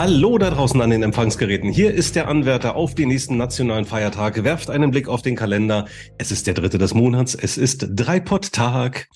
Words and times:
Hallo 0.00 0.38
da 0.38 0.48
draußen 0.48 0.80
an 0.80 0.88
den 0.88 1.02
Empfangsgeräten. 1.02 1.70
Hier 1.70 1.92
ist 1.92 2.16
der 2.16 2.26
Anwärter 2.26 2.74
auf 2.74 2.94
die 2.94 3.04
nächsten 3.04 3.36
nationalen 3.36 3.84
Feiertage. 3.84 4.44
Werft 4.44 4.70
einen 4.70 4.92
Blick 4.92 5.08
auf 5.08 5.20
den 5.20 5.36
Kalender. 5.36 5.88
Es 6.16 6.32
ist 6.32 6.46
der 6.46 6.54
dritte 6.54 6.78
des 6.78 6.94
Monats. 6.94 7.34
Es 7.34 7.58
ist 7.58 7.86
Dreipott-Tag. 7.90 9.08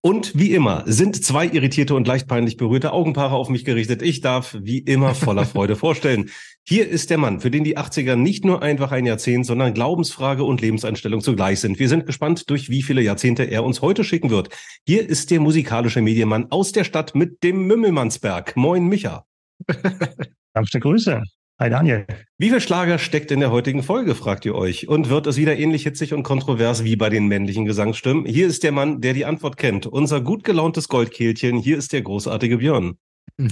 Und 0.00 0.36
wie 0.36 0.50
immer 0.50 0.82
sind 0.86 1.24
zwei 1.24 1.46
irritierte 1.46 1.94
und 1.94 2.08
leicht 2.08 2.26
peinlich 2.26 2.56
berührte 2.56 2.92
Augenpaare 2.92 3.36
auf 3.36 3.50
mich 3.50 3.64
gerichtet. 3.64 4.02
Ich 4.02 4.20
darf 4.20 4.56
wie 4.60 4.78
immer 4.78 5.14
voller 5.14 5.46
Freude 5.46 5.76
vorstellen. 5.76 6.28
Hier 6.64 6.88
ist 6.88 7.10
der 7.10 7.18
Mann, 7.18 7.38
für 7.38 7.52
den 7.52 7.62
die 7.62 7.78
80er 7.78 8.16
nicht 8.16 8.44
nur 8.44 8.62
einfach 8.64 8.90
ein 8.90 9.06
Jahrzehnt, 9.06 9.46
sondern 9.46 9.74
Glaubensfrage 9.74 10.42
und 10.42 10.60
Lebenseinstellung 10.60 11.20
zugleich 11.20 11.60
sind. 11.60 11.78
Wir 11.78 11.88
sind 11.88 12.04
gespannt, 12.04 12.50
durch 12.50 12.68
wie 12.68 12.82
viele 12.82 13.02
Jahrzehnte 13.02 13.44
er 13.44 13.62
uns 13.62 13.80
heute 13.80 14.02
schicken 14.02 14.30
wird. 14.30 14.48
Hier 14.84 15.08
ist 15.08 15.30
der 15.30 15.38
musikalische 15.38 16.02
Medienmann 16.02 16.50
aus 16.50 16.72
der 16.72 16.82
Stadt 16.82 17.14
mit 17.14 17.44
dem 17.44 17.68
Mümmelmannsberg. 17.68 18.56
Moin, 18.56 18.88
Micha. 18.88 19.24
Sanfte 20.54 20.80
Grüße. 20.80 21.22
Hi 21.58 21.70
Daniel. 21.70 22.06
Wie 22.38 22.50
viel 22.50 22.60
Schlager 22.60 22.98
steckt 22.98 23.30
in 23.30 23.40
der 23.40 23.50
heutigen 23.50 23.82
Folge, 23.82 24.14
fragt 24.14 24.44
ihr 24.44 24.54
euch? 24.54 24.88
Und 24.88 25.08
wird 25.08 25.26
es 25.26 25.36
wieder 25.36 25.56
ähnlich 25.56 25.84
hitzig 25.84 26.12
und 26.12 26.24
kontrovers 26.24 26.84
wie 26.84 26.96
bei 26.96 27.08
den 27.08 27.26
männlichen 27.26 27.64
Gesangsstimmen? 27.64 28.26
Hier 28.26 28.48
ist 28.48 28.62
der 28.62 28.72
Mann, 28.72 29.00
der 29.00 29.14
die 29.14 29.24
Antwort 29.24 29.56
kennt. 29.56 29.86
Unser 29.86 30.20
gut 30.20 30.44
gelauntes 30.44 30.88
Goldkehlchen. 30.88 31.58
Hier 31.58 31.78
ist 31.78 31.92
der 31.92 32.02
großartige 32.02 32.58
Björn. 32.58 32.98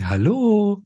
Hallo. 0.05 0.83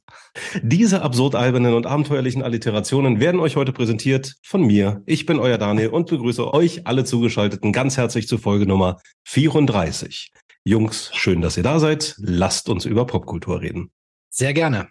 Diese 0.62 1.02
absurd 1.02 1.34
albernen 1.34 1.74
und 1.74 1.86
abenteuerlichen 1.86 2.42
Alliterationen 2.42 3.18
werden 3.18 3.40
euch 3.40 3.56
heute 3.56 3.72
präsentiert 3.72 4.34
von 4.44 4.62
mir. 4.62 5.02
Ich 5.06 5.26
bin 5.26 5.40
euer 5.40 5.58
Daniel 5.58 5.88
und 5.88 6.08
begrüße 6.08 6.54
euch 6.54 6.86
alle 6.86 7.04
Zugeschalteten 7.04 7.72
ganz 7.72 7.96
herzlich 7.96 8.28
zu 8.28 8.38
Folge 8.38 8.66
Nummer 8.66 9.00
34. 9.24 10.30
Jungs, 10.62 11.10
schön, 11.14 11.40
dass 11.40 11.56
ihr 11.56 11.64
da 11.64 11.80
seid. 11.80 12.14
Lasst 12.18 12.68
uns 12.68 12.84
über 12.84 13.04
Popkultur 13.04 13.60
reden. 13.60 13.90
Sehr 14.30 14.54
gerne. 14.54 14.88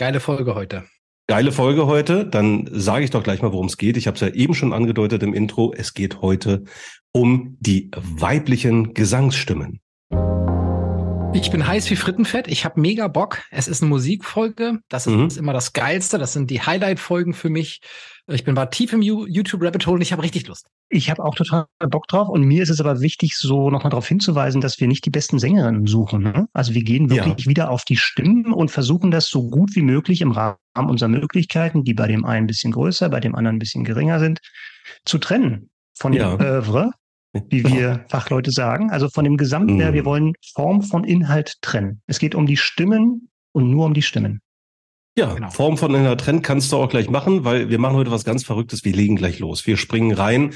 Geile 0.00 0.20
Folge 0.20 0.54
heute. 0.54 0.84
Geile 1.26 1.52
Folge 1.52 1.86
heute. 1.86 2.24
Dann 2.24 2.66
sage 2.72 3.04
ich 3.04 3.10
doch 3.10 3.22
gleich 3.22 3.42
mal, 3.42 3.52
worum 3.52 3.66
es 3.66 3.76
geht. 3.76 3.98
Ich 3.98 4.06
habe 4.06 4.14
es 4.14 4.22
ja 4.22 4.28
eben 4.28 4.54
schon 4.54 4.72
angedeutet 4.72 5.22
im 5.22 5.34
Intro. 5.34 5.74
Es 5.76 5.92
geht 5.92 6.22
heute 6.22 6.64
um 7.12 7.58
die 7.60 7.90
weiblichen 7.94 8.94
Gesangsstimmen. 8.94 9.82
Ich 11.32 11.52
bin 11.52 11.66
heiß 11.66 11.88
wie 11.90 11.96
Frittenfett. 11.96 12.48
Ich 12.48 12.64
habe 12.64 12.80
mega 12.80 13.06
Bock. 13.06 13.42
Es 13.50 13.68
ist 13.68 13.82
eine 13.82 13.88
Musikfolge. 13.88 14.80
Das 14.88 15.06
ist 15.06 15.14
mhm. 15.14 15.28
immer 15.38 15.52
das 15.52 15.72
Geilste. 15.72 16.18
Das 16.18 16.32
sind 16.32 16.50
die 16.50 16.60
Highlight-Folgen 16.60 17.34
für 17.34 17.50
mich. 17.50 17.80
Ich 18.26 18.44
bin 18.44 18.56
war 18.56 18.70
tief 18.70 18.92
im 18.92 19.00
YouTube-Rabbit 19.00 19.86
Hole 19.86 19.96
und 19.96 20.02
ich 20.02 20.12
habe 20.12 20.22
richtig 20.22 20.48
Lust. 20.48 20.66
Ich 20.88 21.08
habe 21.08 21.24
auch 21.24 21.36
total 21.36 21.66
Bock 21.88 22.08
drauf. 22.08 22.28
Und 22.28 22.42
mir 22.42 22.62
ist 22.62 22.68
es 22.68 22.80
aber 22.80 23.00
wichtig, 23.00 23.36
so 23.36 23.70
nochmal 23.70 23.90
darauf 23.90 24.08
hinzuweisen, 24.08 24.60
dass 24.60 24.80
wir 24.80 24.88
nicht 24.88 25.04
die 25.06 25.10
besten 25.10 25.38
Sängerinnen 25.38 25.86
suchen. 25.86 26.22
Ne? 26.22 26.48
Also 26.52 26.74
wir 26.74 26.82
gehen 26.82 27.10
wirklich 27.10 27.46
ja. 27.46 27.50
wieder 27.50 27.70
auf 27.70 27.84
die 27.84 27.96
Stimmen 27.96 28.52
und 28.52 28.72
versuchen 28.72 29.12
das 29.12 29.28
so 29.28 29.48
gut 29.48 29.76
wie 29.76 29.82
möglich 29.82 30.22
im 30.22 30.32
Rahmen 30.32 30.56
unserer 30.74 31.08
Möglichkeiten, 31.08 31.84
die 31.84 31.94
bei 31.94 32.08
dem 32.08 32.24
einen 32.24 32.44
ein 32.44 32.48
bisschen 32.48 32.72
größer, 32.72 33.08
bei 33.08 33.20
dem 33.20 33.36
anderen 33.36 33.56
ein 33.56 33.60
bisschen 33.60 33.84
geringer 33.84 34.18
sind, 34.18 34.40
zu 35.04 35.18
trennen 35.18 35.70
von 35.94 36.12
ja. 36.12 36.36
dem 36.36 36.44
Oeuvre 36.44 36.90
wie 37.32 37.64
wir 37.72 38.04
Fachleute 38.08 38.50
sagen. 38.50 38.90
Also 38.90 39.08
von 39.08 39.24
dem 39.24 39.36
gesamten, 39.36 39.76
mm. 39.76 39.92
wir 39.92 40.04
wollen 40.04 40.34
Form 40.54 40.82
von 40.82 41.04
Inhalt 41.04 41.54
trennen. 41.60 42.02
Es 42.06 42.18
geht 42.18 42.34
um 42.34 42.46
die 42.46 42.56
Stimmen 42.56 43.28
und 43.52 43.70
nur 43.70 43.86
um 43.86 43.94
die 43.94 44.02
Stimmen. 44.02 44.40
Ja, 45.16 45.34
genau. 45.34 45.50
Form 45.50 45.76
von 45.76 45.94
Inhalt 45.94 46.20
trennen 46.20 46.42
kannst 46.42 46.70
du 46.72 46.76
auch 46.76 46.88
gleich 46.88 47.10
machen, 47.10 47.44
weil 47.44 47.68
wir 47.68 47.78
machen 47.78 47.96
heute 47.96 48.10
was 48.10 48.24
ganz 48.24 48.44
Verrücktes. 48.44 48.84
Wir 48.84 48.94
legen 48.94 49.16
gleich 49.16 49.38
los. 49.38 49.66
Wir 49.66 49.76
springen 49.76 50.12
rein 50.12 50.54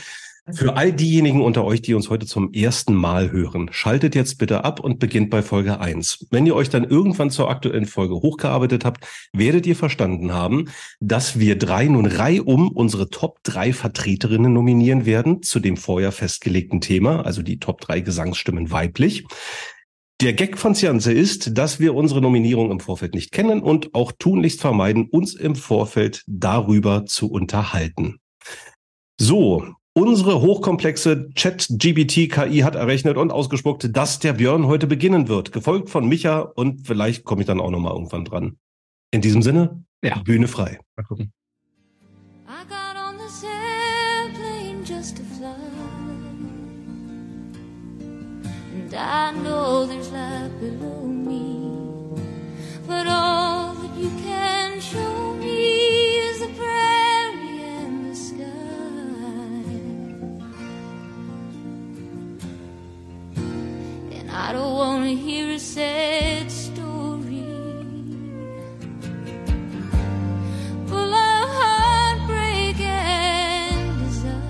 für 0.52 0.76
all 0.76 0.92
diejenigen 0.92 1.40
unter 1.40 1.64
euch, 1.64 1.80
die 1.80 1.94
uns 1.94 2.10
heute 2.10 2.26
zum 2.26 2.52
ersten 2.52 2.94
Mal 2.94 3.32
hören, 3.32 3.70
schaltet 3.72 4.14
jetzt 4.14 4.36
bitte 4.36 4.62
ab 4.62 4.78
und 4.78 4.98
beginnt 4.98 5.30
bei 5.30 5.40
Folge 5.40 5.80
eins. 5.80 6.26
Wenn 6.30 6.44
ihr 6.44 6.54
euch 6.54 6.68
dann 6.68 6.84
irgendwann 6.84 7.30
zur 7.30 7.48
aktuellen 7.48 7.86
Folge 7.86 8.16
hochgearbeitet 8.16 8.84
habt, 8.84 9.06
werdet 9.32 9.66
ihr 9.66 9.74
verstanden 9.74 10.32
haben, 10.32 10.66
dass 11.00 11.38
wir 11.38 11.56
drei 11.56 11.86
nun 11.86 12.04
reihum 12.04 12.68
unsere 12.68 13.08
Top 13.08 13.38
drei 13.42 13.72
Vertreterinnen 13.72 14.52
nominieren 14.52 15.06
werden 15.06 15.42
zu 15.42 15.60
dem 15.60 15.78
vorher 15.78 16.12
festgelegten 16.12 16.82
Thema, 16.82 17.24
also 17.24 17.40
die 17.42 17.58
Top 17.58 17.80
drei 17.80 18.00
Gesangsstimmen 18.00 18.70
weiblich. 18.70 19.24
Der 20.20 20.34
Gag 20.34 20.58
von 20.58 20.74
Cianze 20.74 21.12
ist, 21.12 21.56
dass 21.56 21.80
wir 21.80 21.94
unsere 21.94 22.20
Nominierung 22.20 22.70
im 22.70 22.80
Vorfeld 22.80 23.14
nicht 23.14 23.32
kennen 23.32 23.62
und 23.62 23.94
auch 23.94 24.12
tunlichst 24.12 24.60
vermeiden, 24.60 25.08
uns 25.10 25.34
im 25.34 25.56
Vorfeld 25.56 26.22
darüber 26.26 27.06
zu 27.06 27.30
unterhalten. 27.30 28.18
So, 29.18 29.74
Unsere 29.96 30.40
hochkomplexe 30.40 31.30
Chat-GBT-KI 31.36 32.62
hat 32.62 32.74
errechnet 32.74 33.16
und 33.16 33.30
ausgespuckt, 33.30 33.96
dass 33.96 34.18
der 34.18 34.32
Björn 34.32 34.66
heute 34.66 34.88
beginnen 34.88 35.28
wird, 35.28 35.52
gefolgt 35.52 35.88
von 35.88 36.08
Micha 36.08 36.40
und 36.40 36.84
vielleicht 36.84 37.22
komme 37.22 37.42
ich 37.42 37.46
dann 37.46 37.60
auch 37.60 37.70
noch 37.70 37.78
mal 37.78 37.92
irgendwann 37.92 38.24
dran. 38.24 38.58
In 39.12 39.20
diesem 39.20 39.40
Sinne, 39.40 39.84
ja. 40.02 40.18
Bühne 40.18 40.48
frei. 40.48 40.80
Mal 40.96 41.04
gucken. 41.04 41.32
I 48.96 49.32
know 49.42 49.86
there's 49.86 50.10
life 50.12 50.52
below 50.60 51.02
me, 51.02 52.16
but 52.86 53.06
all 53.08 53.74
that 53.74 53.96
you 53.96 54.08
can 54.22 54.80
show 54.80 55.23
I 64.36 64.52
don't 64.52 64.74
want 64.74 65.04
to 65.04 65.14
hear 65.14 65.54
a 65.54 65.58
sad 65.60 66.50
story 66.50 67.46
full 70.88 71.14
of 71.14 71.48
heartbreak 71.54 72.80
and 72.80 73.98
desire. 74.00 74.42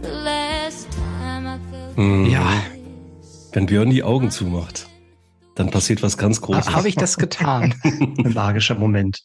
The 0.00 0.08
last 0.08 0.90
time 0.90 1.46
I 1.46 1.58
felt 1.70 1.98
mm. 1.98 2.30
Ja, 2.30 2.62
wenn 3.52 3.66
Björn 3.66 3.90
die 3.90 4.02
Augen 4.02 4.30
zumacht, 4.30 4.88
dann 5.54 5.70
passiert 5.70 6.02
was 6.02 6.16
ganz 6.16 6.40
Großes. 6.40 6.74
Habe 6.74 6.88
ich 6.88 6.94
das 6.94 7.18
getan? 7.18 7.74
Ein 7.84 8.32
magischer 8.32 8.74
Moment. 8.74 9.20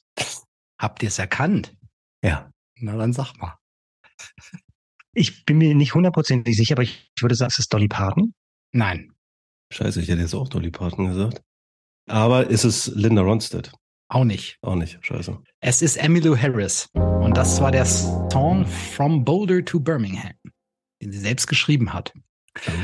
Habt 0.77 1.03
ihr 1.03 1.07
es 1.07 1.19
erkannt? 1.19 1.73
Ja. 2.21 2.49
Na 2.81 2.97
dann 2.97 3.13
sag 3.13 3.33
mal. 3.37 3.55
Ich 5.13 5.45
bin 5.45 5.57
mir 5.57 5.73
nicht 5.73 5.93
hundertprozentig 5.95 6.57
sicher, 6.57 6.75
aber 6.75 6.83
ich 6.83 7.09
würde 7.21 7.35
sagen, 7.35 7.49
es 7.49 7.59
ist 7.59 7.73
Dolly 7.73 7.87
Parton. 7.87 8.33
Nein. 8.77 9.11
Scheiße, 9.73 9.99
ich 9.99 10.07
hätte 10.07 10.21
jetzt 10.21 10.35
auch 10.35 10.49
Dolly 10.49 10.69
Parton 10.69 11.07
gesagt. 11.07 11.41
Aber 12.07 12.47
ist 12.47 12.63
es 12.63 12.85
Linda 12.93 13.23
Ronstadt? 13.23 13.71
Auch 14.07 14.23
nicht. 14.23 14.59
Auch 14.61 14.75
nicht, 14.75 14.99
scheiße. 15.01 15.35
Es 15.61 15.81
ist 15.81 15.97
Emmylou 15.97 16.37
Harris. 16.37 16.87
Und 16.93 17.35
das 17.35 17.59
war 17.59 17.71
der 17.71 17.85
Song 17.85 18.67
From 18.67 19.25
Boulder 19.25 19.65
to 19.65 19.79
Birmingham, 19.79 20.35
den 21.01 21.11
sie 21.11 21.17
selbst 21.17 21.47
geschrieben 21.47 21.91
hat. 21.91 22.13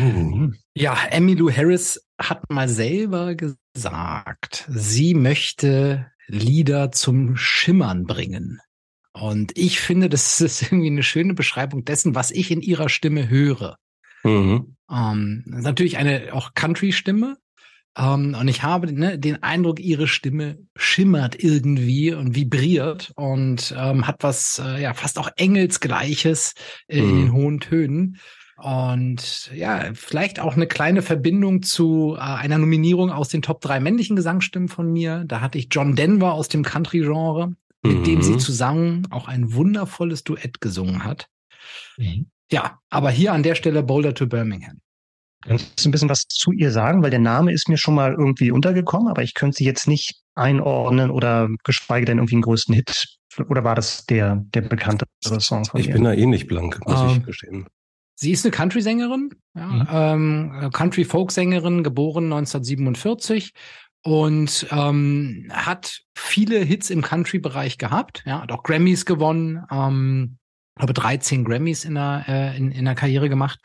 Oh. 0.01 0.49
Ja, 0.73 0.97
Emmylou 1.11 1.51
Harris 1.51 2.03
hat 2.19 2.49
mal 2.49 2.67
selber 2.67 3.35
gesagt, 3.35 4.67
sie 4.67 5.13
möchte 5.13 6.11
Lieder 6.25 6.91
zum 6.91 7.37
Schimmern 7.37 8.05
bringen. 8.05 8.59
Und 9.11 9.55
ich 9.55 9.79
finde, 9.79 10.09
das 10.09 10.41
ist 10.41 10.61
irgendwie 10.71 10.87
eine 10.87 11.03
schöne 11.03 11.35
Beschreibung 11.35 11.85
dessen, 11.85 12.15
was 12.15 12.31
ich 12.31 12.49
in 12.49 12.61
ihrer 12.61 12.89
Stimme 12.89 13.29
höre. 13.29 13.77
Mhm. 14.23 14.72
Ähm, 14.91 15.43
natürlich 15.45 15.97
eine 15.97 16.33
auch 16.33 16.53
Country-Stimme. 16.53 17.37
Ähm, 17.97 18.35
und 18.39 18.47
ich 18.47 18.63
habe 18.63 18.91
ne, 18.91 19.19
den 19.19 19.43
Eindruck, 19.43 19.79
ihre 19.79 20.07
Stimme 20.07 20.57
schimmert 20.75 21.41
irgendwie 21.41 22.13
und 22.13 22.35
vibriert 22.35 23.11
und 23.15 23.73
ähm, 23.77 24.07
hat 24.07 24.23
was 24.23 24.61
äh, 24.63 24.81
ja 24.81 24.93
fast 24.93 25.19
auch 25.19 25.29
Engelsgleiches 25.35 26.53
äh, 26.87 27.01
mhm. 27.01 27.09
in 27.09 27.15
den 27.17 27.33
hohen 27.33 27.59
Tönen. 27.59 28.17
Und 28.57 29.51
ja, 29.53 29.91
vielleicht 29.93 30.39
auch 30.39 30.55
eine 30.55 30.67
kleine 30.67 31.01
Verbindung 31.01 31.63
zu 31.63 32.15
äh, 32.15 32.21
einer 32.21 32.57
Nominierung 32.57 33.11
aus 33.11 33.29
den 33.29 33.41
Top 33.41 33.61
drei 33.61 33.79
männlichen 33.79 34.15
Gesangsstimmen 34.15 34.69
von 34.69 34.91
mir. 34.91 35.23
Da 35.27 35.41
hatte 35.41 35.57
ich 35.57 35.67
John 35.71 35.95
Denver 35.95 36.33
aus 36.33 36.49
dem 36.49 36.63
Country-Genre, 36.63 37.55
mit 37.83 37.97
mhm. 37.99 38.03
dem 38.03 38.21
sie 38.21 38.33
mhm. 38.33 38.39
zusammen 38.39 39.07
auch 39.11 39.27
ein 39.27 39.53
wundervolles 39.53 40.23
Duett 40.23 40.61
gesungen 40.61 41.03
hat. 41.03 41.29
Mhm. 41.97 42.27
Ja, 42.53 42.77
aber 42.91 43.09
hier 43.09 43.33
an 43.33 43.41
der 43.41 43.55
Stelle 43.55 43.81
Boulder 43.81 44.13
to 44.13 44.27
Birmingham. 44.27 44.79
Kannst 45.41 45.83
du 45.83 45.89
ein 45.89 45.91
bisschen 45.91 46.09
was 46.09 46.27
zu 46.27 46.51
ihr 46.51 46.71
sagen? 46.71 47.01
Weil 47.01 47.09
der 47.09 47.19
Name 47.19 47.51
ist 47.51 47.67
mir 47.67 47.77
schon 47.77 47.95
mal 47.95 48.13
irgendwie 48.13 48.51
untergekommen, 48.51 49.07
aber 49.07 49.23
ich 49.23 49.33
könnte 49.33 49.57
sie 49.57 49.65
jetzt 49.65 49.87
nicht 49.87 50.21
einordnen 50.35 51.09
oder 51.09 51.49
geschweige 51.63 52.05
denn 52.05 52.19
irgendwie 52.19 52.35
einen 52.35 52.43
größten 52.43 52.75
Hit. 52.75 53.17
Oder 53.49 53.63
war 53.63 53.73
das 53.73 54.05
der, 54.05 54.43
der 54.53 54.61
bekanntere 54.61 55.09
Song 55.39 55.65
von 55.65 55.79
ich 55.79 55.87
ihr? 55.87 55.89
Ich 55.89 55.95
bin 55.95 56.03
da 56.03 56.13
ähnlich 56.13 56.43
eh 56.43 56.47
blank, 56.47 56.79
muss 56.85 57.01
um, 57.01 57.07
ich 57.07 57.15
ähm, 57.15 57.23
gestehen. 57.23 57.67
Sie 58.15 58.31
ist 58.31 58.45
eine 58.45 58.51
Country-Sängerin, 58.51 59.31
ja, 59.55 59.65
mhm. 59.65 60.53
ähm, 60.61 60.69
Country-Folk-Sängerin, 60.71 61.83
geboren 61.83 62.25
1947 62.25 63.53
und 64.03 64.67
ähm, 64.69 65.51
hat 65.51 66.03
viele 66.15 66.59
Hits 66.59 66.91
im 66.91 67.01
Country-Bereich 67.01 67.79
gehabt, 67.79 68.21
ja, 68.27 68.43
hat 68.43 68.51
auch 68.51 68.61
Grammys 68.61 69.05
gewonnen, 69.05 69.65
ähm, 69.71 70.37
habe 70.79 70.93
13 70.93 71.43
Grammys 71.43 71.85
in 71.85 71.95
der, 71.95 72.25
äh, 72.27 72.57
in, 72.57 72.71
in 72.71 72.85
der 72.85 72.95
Karriere 72.95 73.29
gemacht. 73.29 73.59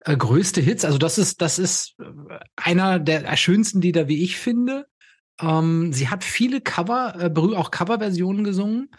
Äh, 0.00 0.16
größte 0.16 0.60
Hits, 0.60 0.84
also 0.84 0.98
das 0.98 1.18
ist, 1.18 1.42
das 1.42 1.58
ist 1.58 1.96
äh, 1.98 2.38
einer 2.56 2.98
der 2.98 3.36
schönsten 3.36 3.80
Lieder, 3.80 4.08
wie 4.08 4.22
ich 4.22 4.36
finde. 4.36 4.86
Ähm, 5.40 5.92
sie 5.92 6.08
hat 6.08 6.24
viele 6.24 6.60
Cover, 6.60 7.14
äh, 7.18 7.56
auch 7.56 7.70
Coverversionen 7.70 8.44
gesungen, 8.44 8.90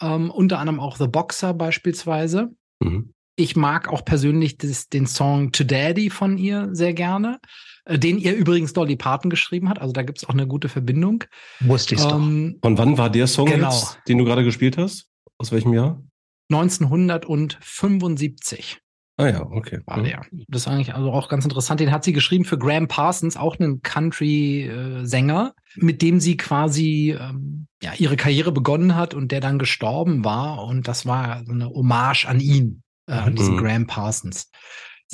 ähm, 0.00 0.30
unter 0.30 0.58
anderem 0.58 0.80
auch 0.80 0.96
The 0.96 1.06
Boxer 1.06 1.54
beispielsweise. 1.54 2.50
Mhm. 2.80 3.12
Ich 3.36 3.56
mag 3.56 3.88
auch 3.88 4.04
persönlich 4.04 4.58
das, 4.58 4.88
den 4.88 5.06
Song 5.06 5.52
To 5.52 5.64
Daddy 5.64 6.08
von 6.08 6.38
ihr 6.38 6.68
sehr 6.72 6.94
gerne, 6.94 7.40
äh, 7.84 7.98
den 7.98 8.18
ihr 8.18 8.34
übrigens 8.34 8.72
Dolly 8.72 8.96
Parton 8.96 9.30
geschrieben 9.30 9.68
hat. 9.68 9.80
Also 9.80 9.92
da 9.92 10.02
gibt 10.02 10.18
es 10.18 10.24
auch 10.24 10.34
eine 10.34 10.46
gute 10.46 10.68
Verbindung. 10.68 11.24
Wusste 11.60 11.94
ich 11.94 12.00
ähm, 12.02 12.54
doch. 12.54 12.68
Von 12.68 12.78
wann 12.78 12.98
war 12.98 13.10
der 13.10 13.26
Song 13.26 13.46
genau. 13.46 13.70
jetzt, 13.70 13.98
den 14.08 14.18
du 14.18 14.24
gerade 14.24 14.44
gespielt 14.44 14.78
hast? 14.78 15.08
Aus 15.38 15.52
welchem 15.52 15.74
Jahr? 15.74 16.02
1975. 16.50 18.80
Ah 19.16 19.28
ja, 19.28 19.42
okay. 19.42 19.78
War 19.86 20.02
der. 20.02 20.22
Das 20.48 20.62
ist 20.62 20.68
eigentlich 20.68 20.94
also 20.94 21.12
auch 21.12 21.28
ganz 21.28 21.44
interessant. 21.44 21.78
Den 21.78 21.92
hat 21.92 22.02
sie 22.02 22.12
geschrieben 22.12 22.44
für 22.44 22.58
Graham 22.58 22.88
Parsons, 22.88 23.36
auch 23.36 23.60
einen 23.60 23.80
Country-Sänger, 23.80 25.54
mit 25.76 26.02
dem 26.02 26.18
sie 26.18 26.36
quasi 26.36 27.16
ähm, 27.18 27.68
ja, 27.80 27.92
ihre 27.96 28.16
Karriere 28.16 28.50
begonnen 28.50 28.96
hat 28.96 29.14
und 29.14 29.30
der 29.30 29.40
dann 29.40 29.60
gestorben 29.60 30.24
war. 30.24 30.64
Und 30.64 30.88
das 30.88 31.06
war 31.06 31.44
so 31.46 31.52
eine 31.52 31.68
Hommage 31.68 32.26
an 32.26 32.40
ihn, 32.40 32.82
äh, 33.06 33.12
an 33.12 33.36
diesen 33.36 33.54
mhm. 33.54 33.60
Graham 33.60 33.86
Parsons. 33.86 34.50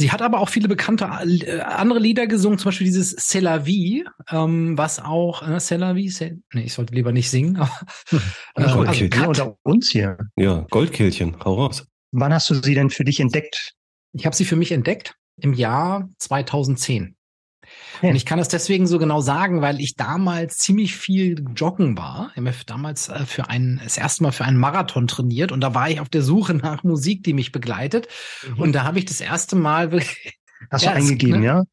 Sie 0.00 0.11
hat 0.11 0.23
aber 0.23 0.41
auch 0.41 0.49
viele 0.49 0.67
bekannte 0.67 1.05
äh, 1.05 1.61
andere 1.61 1.99
Lieder 1.99 2.26
gesungen, 2.26 2.58
zum 2.58 2.70
Beispiel 2.70 2.87
dieses 2.87 3.14
C'est 3.19 3.43
la 3.43 3.67
vie, 3.67 4.06
ähm, 4.31 4.79
was 4.79 4.99
auch, 4.99 5.47
äh, 5.47 5.61
C'est 5.61 5.76
la 5.76 5.94
vie, 5.94 6.11
nee, 6.55 6.62
ich 6.62 6.73
sollte 6.73 6.94
lieber 6.94 7.12
nicht 7.12 7.29
singen. 7.29 7.58
Aber, 7.58 7.70
äh, 8.55 8.73
Goldkehlchen. 8.73 9.12
Also, 9.12 9.29
unter 9.29 9.56
uns 9.62 9.91
hier. 9.91 10.17
Ja, 10.37 10.67
Goldkehlchen, 10.70 11.37
hau 11.44 11.52
raus. 11.52 11.87
Wann 12.12 12.32
hast 12.32 12.49
du 12.49 12.55
sie 12.55 12.75
denn 12.75 12.88
für 12.88 13.05
dich 13.05 13.20
entdeckt? 13.20 13.75
Ich 14.14 14.25
habe 14.25 14.35
sie 14.35 14.47
für 14.47 14.56
mich 14.56 14.73
entdeckt 14.73 15.17
im 15.37 15.52
Jahr 15.52 16.08
2010. 16.17 17.14
Und 18.02 18.17
ich 18.17 18.25
kann 18.26 18.38
das 18.38 18.49
deswegen 18.49 18.87
so 18.87 18.99
genau 18.99 19.20
sagen, 19.20 19.61
weil 19.61 19.81
ich 19.81 19.97
damals 19.97 20.58
ziemlich 20.58 20.97
viel 20.97 21.44
joggen 21.55 21.97
war. 21.99 22.31
Ich 22.35 22.41
habe 22.41 22.55
damals 22.67 23.08
äh, 23.08 23.26
für 23.26 23.49
ein, 23.49 23.81
das 23.82 23.99
erste 23.99 24.23
Mal 24.23 24.32
für 24.32 24.44
einen 24.44 24.58
Marathon 24.58 25.06
trainiert 25.06 25.52
und 25.52 25.61
da 25.61 25.75
war 25.75 25.91
ich 25.91 26.00
auf 26.00 26.08
der 26.08 26.23
Suche 26.23 26.55
nach 26.55 26.82
Musik, 26.82 27.23
die 27.25 27.35
mich 27.35 27.52
begleitet. 27.52 28.08
Mhm. 28.49 28.61
Und 28.61 28.73
da 28.73 28.85
habe 28.85 28.99
ich 28.99 29.05
das 29.05 29.20
erste 29.20 29.56
Mal 29.56 29.93
wirklich. 29.93 30.38
Hast 30.70 30.85
ja, 30.85 30.91
du 30.91 30.99
eingegeben, 30.99 31.41
ne? 31.41 31.47
ja? 31.47 31.64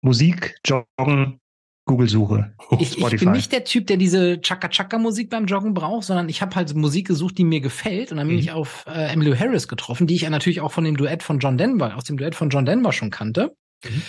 Musik, 0.00 0.56
Joggen, 0.66 1.38
Google-Suche. 1.84 2.54
Ich, 2.80 2.98
ich, 2.98 3.20
bin 3.20 3.30
nicht 3.30 3.52
der 3.52 3.62
Typ, 3.62 3.86
der 3.86 3.96
diese 3.96 4.40
Chaka-Chaka-Musik 4.40 5.30
beim 5.30 5.46
Joggen 5.46 5.74
braucht, 5.74 6.06
sondern 6.06 6.28
ich 6.28 6.42
habe 6.42 6.56
halt 6.56 6.74
Musik 6.74 7.06
gesucht, 7.06 7.38
die 7.38 7.44
mir 7.44 7.60
gefällt. 7.60 8.10
Und 8.10 8.16
dann 8.16 8.26
bin 8.26 8.36
mhm. 8.36 8.42
ich 8.42 8.50
auf 8.50 8.84
äh, 8.88 9.12
Emily 9.12 9.36
Harris 9.36 9.68
getroffen, 9.68 10.08
die 10.08 10.16
ich 10.16 10.22
ja 10.22 10.30
natürlich 10.30 10.60
auch 10.60 10.72
von 10.72 10.82
dem 10.82 10.96
Duett 10.96 11.22
von 11.22 11.38
John 11.38 11.56
Denver, 11.56 11.96
aus 11.96 12.02
dem 12.02 12.16
Duett 12.16 12.34
von 12.34 12.50
John 12.50 12.66
Denver 12.66 12.92
schon 12.92 13.10
kannte. 13.10 13.54
Mhm 13.84 14.02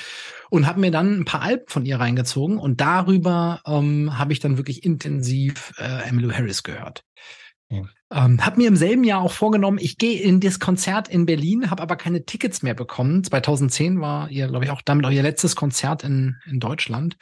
und 0.53 0.67
habe 0.67 0.79
mir 0.79 0.91
dann 0.91 1.19
ein 1.19 1.25
paar 1.25 1.41
Alben 1.41 1.63
von 1.65 1.83
ihr 1.83 2.00
reingezogen 2.00 2.59
und 2.59 2.79
darüber 2.79 3.61
ähm, 3.65 4.19
habe 4.19 4.33
ich 4.33 4.39
dann 4.39 4.57
wirklich 4.57 4.83
intensiv 4.83 5.73
äh, 5.79 6.07
Emmylou 6.07 6.31
Harris 6.31 6.61
gehört. 6.61 7.03
Ja. 7.69 7.81
Ähm, 8.11 8.45
habe 8.45 8.57
mir 8.57 8.67
im 8.67 8.75
selben 8.75 9.03
Jahr 9.03 9.21
auch 9.21 9.31
vorgenommen, 9.31 9.79
ich 9.81 9.97
gehe 9.97 10.21
in 10.21 10.41
das 10.41 10.59
Konzert 10.59 11.07
in 11.07 11.25
Berlin, 11.25 11.71
habe 11.71 11.81
aber 11.81 11.95
keine 11.95 12.23
Tickets 12.25 12.61
mehr 12.61 12.75
bekommen. 12.75 13.23
2010 13.23 14.00
war 14.00 14.29
ihr, 14.29 14.47
glaube 14.47 14.65
ich, 14.65 14.69
auch 14.69 14.83
damit 14.83 15.07
auch 15.07 15.09
ihr 15.09 15.23
letztes 15.23 15.55
Konzert 15.55 16.03
in, 16.03 16.35
in 16.45 16.59
Deutschland. 16.59 17.17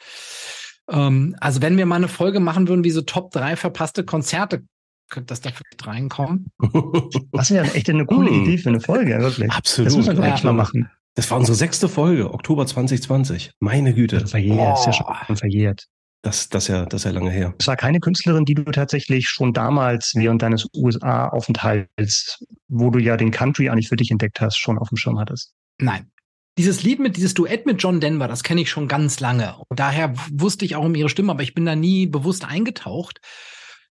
Ähm, 0.90 1.34
also 1.40 1.62
wenn 1.62 1.78
wir 1.78 1.86
mal 1.86 1.96
eine 1.96 2.08
Folge 2.08 2.38
machen 2.38 2.68
würden, 2.68 2.84
wie 2.84 2.90
so 2.90 3.00
Top 3.00 3.30
3 3.30 3.56
verpasste 3.56 4.04
Konzerte, 4.04 4.62
könnte 5.08 5.28
das 5.28 5.40
da 5.40 5.52
vielleicht 5.52 5.86
reinkommen. 5.86 6.52
Das 7.32 7.50
wäre 7.50 7.72
echt 7.72 7.88
eine 7.88 8.04
coole 8.04 8.28
hm. 8.28 8.42
Idee 8.42 8.58
für 8.58 8.68
eine 8.68 8.80
Folge, 8.80 9.18
wirklich. 9.18 9.50
Absolut. 9.50 9.86
Das 9.86 9.96
muss 9.96 10.06
man 10.06 10.18
ja, 10.18 10.34
echt 10.34 10.44
mal 10.44 10.52
machen. 10.52 10.90
Das 11.14 11.30
war 11.30 11.38
unsere 11.38 11.56
sechste 11.56 11.88
Folge, 11.88 12.32
Oktober 12.32 12.66
2020. 12.66 13.52
Meine 13.60 13.92
Güte. 13.92 14.26
Verjährt, 14.26 14.58
oh. 14.58 14.80
ist 14.80 14.86
ja 14.86 14.92
schon 14.92 15.36
verjährt. 15.36 15.86
Das, 16.22 16.48
das 16.48 16.68
ja, 16.68 16.86
das 16.86 17.00
ist 17.00 17.04
ja 17.04 17.10
lange 17.10 17.30
her. 17.30 17.52
Es 17.58 17.66
war 17.66 17.76
keine 17.76 17.98
Künstlerin, 17.98 18.44
die 18.44 18.54
du 18.54 18.62
tatsächlich 18.62 19.28
schon 19.28 19.52
damals 19.52 20.12
während 20.14 20.40
deines 20.40 20.68
USA-Aufenthalts, 20.74 22.44
wo 22.68 22.90
du 22.90 23.00
ja 23.00 23.16
den 23.16 23.32
Country 23.32 23.68
eigentlich 23.68 23.88
für 23.88 23.96
dich 23.96 24.10
entdeckt 24.10 24.40
hast, 24.40 24.56
schon 24.56 24.78
auf 24.78 24.88
dem 24.88 24.96
Schirm 24.96 25.18
hattest. 25.18 25.52
Nein. 25.78 26.10
Dieses 26.58 26.82
Lied 26.82 27.00
mit, 27.00 27.16
dieses 27.16 27.34
Duett 27.34 27.66
mit 27.66 27.82
John 27.82 28.00
Denver, 28.00 28.28
das 28.28 28.42
kenne 28.42 28.60
ich 28.60 28.70
schon 28.70 28.86
ganz 28.86 29.20
lange. 29.20 29.56
Und 29.68 29.80
daher 29.80 30.14
wusste 30.30 30.64
ich 30.64 30.76
auch 30.76 30.84
um 30.84 30.94
ihre 30.94 31.08
Stimme, 31.08 31.32
aber 31.32 31.42
ich 31.42 31.54
bin 31.54 31.64
da 31.64 31.74
nie 31.74 32.06
bewusst 32.06 32.44
eingetaucht. 32.44 33.20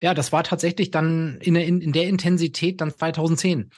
Ja, 0.03 0.15
das 0.15 0.31
war 0.31 0.45
tatsächlich 0.45 0.91
dann 0.91 1.39
in, 1.41 1.57
in, 1.57 1.81
in 1.81 1.93
der 1.93 2.07
Intensität 2.07 2.81
dann 2.81 2.93
2010. 2.93 3.71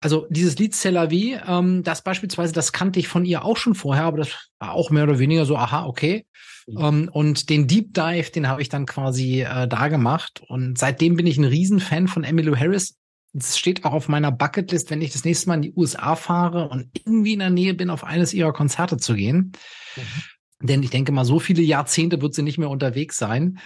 Also 0.00 0.26
dieses 0.30 0.58
Lied 0.58 0.74
Cellavi, 0.74 1.38
ähm, 1.46 1.82
das 1.82 2.02
beispielsweise, 2.02 2.52
das 2.52 2.72
kannte 2.72 3.00
ich 3.00 3.08
von 3.08 3.24
ihr 3.24 3.44
auch 3.44 3.56
schon 3.56 3.74
vorher, 3.74 4.04
aber 4.04 4.18
das 4.18 4.50
war 4.60 4.72
auch 4.72 4.90
mehr 4.90 5.04
oder 5.04 5.18
weniger 5.18 5.44
so, 5.44 5.56
aha, 5.56 5.86
okay. 5.86 6.24
Mhm. 6.68 6.78
Ähm, 6.78 7.10
und 7.12 7.50
den 7.50 7.66
Deep 7.66 7.94
Dive, 7.94 8.30
den 8.30 8.46
habe 8.46 8.62
ich 8.62 8.68
dann 8.68 8.86
quasi 8.86 9.42
äh, 9.42 9.66
da 9.66 9.88
gemacht. 9.88 10.42
Und 10.46 10.78
seitdem 10.78 11.16
bin 11.16 11.26
ich 11.26 11.36
ein 11.38 11.44
Riesenfan 11.44 12.06
von 12.06 12.22
Emmylou 12.22 12.56
Harris. 12.56 12.96
Das 13.32 13.58
steht 13.58 13.84
auch 13.84 13.92
auf 13.92 14.08
meiner 14.08 14.30
Bucketlist, 14.30 14.90
wenn 14.90 15.02
ich 15.02 15.12
das 15.12 15.24
nächste 15.24 15.48
Mal 15.48 15.56
in 15.56 15.62
die 15.62 15.74
USA 15.74 16.14
fahre 16.14 16.68
und 16.68 16.88
irgendwie 16.94 17.32
in 17.32 17.40
der 17.40 17.50
Nähe 17.50 17.74
bin, 17.74 17.90
auf 17.90 18.04
eines 18.04 18.32
ihrer 18.32 18.52
Konzerte 18.52 18.98
zu 18.98 19.14
gehen. 19.14 19.52
Mhm. 19.96 20.02
Denn 20.60 20.82
ich 20.82 20.90
denke 20.90 21.12
mal, 21.12 21.24
so 21.24 21.38
viele 21.38 21.62
Jahrzehnte 21.62 22.20
wird 22.22 22.34
sie 22.34 22.42
nicht 22.42 22.58
mehr 22.58 22.70
unterwegs 22.70 23.16
sein. 23.16 23.58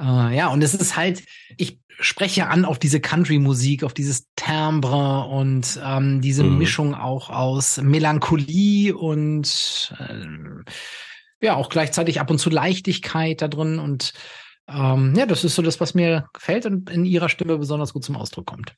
Uh, 0.00 0.28
ja, 0.30 0.48
und 0.48 0.62
es 0.62 0.74
ist 0.74 0.96
halt, 0.96 1.22
ich 1.58 1.78
spreche 2.00 2.48
an 2.48 2.64
auf 2.64 2.78
diese 2.78 3.00
Country-Musik, 3.00 3.84
auf 3.84 3.92
dieses 3.92 4.26
Timbre 4.34 5.26
und 5.26 5.78
ähm, 5.84 6.22
diese 6.22 6.42
mhm. 6.42 6.58
Mischung 6.58 6.94
auch 6.94 7.28
aus 7.28 7.80
Melancholie 7.82 8.96
und 8.96 9.94
äh, 9.98 11.44
ja, 11.44 11.56
auch 11.56 11.68
gleichzeitig 11.68 12.20
ab 12.20 12.30
und 12.30 12.38
zu 12.38 12.50
Leichtigkeit 12.50 13.42
da 13.42 13.48
drin. 13.48 13.78
Und 13.78 14.14
ähm, 14.68 15.14
ja, 15.16 15.26
das 15.26 15.44
ist 15.44 15.54
so 15.54 15.62
das, 15.62 15.80
was 15.80 15.94
mir 15.94 16.28
gefällt 16.32 16.66
und 16.66 16.88
in 16.90 17.04
ihrer 17.04 17.28
Stimme 17.28 17.58
besonders 17.58 17.92
gut 17.92 18.04
zum 18.04 18.16
Ausdruck 18.16 18.46
kommt. 18.46 18.74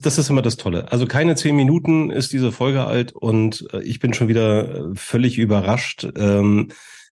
Das 0.00 0.18
ist 0.18 0.30
immer 0.30 0.42
das 0.42 0.56
Tolle. 0.56 0.90
Also 0.90 1.06
keine 1.06 1.36
zehn 1.36 1.54
Minuten 1.54 2.10
ist 2.10 2.32
diese 2.32 2.50
Folge 2.50 2.84
alt 2.84 3.12
und 3.12 3.66
äh, 3.72 3.82
ich 3.82 4.00
bin 4.00 4.14
schon 4.14 4.28
wieder 4.28 4.90
äh, 4.90 4.94
völlig 4.94 5.38
überrascht. 5.38 6.06
Ähm, 6.16 6.68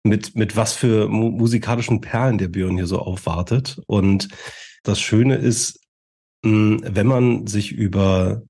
mit, 0.05 0.35
mit 0.35 0.57
was 0.57 0.75
für 0.75 1.09
mu 1.09 1.31
musikalischen 1.31 2.01
Perlen 2.01 2.39
der 2.39 2.49
Björn 2.49 2.77
hier 2.77 2.87
so 2.87 2.99
aufwartet. 2.99 3.81
Und 3.87 4.29
das 4.83 5.01
Schöne 5.01 5.37
ist, 5.37 5.81
wenn 6.43 7.07
man 7.07 7.47
sich 7.47 7.73
über 7.73 8.43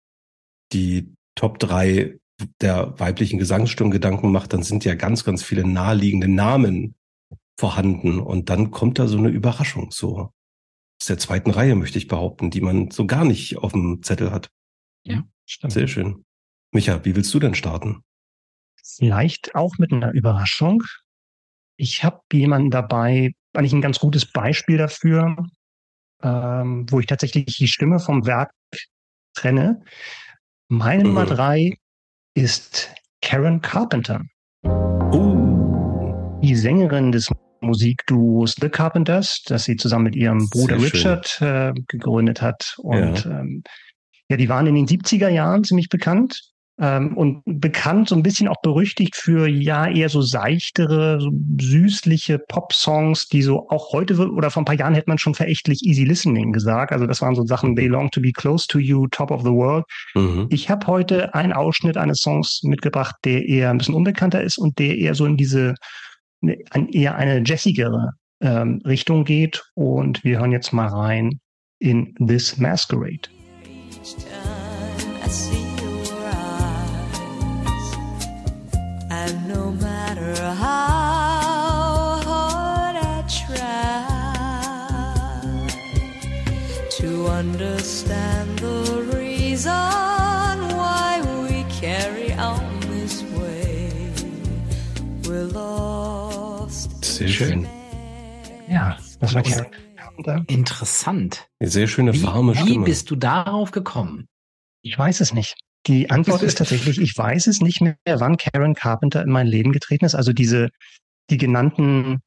die 0.72 1.14
Top 1.34 1.58
drei 1.58 2.18
der 2.60 2.98
weiblichen 2.98 3.38
Gesangsstimmen 3.38 3.90
Gedanken 3.90 4.30
macht, 4.30 4.52
dann 4.52 4.62
sind 4.62 4.84
ja 4.84 4.94
ganz, 4.94 5.24
ganz 5.24 5.42
viele 5.42 5.66
naheliegende 5.66 6.28
Namen 6.28 6.94
vorhanden. 7.58 8.20
Und 8.20 8.50
dann 8.50 8.70
kommt 8.70 8.98
da 8.98 9.08
so 9.08 9.18
eine 9.18 9.30
Überraschung, 9.30 9.90
so 9.90 10.32
aus 11.00 11.06
der 11.06 11.18
zweiten 11.18 11.50
Reihe, 11.50 11.74
möchte 11.74 11.98
ich 11.98 12.08
behaupten, 12.08 12.50
die 12.50 12.60
man 12.60 12.90
so 12.90 13.06
gar 13.06 13.24
nicht 13.24 13.58
auf 13.58 13.72
dem 13.72 14.02
Zettel 14.02 14.30
hat. 14.30 14.50
Ja, 15.04 15.24
stimmt. 15.46 15.72
Sehr 15.72 15.88
schön. 15.88 16.24
Micha, 16.72 17.04
wie 17.04 17.16
willst 17.16 17.32
du 17.32 17.38
denn 17.38 17.54
starten? 17.54 18.02
Vielleicht 18.84 19.54
auch 19.54 19.78
mit 19.78 19.92
einer 19.92 20.12
Überraschung. 20.12 20.82
Ich 21.80 22.02
habe 22.02 22.20
jemanden 22.32 22.70
dabei, 22.70 23.30
eigentlich 23.54 23.72
ein 23.72 23.80
ganz 23.80 24.00
gutes 24.00 24.26
Beispiel 24.26 24.78
dafür, 24.78 25.36
ähm, 26.24 26.86
wo 26.90 26.98
ich 26.98 27.06
tatsächlich 27.06 27.46
die 27.46 27.68
Stimme 27.68 28.00
vom 28.00 28.26
Werk 28.26 28.50
trenne. 29.34 29.80
Meine 30.68 31.04
mhm. 31.04 31.10
Nummer 31.10 31.26
drei 31.26 31.76
ist 32.34 32.92
Karen 33.22 33.60
Carpenter. 33.60 34.22
Uh. 34.64 36.40
Die 36.42 36.56
Sängerin 36.56 37.12
des 37.12 37.30
Musikduos 37.60 38.56
The 38.60 38.68
Carpenters, 38.68 39.42
das 39.46 39.64
sie 39.64 39.76
zusammen 39.76 40.04
mit 40.04 40.16
ihrem 40.16 40.48
Bruder 40.50 40.82
Richard 40.82 41.40
äh, 41.40 41.72
gegründet 41.86 42.42
hat. 42.42 42.74
Und 42.78 43.24
ja. 43.24 43.40
Ähm, 43.40 43.62
ja, 44.28 44.36
die 44.36 44.48
waren 44.48 44.66
in 44.66 44.74
den 44.74 44.86
70er 44.86 45.28
Jahren 45.28 45.62
ziemlich 45.62 45.88
bekannt 45.88 46.40
ähm, 46.80 47.16
und 47.16 47.42
bekannt, 47.44 48.08
so 48.08 48.14
ein 48.14 48.22
bisschen 48.22 48.48
auch 48.48 48.60
berüchtigt 48.62 49.16
für 49.16 49.48
ja 49.48 49.88
eher 49.88 50.08
so 50.08 50.22
seichtere, 50.22 51.20
so 51.20 51.30
süßliche 51.60 52.38
Pop-Songs, 52.38 53.28
die 53.28 53.42
so 53.42 53.68
auch 53.68 53.92
heute 53.92 54.14
oder 54.30 54.50
vor 54.50 54.62
ein 54.62 54.64
paar 54.64 54.78
Jahren 54.78 54.94
hätte 54.94 55.10
man 55.10 55.18
schon 55.18 55.34
verächtlich 55.34 55.84
Easy 55.84 56.04
Listening 56.04 56.52
gesagt. 56.52 56.92
Also 56.92 57.06
das 57.06 57.20
waren 57.20 57.34
so 57.34 57.44
Sachen 57.44 57.74
They 57.74 57.88
Long 57.88 58.10
to 58.10 58.20
Be 58.20 58.32
Close 58.32 58.66
to 58.68 58.78
You, 58.78 59.08
Top 59.08 59.30
of 59.30 59.42
the 59.42 59.50
World. 59.50 59.84
Mhm. 60.14 60.46
Ich 60.50 60.70
habe 60.70 60.86
heute 60.86 61.34
einen 61.34 61.52
Ausschnitt 61.52 61.96
eines 61.96 62.20
Songs 62.20 62.60
mitgebracht, 62.62 63.16
der 63.24 63.48
eher 63.48 63.70
ein 63.70 63.78
bisschen 63.78 63.94
unbekannter 63.94 64.42
ist 64.42 64.58
und 64.58 64.78
der 64.78 64.96
eher 64.96 65.14
so 65.14 65.26
in 65.26 65.36
diese 65.36 65.74
ne, 66.40 66.58
eher 66.92 67.16
eine 67.16 67.42
jazzigere 67.44 68.12
ähm, 68.40 68.80
Richtung 68.86 69.24
geht. 69.24 69.64
Und 69.74 70.22
wir 70.22 70.38
hören 70.38 70.52
jetzt 70.52 70.72
mal 70.72 70.86
rein 70.86 71.40
in 71.80 72.14
This 72.24 72.56
Masquerade. 72.58 73.28
Understand 87.26 88.60
the 88.60 89.16
reason 89.16 89.72
why 89.72 91.20
we 91.48 91.64
carry 91.80 92.32
on 92.38 92.60
this 92.90 93.24
way. 93.36 93.90
We're 95.24 95.52
lost. 95.52 97.04
Sehr 97.04 97.28
schön. 97.28 97.66
Ja, 98.68 98.98
das 99.20 99.34
war 99.34 99.42
Karen. 99.42 100.44
Interessant. 100.46 101.48
Eine 101.60 101.70
sehr 101.70 101.86
schöne 101.86 102.12
wie, 102.12 102.22
warme 102.22 102.54
Stimme. 102.54 102.70
Wie 102.70 102.90
bist 102.90 103.10
du 103.10 103.16
darauf 103.16 103.70
gekommen? 103.70 104.26
Ich 104.82 104.98
weiß 104.98 105.20
es 105.20 105.32
nicht. 105.32 105.56
Die 105.86 106.10
Antwort 106.10 106.42
ist 106.42 106.58
tatsächlich, 106.58 107.00
ich 107.00 107.16
weiß 107.16 107.46
es 107.46 107.60
nicht 107.60 107.80
mehr, 107.80 107.96
wann 108.04 108.36
Karen 108.36 108.74
Carpenter 108.74 109.22
in 109.22 109.30
mein 109.30 109.46
Leben 109.46 109.72
getreten 109.72 110.04
ist. 110.04 110.14
Also 110.14 110.32
diese, 110.32 110.70
die 111.30 111.38
genannten 111.38 112.20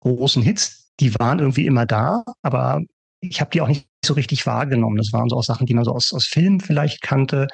großen 0.00 0.42
Hits, 0.42 0.92
die 1.00 1.14
waren 1.18 1.38
irgendwie 1.38 1.66
immer 1.66 1.86
da, 1.86 2.24
aber 2.42 2.82
ich 3.20 3.40
habe 3.40 3.50
die 3.50 3.60
auch 3.62 3.68
nicht 3.68 3.88
so 4.06 4.14
richtig 4.14 4.46
wahrgenommen. 4.46 4.96
Das 4.96 5.12
waren 5.12 5.28
so 5.28 5.36
auch 5.36 5.44
Sachen, 5.44 5.66
die 5.66 5.74
man 5.74 5.84
so 5.84 5.92
aus, 5.92 6.12
aus 6.12 6.26
Filmen 6.26 6.60
vielleicht 6.60 7.02
kannte. 7.02 7.48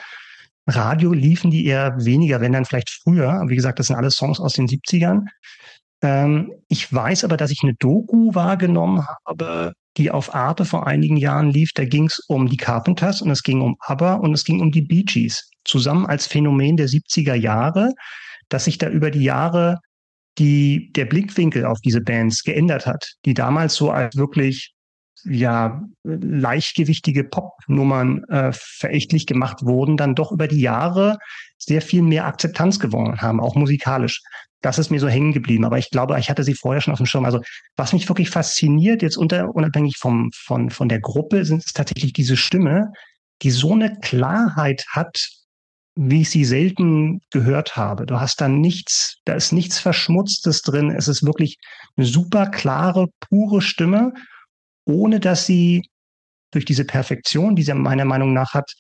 Radio 0.67 1.13
liefen 1.13 1.51
die 1.51 1.67
eher 1.67 1.97
weniger, 2.05 2.41
wenn 2.41 2.53
dann 2.53 2.65
vielleicht 2.65 2.91
früher. 2.91 3.45
Wie 3.49 3.57
gesagt, 3.57 3.79
das 3.79 3.89
sind 3.89 3.97
alles 3.97 4.15
Songs 4.15 4.41
aus 4.41 4.55
den 4.55 4.69
70ern. 4.69 5.27
Ähm, 6.03 6.53
ich 6.69 6.93
weiß 6.93 7.25
aber, 7.25 7.37
dass 7.37 7.51
ich 7.51 7.63
eine 7.63 7.75
Doku 7.75 8.35
wahrgenommen 8.35 9.07
habe, 9.27 9.73
die 9.97 10.11
auf 10.11 10.35
Arte 10.35 10.65
vor 10.65 10.87
einigen 10.87 11.17
Jahren 11.17 11.51
lief. 11.51 11.71
Da 11.75 11.85
ging 11.85 12.07
es 12.07 12.21
um 12.29 12.49
die 12.49 12.57
Carpenters 12.57 13.21
und 13.23 13.31
es 13.31 13.43
ging 13.43 13.61
um 13.61 13.77
ABBA 13.81 14.15
und 14.15 14.33
es 14.33 14.45
ging 14.45 14.61
um 14.61 14.71
die 14.71 14.83
Bee 14.83 15.03
Gees. 15.03 15.51
Zusammen 15.65 16.07
als 16.07 16.27
Phänomen 16.27 16.77
der 16.77 16.89
70er 16.89 17.35
Jahre, 17.35 17.93
dass 18.49 18.65
sich 18.65 18.79
da 18.79 18.89
über 18.89 19.11
die 19.11 19.23
Jahre 19.23 19.79
die, 20.39 20.91
der 20.93 21.05
Blickwinkel 21.05 21.67
auf 21.67 21.81
diese 21.81 22.01
Bands 22.01 22.43
geändert 22.43 22.87
hat, 22.87 23.15
die 23.25 23.35
damals 23.35 23.75
so 23.75 23.91
als 23.91 24.17
wirklich 24.17 24.73
ja 25.25 25.83
leichtgewichtige 26.05 27.25
Popnummern 27.25 28.25
äh, 28.25 28.53
verächtlich 28.53 29.27
gemacht 29.27 29.65
wurden, 29.65 29.97
dann 29.97 30.15
doch 30.15 30.33
über 30.33 30.49
die 30.49 30.61
Jahre 30.61 31.19
sehr 31.59 31.83
viel 31.83 32.03
mehr 32.03 32.27
Akzeptanz 32.27 32.79
gewonnen 32.79 33.21
haben, 33.21 33.41
auch 33.41 33.55
musikalisch. 33.55 34.23
Das 34.63 34.79
ist 34.79 34.91
mir 34.91 35.01
so 35.01 35.09
hängen 35.09 35.33
geblieben. 35.33 35.65
Aber 35.65 35.79
ich 35.79 35.91
glaube, 35.91 36.19
ich 36.19 36.29
hatte 36.29 36.45
sie 36.45 36.55
vorher 36.55 36.81
schon 36.81 36.93
auf 36.93 36.99
dem 36.99 37.07
Schirm. 37.07 37.25
Also 37.25 37.41
was 37.77 37.93
mich 37.93 38.09
wirklich 38.09 38.31
fasziniert, 38.31 39.03
jetzt 39.03 39.17
unter, 39.17 39.55
unabhängig 39.55 39.97
vom, 39.99 40.31
von, 40.35 40.71
von 40.71 40.89
der 40.89 41.01
Gruppe, 41.01 41.45
sind 41.45 41.65
es 41.65 41.73
tatsächlich 41.73 42.13
diese 42.13 42.37
Stimme, 42.37 42.93
die 43.43 43.51
so 43.51 43.73
eine 43.73 43.97
Klarheit 44.01 44.85
hat, 44.91 45.29
wie 45.97 46.23
ich 46.23 46.31
sie 46.31 46.45
selten 46.45 47.21
gehört 47.31 47.77
habe. 47.77 48.07
Du 48.07 48.21
hast 48.21 48.41
da 48.41 48.49
nichts, 48.49 49.17
da 49.25 49.35
ist 49.35 49.53
nichts 49.53 49.79
Verschmutztes 49.79 50.63
drin. 50.63 50.91
Es 50.91 51.09
ist 51.09 51.25
wirklich 51.25 51.59
eine 51.97 52.07
super 52.07 52.47
klare, 52.47 53.09
pure 53.29 53.63
Stimme 53.63 54.13
ohne 54.87 55.21
dass 55.21 55.47
sie 55.47 55.83
durch 56.53 56.65
diese 56.65 56.85
Perfektion, 56.85 57.57
die 57.57 57.63
sie 57.63 57.75
meiner 57.75 58.05
Meinung 58.05 58.33
nach 58.33 58.55
hat, 58.55 58.73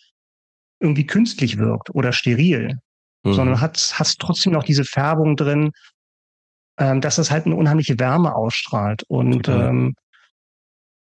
irgendwie 0.80 1.07
künstlich 1.07 1.59
wirkt 1.59 1.95
oder 1.95 2.12
steril, 2.12 2.78
mhm. 3.23 3.33
sondern 3.35 3.61
hat, 3.61 3.92
hast 3.95 4.19
trotzdem 4.19 4.52
noch 4.52 4.64
diese 4.64 4.85
Färbung 4.85 5.37
drin, 5.37 5.71
ähm, 6.78 7.00
dass 7.00 7.16
das 7.16 7.30
halt 7.30 7.47
eine 7.47 7.57
unheimliche 7.57 7.99
Wärme 7.99 8.35
ausstrahlt. 8.35 9.02
Und 9.09 9.49
ähm, 9.49 9.95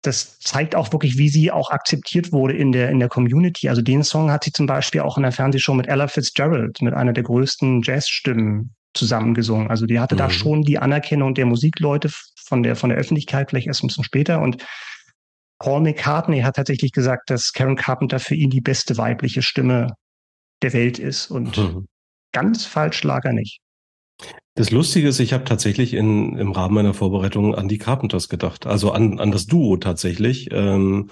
das 0.02 0.38
zeigt 0.40 0.74
auch 0.74 0.92
wirklich, 0.92 1.16
wie 1.16 1.28
sie 1.28 1.50
auch 1.50 1.70
akzeptiert 1.70 2.32
wurde 2.32 2.54
in 2.54 2.72
der, 2.72 2.90
in 2.90 2.98
der 2.98 3.08
Community. 3.08 3.68
Also 3.68 3.82
den 3.82 4.02
Song 4.04 4.30
hat 4.30 4.44
sie 4.44 4.52
zum 4.52 4.66
Beispiel 4.66 5.00
auch 5.00 5.16
in 5.16 5.22
der 5.22 5.32
Fernsehshow 5.32 5.74
mit 5.74 5.86
Ella 5.86 6.08
Fitzgerald, 6.08 6.82
mit 6.82 6.92
einer 6.92 7.12
der 7.12 7.22
größten 7.22 7.82
Jazzstimmen 7.82 8.74
zusammengesungen. 8.94 9.70
Also 9.70 9.86
die 9.86 9.98
hatte 9.98 10.16
mhm. 10.16 10.18
da 10.18 10.30
schon 10.30 10.62
die 10.62 10.78
Anerkennung 10.78 11.34
der 11.34 11.46
Musikleute 11.46 12.10
von 12.52 12.62
der, 12.62 12.76
von 12.76 12.90
der 12.90 12.98
Öffentlichkeit, 12.98 13.48
vielleicht 13.48 13.66
erst 13.66 13.82
ein 13.82 13.86
bisschen 13.86 14.04
später. 14.04 14.42
Und 14.42 14.62
Paul 15.58 15.80
McCartney 15.80 16.42
hat 16.42 16.56
tatsächlich 16.56 16.92
gesagt, 16.92 17.30
dass 17.30 17.54
Karen 17.54 17.76
Carpenter 17.76 18.18
für 18.18 18.34
ihn 18.34 18.50
die 18.50 18.60
beste 18.60 18.98
weibliche 18.98 19.40
Stimme 19.40 19.94
der 20.60 20.74
Welt 20.74 20.98
ist. 20.98 21.30
Und 21.30 21.56
mhm. 21.56 21.86
ganz 22.32 22.66
falsch 22.66 23.04
lag 23.04 23.24
er 23.24 23.32
nicht. 23.32 23.60
Das 24.54 24.70
Lustige 24.70 25.08
ist, 25.08 25.18
ich 25.18 25.32
habe 25.32 25.44
tatsächlich 25.44 25.94
in, 25.94 26.36
im 26.36 26.52
Rahmen 26.52 26.74
meiner 26.74 26.92
Vorbereitung 26.92 27.54
an 27.54 27.68
die 27.68 27.78
Carpenters 27.78 28.28
gedacht, 28.28 28.66
also 28.66 28.92
an, 28.92 29.18
an 29.18 29.32
das 29.32 29.46
Duo 29.46 29.78
tatsächlich. 29.78 30.50
Ähm, 30.52 31.08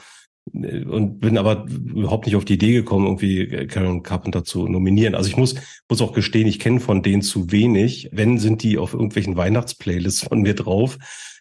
und 0.52 1.20
bin 1.20 1.38
aber 1.38 1.66
überhaupt 1.66 2.26
nicht 2.26 2.36
auf 2.36 2.44
die 2.44 2.54
Idee 2.54 2.72
gekommen, 2.72 3.06
irgendwie 3.06 3.66
Karen 3.66 4.02
Carpenter 4.02 4.44
zu 4.44 4.68
nominieren. 4.68 5.14
Also 5.14 5.30
ich 5.30 5.38
muss, 5.38 5.54
muss 5.88 6.02
auch 6.02 6.12
gestehen, 6.12 6.46
ich 6.46 6.58
kenne 6.58 6.80
von 6.80 7.02
denen 7.02 7.22
zu 7.22 7.50
wenig. 7.50 8.10
Wenn, 8.12 8.38
sind 8.38 8.62
die 8.62 8.76
auf 8.76 8.92
irgendwelchen 8.92 9.36
Weihnachtsplaylists 9.36 10.24
von 10.24 10.42
mir 10.42 10.54
drauf. 10.54 10.98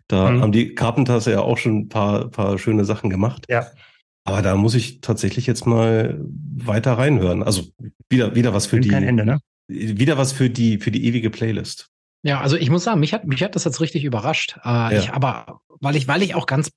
Da 0.10 0.32
mhm. 0.32 0.42
haben 0.42 0.52
die 0.52 0.76
Carpenters 0.76 1.26
ja 1.28 1.40
auch 1.40 1.58
schon 1.58 1.78
ein 1.78 1.90
paar, 1.90 2.30
paar 2.30 2.58
schöne 2.58 2.84
Sachen 2.84 3.10
gemacht. 3.10 3.46
Ja. 3.48 3.68
Aber 4.26 4.42
da 4.42 4.56
muss 4.56 4.76
ich 4.76 5.02
tatsächlich 5.02 5.48
jetzt 5.48 5.66
mal 5.66 6.20
weiter 6.58 6.94
reinhören. 6.94 7.44
Also 7.44 7.64
wieder, 8.10 8.36
wieder 8.36 8.54
was 8.54 8.66
für 8.66 8.80
die. 8.80 8.90
Kein 8.90 9.04
Ende, 9.04 9.26
ne? 9.26 9.40
Wieder 9.68 10.18
was 10.18 10.34
für 10.34 10.50
die, 10.50 10.80
für 10.80 10.92
die 10.92 11.06
ewige 11.06 11.30
Playlist. 11.30 11.90
Ja, 12.24 12.42
also 12.42 12.58
ich 12.58 12.70
muss 12.70 12.84
sagen, 12.84 13.00
mich 13.00 13.14
hat, 13.14 13.26
mich 13.26 13.44
hat 13.44 13.56
das 13.56 13.64
jetzt 13.64 13.80
richtig 13.80 14.04
überrascht. 14.04 14.58
Äh, 14.64 14.68
ja. 14.68 14.92
ich, 14.92 15.12
aber 15.12 15.62
weil 15.80 15.96
ich, 15.96 16.08
weil 16.08 16.24
ich 16.24 16.36
auch 16.36 16.48
ganz, 16.48 16.72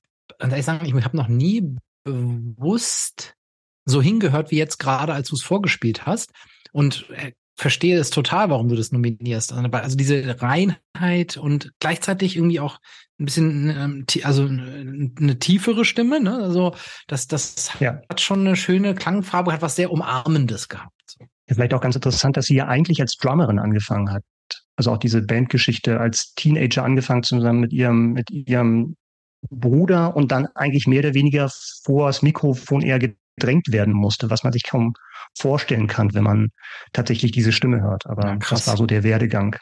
ich 0.55 0.65
sagen, 0.65 0.85
ich 0.85 0.93
habe 1.03 1.17
noch 1.17 1.27
nie 1.27 1.75
bewusst 2.03 3.35
so 3.85 4.01
hingehört 4.01 4.51
wie 4.51 4.57
jetzt 4.57 4.77
gerade, 4.77 5.13
als 5.13 5.29
du 5.29 5.35
es 5.35 5.41
vorgespielt 5.41 6.05
hast. 6.05 6.31
Und 6.71 7.09
äh, 7.15 7.31
verstehe 7.55 7.97
es 7.97 8.09
total, 8.09 8.49
warum 8.49 8.67
du 8.67 8.75
das 8.75 8.91
nominierst. 8.91 9.53
Also, 9.53 9.69
also 9.69 9.97
diese 9.97 10.41
Reinheit 10.41 11.37
und 11.37 11.71
gleichzeitig 11.79 12.35
irgendwie 12.35 12.59
auch 12.59 12.79
ein 13.19 13.25
bisschen, 13.25 13.69
ähm, 13.69 14.05
also 14.23 14.45
eine 14.45 15.39
tiefere 15.39 15.85
Stimme, 15.85 16.19
ne? 16.19 16.35
Also 16.35 16.73
das, 17.07 17.27
das 17.27 17.71
ja. 17.79 18.01
hat 18.09 18.21
schon 18.21 18.41
eine 18.41 18.55
schöne 18.55 18.95
Klangfarbe, 18.95 19.53
hat 19.53 19.61
was 19.61 19.75
sehr 19.75 19.91
Umarmendes 19.91 20.67
gehabt. 20.67 20.91
Ja, 21.19 21.55
vielleicht 21.55 21.73
auch 21.73 21.81
ganz 21.81 21.95
interessant, 21.95 22.37
dass 22.37 22.45
sie 22.45 22.55
ja 22.55 22.67
eigentlich 22.67 23.01
als 23.01 23.17
Drummerin 23.17 23.59
angefangen 23.59 24.11
hat. 24.11 24.23
Also 24.75 24.91
auch 24.91 24.97
diese 24.97 25.21
Bandgeschichte 25.21 25.99
als 25.99 26.33
Teenager 26.33 26.83
angefangen 26.83 27.23
zusammen 27.23 27.59
mit 27.59 27.71
ihrem, 27.71 28.13
mit 28.13 28.31
ihrem 28.31 28.95
Bruder 29.49 30.15
und 30.15 30.31
dann 30.31 30.47
eigentlich 30.55 30.87
mehr 30.87 30.99
oder 30.99 31.13
weniger 31.13 31.51
vor 31.83 32.07
das 32.07 32.21
Mikrofon 32.21 32.81
eher 32.81 32.99
gedrängt 33.35 33.71
werden 33.71 33.93
musste, 33.93 34.29
was 34.29 34.43
man 34.43 34.53
sich 34.53 34.63
kaum 34.63 34.93
vorstellen 35.37 35.87
kann, 35.87 36.13
wenn 36.13 36.23
man 36.23 36.49
tatsächlich 36.91 37.31
diese 37.31 37.51
Stimme 37.51 37.81
hört. 37.81 38.05
Aber 38.05 38.27
ja, 38.27 38.35
das 38.35 38.67
war 38.67 38.77
so 38.77 38.85
der 38.85 39.03
Werdegang. 39.03 39.55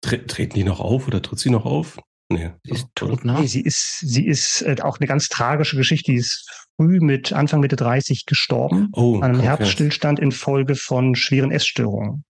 Tre 0.00 0.26
treten 0.26 0.54
die 0.54 0.64
noch 0.64 0.80
auf 0.80 1.06
oder 1.06 1.22
tritt 1.22 1.38
sie 1.38 1.50
noch 1.50 1.64
auf? 1.64 1.98
Nee. 2.30 2.50
Sie 2.64 2.72
ist 2.72 2.88
tot, 2.94 3.24
ne? 3.24 3.40
Nee, 3.40 3.46
sie 3.46 3.62
ist, 3.62 4.00
sie 4.00 4.26
ist 4.26 4.62
äh, 4.62 4.76
auch 4.82 4.98
eine 4.98 5.06
ganz 5.06 5.28
tragische 5.28 5.76
Geschichte. 5.76 6.12
Die 6.12 6.18
ist 6.18 6.66
früh 6.76 7.00
mit 7.00 7.32
Anfang 7.32 7.60
Mitte 7.60 7.76
30 7.76 8.26
gestorben. 8.26 8.88
Oh, 8.92 9.16
an 9.16 9.30
einem 9.30 9.40
Herzstillstand 9.40 10.18
infolge 10.18 10.74
von 10.74 11.14
schweren 11.14 11.50
Essstörungen. 11.50 12.24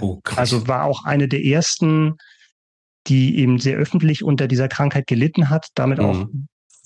Oh, 0.00 0.20
krass. 0.22 0.38
Also 0.38 0.66
war 0.66 0.84
auch 0.84 1.04
eine 1.04 1.28
der 1.28 1.44
ersten, 1.44 2.16
die 3.06 3.38
eben 3.38 3.58
sehr 3.58 3.76
öffentlich 3.76 4.24
unter 4.24 4.48
dieser 4.48 4.68
Krankheit 4.68 5.06
gelitten 5.06 5.48
hat, 5.48 5.68
damit 5.74 5.98
mhm. 5.98 6.04
auch 6.04 6.26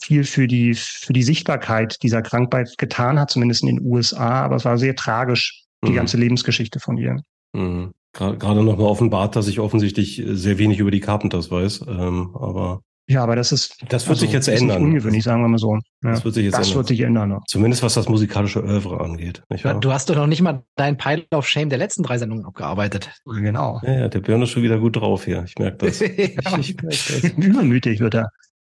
viel 0.00 0.24
für 0.24 0.46
die, 0.46 0.74
für 0.74 1.12
die 1.12 1.22
Sichtbarkeit 1.22 2.02
dieser 2.02 2.22
Krankheit 2.22 2.76
getan 2.78 3.18
hat, 3.18 3.30
zumindest 3.30 3.62
in 3.62 3.76
den 3.76 3.86
USA. 3.86 4.42
Aber 4.42 4.56
es 4.56 4.64
war 4.64 4.78
sehr 4.78 4.96
tragisch, 4.96 5.64
die 5.84 5.90
mhm. 5.90 5.96
ganze 5.96 6.16
Lebensgeschichte 6.16 6.80
von 6.80 6.96
ihr. 6.96 7.22
Mhm. 7.52 7.92
Gerade 8.12 8.64
nochmal 8.64 8.86
offenbart, 8.86 9.36
dass 9.36 9.46
ich 9.46 9.60
offensichtlich 9.60 10.22
sehr 10.26 10.58
wenig 10.58 10.80
über 10.80 10.90
die 10.90 11.00
Carpenters 11.00 11.50
weiß. 11.50 11.84
Ähm, 11.86 12.34
aber 12.34 12.80
ja, 13.10 13.24
aber 13.24 13.34
das 13.34 13.50
ist. 13.50 13.76
Das 13.88 14.04
wird 14.04 14.10
also, 14.10 14.20
sich 14.20 14.32
jetzt 14.32 14.46
ändern. 14.46 14.84
ungewöhnlich, 14.84 15.24
sagen 15.24 15.42
wir 15.42 15.48
mal 15.48 15.58
so. 15.58 15.74
Ja. 15.74 16.12
Das 16.12 16.24
wird 16.24 16.34
sich 16.34 16.44
jetzt 16.44 16.54
das 16.54 16.68
ändern. 16.68 16.76
wird 16.76 16.86
sich 16.86 17.00
ändern. 17.00 17.30
Ja. 17.30 17.40
Zumindest 17.48 17.82
was 17.82 17.94
das 17.94 18.08
musikalische 18.08 18.62
Oeuvre 18.62 19.00
angeht. 19.00 19.42
Du 19.80 19.92
hast 19.92 20.08
doch 20.10 20.14
noch 20.14 20.28
nicht 20.28 20.42
mal 20.42 20.62
deinen 20.76 20.96
Pile 20.96 21.26
of 21.32 21.48
Shame 21.48 21.70
der 21.70 21.78
letzten 21.78 22.04
drei 22.04 22.18
Sendungen 22.18 22.44
abgearbeitet. 22.46 23.10
Genau. 23.24 23.80
Ja, 23.82 23.92
ja 23.92 24.08
der 24.08 24.20
Björn 24.20 24.42
ist 24.42 24.50
schon 24.50 24.62
wieder 24.62 24.78
gut 24.78 24.94
drauf 24.94 25.24
hier. 25.24 25.42
Ich 25.44 25.58
merke 25.58 25.86
das. 25.86 25.98
ja. 25.98 26.06
ich, 26.58 26.76
merke 26.76 26.88
das. 26.88 27.24
Übermütig 27.36 27.98
wird 27.98 28.14
er. 28.14 28.30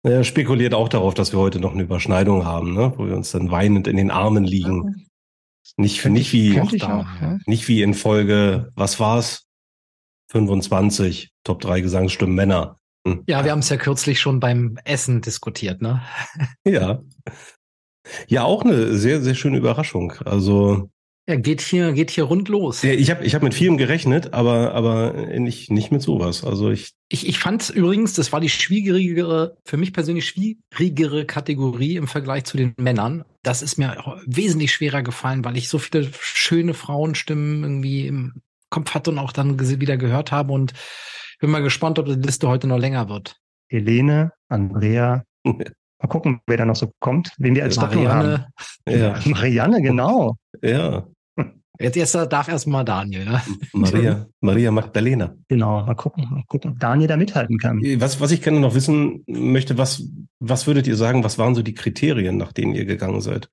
Er 0.19 0.25
spekuliert 0.25 0.75
auch 0.75 0.88
darauf, 0.88 1.15
dass 1.15 1.33
wir 1.33 1.38
heute 1.38 1.61
noch 1.61 1.73
eine 1.73 1.83
Überschneidung 1.83 2.45
haben, 2.45 2.75
ne? 2.75 2.93
wo 2.97 3.07
wir 3.07 3.17
uns 3.17 3.31
dann 3.31 3.50
weinend 3.50 3.87
in 3.87 3.97
den 3.97 4.11
Armen 4.11 4.45
liegen. 4.45 5.09
Nicht, 5.77 6.05
nicht 6.07 6.33
wie, 6.33 6.61
auch, 6.61 6.73
ja. 6.73 7.38
nicht 7.47 7.69
wie 7.69 7.83
in 7.83 7.95
Folge, 7.95 8.73
was 8.75 8.99
war's? 8.99 9.47
25, 10.31 11.31
Top 11.45 11.61
3 11.61 11.83
Gesangsstimmen 11.83 12.35
Männer. 12.35 12.77
Hm. 13.07 13.23
Ja, 13.29 13.45
wir 13.45 13.53
haben 13.53 13.61
es 13.61 13.69
ja 13.69 13.77
kürzlich 13.77 14.21
schon 14.21 14.41
beim 14.41 14.79
Essen 14.85 15.21
diskutiert, 15.21 15.81
ne? 15.83 16.03
ja. 16.65 17.00
Ja, 18.27 18.45
auch 18.45 18.62
eine 18.62 18.95
sehr, 18.95 19.21
sehr 19.21 19.35
schöne 19.35 19.59
Überraschung. 19.59 20.15
Also. 20.25 20.91
Ja, 21.29 21.37
geht 21.37 21.61
hier, 21.61 21.93
geht 21.93 22.11
hier 22.11 22.25
rund 22.25 22.49
los. 22.49 22.81
Ja, 22.81 22.93
ich 22.93 23.11
habe 23.11 23.23
ich 23.23 23.35
hab 23.35 23.43
mit 23.43 23.53
vielem 23.53 23.77
gerechnet, 23.77 24.33
aber, 24.33 24.73
aber 24.73 25.13
nicht, 25.13 25.71
nicht 25.71 25.93
mit 25.93 26.01
sowas. 26.01 26.43
Also 26.43 26.71
ich. 26.71 26.95
Ich, 27.11 27.29
ich 27.29 27.39
fand 27.39 27.69
übrigens, 27.69 28.15
das 28.15 28.33
war 28.33 28.41
die 28.41 28.49
schwierigere, 28.49 29.59
für 29.67 29.77
mich 29.77 29.93
persönlich 29.93 30.27
schwierigere 30.27 31.27
Kategorie 31.27 31.97
im 31.97 32.09
Vergleich 32.09 32.45
zu 32.45 32.57
den 32.57 32.73
Männern. 32.79 33.25
Das 33.43 33.61
ist 33.61 33.77
mir 33.77 34.19
wesentlich 34.25 34.73
schwerer 34.73 35.03
gefallen, 35.03 35.45
weil 35.45 35.59
ich 35.59 35.69
so 35.69 35.79
viele 35.79 36.09
schöne 36.19 36.73
Frauenstimmen 36.73 37.63
irgendwie 37.63 38.07
im 38.07 38.41
Kopf 38.71 38.95
hatte 38.95 39.11
und 39.11 39.19
auch 39.19 39.33
dann 39.33 39.61
wieder 39.61 39.99
gehört 39.99 40.33
habe 40.33 40.55
und 40.55 40.73
bin 41.41 41.51
mal 41.51 41.63
gespannt, 41.63 41.99
ob 41.99 42.07
die 42.07 42.15
Liste 42.15 42.49
heute 42.49 42.67
noch 42.67 42.79
länger 42.79 43.11
wird. 43.11 43.37
Helene, 43.69 44.33
Andrea, 44.49 45.25
mal 45.45 46.09
gucken, 46.09 46.41
wer 46.47 46.57
da 46.57 46.65
noch 46.65 46.77
so 46.77 46.91
kommt, 47.01 47.33
wen 47.37 47.55
wir 47.55 47.65
als 47.65 47.77
Marianne. 47.77 48.49
haben. 48.87 48.99
Ja. 48.99 49.21
Marianne, 49.27 49.83
genau. 49.83 50.37
Ja. 50.63 51.07
Jetzt, 51.81 51.97
jetzt 51.97 52.15
darf 52.15 52.49
erstmal 52.49 52.85
Daniel. 52.85 53.25
Ne? 53.25 53.43
Maria, 53.73 54.27
Maria 54.41 54.71
Magdalena. 54.71 55.37
Genau, 55.49 55.85
mal 55.85 55.95
gucken, 55.95 56.27
mal 56.29 56.43
gucken, 56.47 56.73
ob 56.73 56.81
Daniel 56.81 57.09
da 57.09 57.17
mithalten 57.17 57.59
kann. 57.59 57.81
Was, 58.01 58.21
was 58.21 58.33
ich 58.33 58.43
gerne 58.43 58.59
noch 58.59 58.75
wissen 58.75 59.23
möchte, 59.27 59.79
was, 59.79 60.03
was 60.41 60.67
würdet 60.67 60.87
ihr 60.89 60.97
sagen, 60.97 61.23
was 61.23 61.39
waren 61.39 61.55
so 61.55 61.63
die 61.63 61.75
Kriterien, 61.75 62.37
nach 62.37 62.53
denen 62.53 62.75
ihr 62.75 62.85
gegangen 62.85 63.21
seid? 63.21 63.49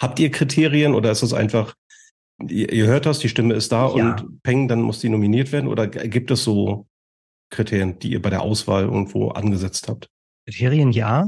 Habt 0.00 0.18
ihr 0.18 0.30
Kriterien 0.30 0.94
oder 0.94 1.10
ist 1.10 1.22
es 1.22 1.32
einfach, 1.32 1.74
ihr, 2.46 2.70
ihr 2.70 2.86
hört 2.86 3.06
das, 3.06 3.18
die 3.18 3.30
Stimme 3.30 3.54
ist 3.54 3.72
da 3.72 3.94
ja. 3.94 4.14
und 4.14 4.42
peng, 4.42 4.68
dann 4.68 4.82
muss 4.82 5.00
die 5.00 5.08
nominiert 5.08 5.50
werden? 5.52 5.68
Oder 5.68 5.86
gibt 5.86 6.30
es 6.30 6.44
so 6.44 6.86
Kriterien, 7.50 7.98
die 7.98 8.12
ihr 8.12 8.22
bei 8.22 8.30
der 8.30 8.42
Auswahl 8.42 8.84
irgendwo 8.84 9.28
angesetzt 9.28 9.88
habt? 9.88 10.08
Kriterien 10.46 10.92
ja. 10.92 11.26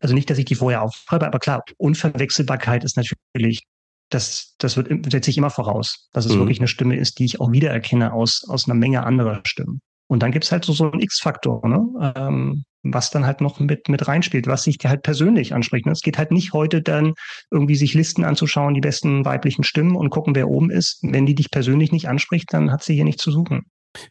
Also 0.00 0.14
nicht, 0.14 0.30
dass 0.30 0.38
ich 0.38 0.46
die 0.46 0.54
vorher 0.54 0.82
aufschreibe, 0.82 1.26
aber 1.26 1.38
klar, 1.38 1.62
Unverwechselbarkeit 1.76 2.84
ist 2.84 2.96
natürlich, 2.96 3.64
das, 4.14 4.54
das 4.58 4.76
wird, 4.76 4.88
setze 5.10 5.30
ich 5.30 5.38
immer 5.38 5.50
voraus, 5.50 6.08
dass 6.12 6.24
es 6.24 6.34
mhm. 6.34 6.40
wirklich 6.40 6.60
eine 6.60 6.68
Stimme 6.68 6.96
ist, 6.96 7.18
die 7.18 7.24
ich 7.24 7.40
auch 7.40 7.52
wiedererkenne 7.52 8.12
aus, 8.12 8.44
aus 8.48 8.66
einer 8.66 8.74
Menge 8.74 9.04
anderer 9.04 9.40
Stimmen. 9.44 9.80
Und 10.06 10.22
dann 10.22 10.32
gibt's 10.32 10.52
halt 10.52 10.64
so, 10.64 10.72
so 10.72 10.90
einen 10.90 11.00
X-Faktor, 11.00 11.66
ne? 11.66 12.12
ähm, 12.16 12.64
was 12.82 13.10
dann 13.10 13.26
halt 13.26 13.40
noch 13.40 13.58
mit, 13.58 13.88
mit 13.88 14.06
reinspielt, 14.06 14.46
was 14.46 14.64
sich 14.64 14.78
halt 14.84 15.02
persönlich 15.02 15.54
anspricht. 15.54 15.86
Ne? 15.86 15.92
Es 15.92 16.02
geht 16.02 16.18
halt 16.18 16.30
nicht 16.30 16.52
heute 16.52 16.82
dann 16.82 17.14
irgendwie 17.50 17.74
sich 17.74 17.94
Listen 17.94 18.22
anzuschauen, 18.24 18.74
die 18.74 18.82
besten 18.82 19.24
weiblichen 19.24 19.64
Stimmen 19.64 19.96
und 19.96 20.10
gucken, 20.10 20.34
wer 20.34 20.48
oben 20.48 20.70
ist. 20.70 20.98
Wenn 21.02 21.26
die 21.26 21.34
dich 21.34 21.50
persönlich 21.50 21.90
nicht 21.90 22.08
anspricht, 22.08 22.52
dann 22.52 22.70
hat 22.70 22.84
sie 22.84 22.94
hier 22.94 23.04
nichts 23.04 23.22
zu 23.22 23.32
suchen. 23.32 23.62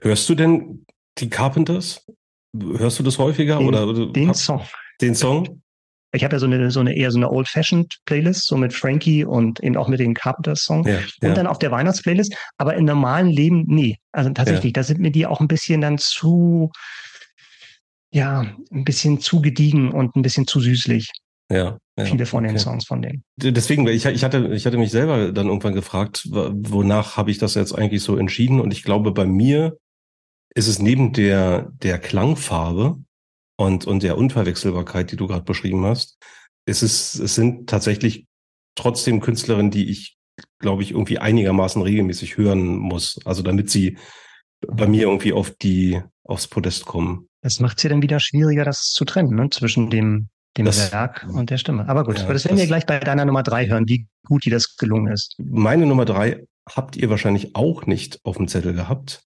Hörst 0.01 0.27
du 0.27 0.35
denn 0.35 0.85
die 1.19 1.29
Carpenters? 1.29 2.05
Hörst 2.57 2.97
du 2.97 3.03
das 3.03 3.19
häufiger? 3.19 3.59
Den, 3.59 3.67
oder, 3.67 4.07
den 4.07 4.33
Song. 4.33 4.61
Den 4.99 5.13
Song? 5.13 5.61
Ich 6.15 6.23
habe 6.23 6.35
ja 6.35 6.39
so 6.39 6.45
eine, 6.45 6.69
so 6.69 6.79
eine 6.79 6.95
eher 6.95 7.11
so 7.11 7.17
eine 7.17 7.31
Old-Fashioned 7.31 7.97
Playlist, 8.05 8.45
so 8.45 8.55
mit 8.55 8.71
Frankie 8.71 9.25
und 9.25 9.59
eben 9.61 9.75
auch 9.77 9.87
mit 9.87 9.99
den 9.99 10.13
Carpenters 10.13 10.61
Songs. 10.61 10.87
Ja, 10.87 10.97
und 10.97 11.29
ja. 11.29 11.33
dann 11.33 11.47
auf 11.47 11.57
der 11.57 11.71
Weihnachtsplaylist. 11.71 12.35
Aber 12.57 12.75
im 12.75 12.85
normalen 12.85 13.29
Leben, 13.29 13.65
nee. 13.67 13.97
Also 14.11 14.29
tatsächlich, 14.29 14.71
ja. 14.71 14.81
da 14.81 14.83
sind 14.83 14.99
mir 14.99 15.11
die 15.11 15.25
auch 15.25 15.41
ein 15.41 15.47
bisschen 15.47 15.81
dann 15.81 15.97
zu, 15.97 16.71
ja, 18.11 18.45
ein 18.71 18.85
bisschen 18.85 19.19
zu 19.19 19.41
gediegen 19.41 19.91
und 19.91 20.15
ein 20.15 20.21
bisschen 20.21 20.45
zu 20.45 20.59
süßlich. 20.59 21.09
Ja, 21.51 21.77
ja, 21.97 22.05
viele 22.05 22.25
von 22.25 22.43
den 22.43 22.57
Songs 22.57 22.85
von 22.85 23.01
denen. 23.01 23.23
Deswegen, 23.37 23.85
ich, 23.87 24.05
ich 24.05 24.23
hatte, 24.23 24.49
ich 24.53 24.65
hatte 24.65 24.77
mich 24.77 24.91
selber 24.91 25.31
dann 25.31 25.47
irgendwann 25.47 25.73
gefragt, 25.73 26.27
wonach 26.29 27.17
habe 27.17 27.31
ich 27.31 27.37
das 27.37 27.55
jetzt 27.55 27.73
eigentlich 27.73 28.01
so 28.01 28.17
entschieden? 28.17 28.59
Und 28.59 28.71
ich 28.71 28.83
glaube, 28.83 29.11
bei 29.11 29.25
mir 29.25 29.77
ist 30.55 30.67
es 30.67 30.79
neben 30.79 31.13
der, 31.13 31.71
der 31.81 31.99
Klangfarbe 31.99 32.97
und, 33.65 33.85
und 33.85 34.03
der 34.03 34.17
Unverwechselbarkeit, 34.17 35.11
die 35.11 35.15
du 35.15 35.27
gerade 35.27 35.43
beschrieben 35.43 35.85
hast, 35.85 36.17
ist 36.65 36.81
es, 36.81 37.15
es 37.15 37.35
sind 37.35 37.69
tatsächlich 37.69 38.25
trotzdem 38.75 39.19
Künstlerinnen, 39.19 39.71
die 39.71 39.89
ich, 39.89 40.17
glaube 40.59 40.83
ich, 40.83 40.91
irgendwie 40.91 41.19
einigermaßen 41.19 41.81
regelmäßig 41.81 42.37
hören 42.37 42.77
muss. 42.77 43.19
Also 43.25 43.43
damit 43.43 43.69
sie 43.69 43.97
bei 44.67 44.87
mir 44.87 45.03
irgendwie 45.03 45.33
auf 45.33 45.51
die, 45.51 46.01
aufs 46.23 46.47
Podest 46.47 46.85
kommen. 46.85 47.27
Das 47.41 47.59
macht 47.59 47.77
es 47.77 47.83
ja 47.83 47.89
dann 47.89 48.01
wieder 48.01 48.19
schwieriger, 48.19 48.63
das 48.63 48.91
zu 48.91 49.03
trennen, 49.03 49.35
ne? 49.35 49.49
zwischen 49.49 49.89
dem, 49.89 50.29
dem 50.57 50.65
das, 50.65 50.91
Werk 50.91 51.27
und 51.29 51.49
der 51.49 51.57
Stimme. 51.57 51.87
Aber 51.89 52.05
gut, 52.05 52.19
ja, 52.19 52.31
das 52.31 52.45
werden 52.45 52.55
das, 52.55 52.63
wir 52.63 52.67
gleich 52.67 52.85
bei 52.85 52.99
deiner 52.99 53.25
Nummer 53.25 53.43
drei 53.43 53.67
hören, 53.67 53.87
wie 53.87 54.07
gut 54.25 54.45
dir 54.45 54.51
das 54.51 54.77
gelungen 54.77 55.11
ist. 55.11 55.35
Meine 55.37 55.85
Nummer 55.85 56.05
drei 56.05 56.45
habt 56.69 56.95
ihr 56.95 57.09
wahrscheinlich 57.09 57.55
auch 57.55 57.85
nicht 57.85 58.19
auf 58.23 58.37
dem 58.37 58.47
Zettel 58.47 58.73
gehabt. 58.73 59.23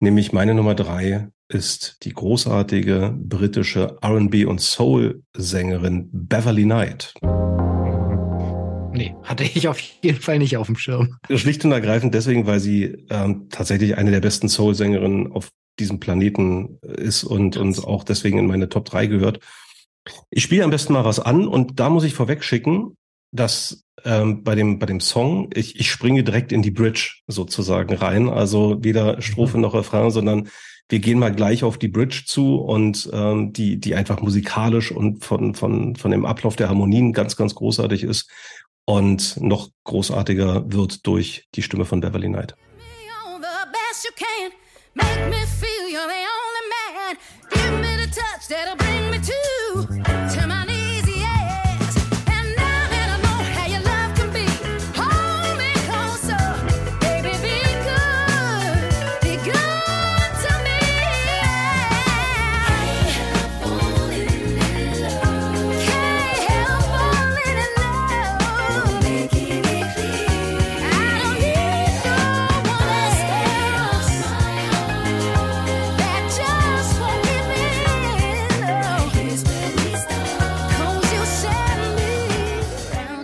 Nämlich 0.00 0.32
meine 0.32 0.54
Nummer 0.54 0.76
drei 0.76 1.28
ist 1.48 2.04
die 2.04 2.12
großartige 2.12 3.16
britische 3.18 3.96
R&B 4.00 4.44
und 4.44 4.60
Soul 4.60 5.24
Sängerin 5.36 6.08
Beverly 6.12 6.62
Knight. 6.62 7.14
Nee, 8.92 9.16
hatte 9.24 9.42
ich 9.42 9.66
auf 9.66 9.80
jeden 9.80 10.20
Fall 10.20 10.38
nicht 10.38 10.56
auf 10.56 10.66
dem 10.66 10.76
Schirm. 10.76 11.16
Schlicht 11.34 11.64
und 11.64 11.72
ergreifend 11.72 12.14
deswegen, 12.14 12.46
weil 12.46 12.60
sie 12.60 13.06
ähm, 13.10 13.48
tatsächlich 13.50 13.96
eine 13.96 14.12
der 14.12 14.20
besten 14.20 14.48
Soul-Sängerinnen 14.48 15.32
auf 15.32 15.50
diesem 15.80 15.98
Planeten 15.98 16.78
ist 16.82 17.24
und, 17.24 17.56
und 17.56 17.84
auch 17.84 18.04
deswegen 18.04 18.38
in 18.38 18.46
meine 18.46 18.68
Top 18.68 18.84
3 18.84 19.06
gehört. 19.06 19.40
Ich 20.30 20.44
spiele 20.44 20.62
am 20.62 20.70
besten 20.70 20.92
mal 20.92 21.04
was 21.04 21.18
an 21.18 21.48
und 21.48 21.80
da 21.80 21.90
muss 21.90 22.04
ich 22.04 22.14
vorweg 22.14 22.44
schicken, 22.44 22.96
dass 23.32 23.84
ähm, 24.04 24.42
bei 24.44 24.54
dem 24.54 24.78
bei 24.78 24.86
dem 24.86 25.00
Song 25.00 25.50
ich 25.54 25.78
ich 25.78 25.90
springe 25.90 26.22
direkt 26.22 26.52
in 26.52 26.62
die 26.62 26.70
Bridge 26.70 27.20
sozusagen 27.26 27.94
rein, 27.94 28.28
also 28.28 28.82
weder 28.82 29.20
Strophe 29.20 29.56
mhm. 29.56 29.62
noch 29.62 29.74
Refrain, 29.74 30.10
sondern 30.10 30.48
wir 30.88 31.00
gehen 31.00 31.18
mal 31.18 31.34
gleich 31.34 31.64
auf 31.64 31.78
die 31.78 31.88
Bridge 31.88 32.22
zu 32.26 32.56
und 32.56 33.10
ähm, 33.12 33.52
die 33.52 33.78
die 33.78 33.94
einfach 33.94 34.20
musikalisch 34.20 34.92
und 34.92 35.24
von 35.24 35.54
von 35.54 35.96
von 35.96 36.10
dem 36.10 36.24
Ablauf 36.24 36.56
der 36.56 36.68
Harmonien 36.68 37.12
ganz 37.12 37.36
ganz 37.36 37.54
großartig 37.54 38.04
ist 38.04 38.30
und 38.84 39.36
noch 39.40 39.68
großartiger 39.84 40.72
wird 40.72 41.06
durch 41.06 41.46
die 41.54 41.62
Stimme 41.62 41.84
von 41.84 42.00
Beverly 42.00 42.28
Knight. 42.28 42.54
Make 44.94 45.30
me 45.30 45.46
feel 45.46 45.88
you're 45.88 46.08
the 46.08 46.24
only 46.36 46.64
man. 46.74 47.16
Give 47.50 47.80
me 47.80 48.04
the 48.04 48.10
touch 48.10 48.48
that'll 48.48 48.76
bring 48.76 49.07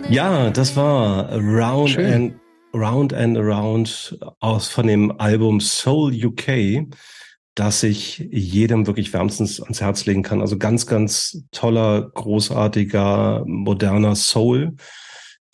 Ja, 0.09 0.51
das 0.51 0.75
war 0.75 1.31
Round 1.33 1.89
Schön. 1.89 2.13
and 2.13 2.35
Round 2.75 3.13
and 3.13 3.37
Around 3.37 4.19
aus 4.39 4.67
von 4.67 4.85
dem 4.85 5.19
Album 5.19 5.59
Soul 5.59 6.13
UK, 6.13 6.87
das 7.55 7.81
ich 7.81 8.19
jedem 8.31 8.85
wirklich 8.85 9.11
wärmstens 9.13 9.59
ans 9.61 9.81
Herz 9.81 10.05
legen 10.05 10.21
kann. 10.21 10.41
Also 10.41 10.57
ganz, 10.57 10.85
ganz 10.85 11.43
toller, 11.51 12.11
großartiger, 12.13 13.45
moderner 13.47 14.15
Soul, 14.15 14.75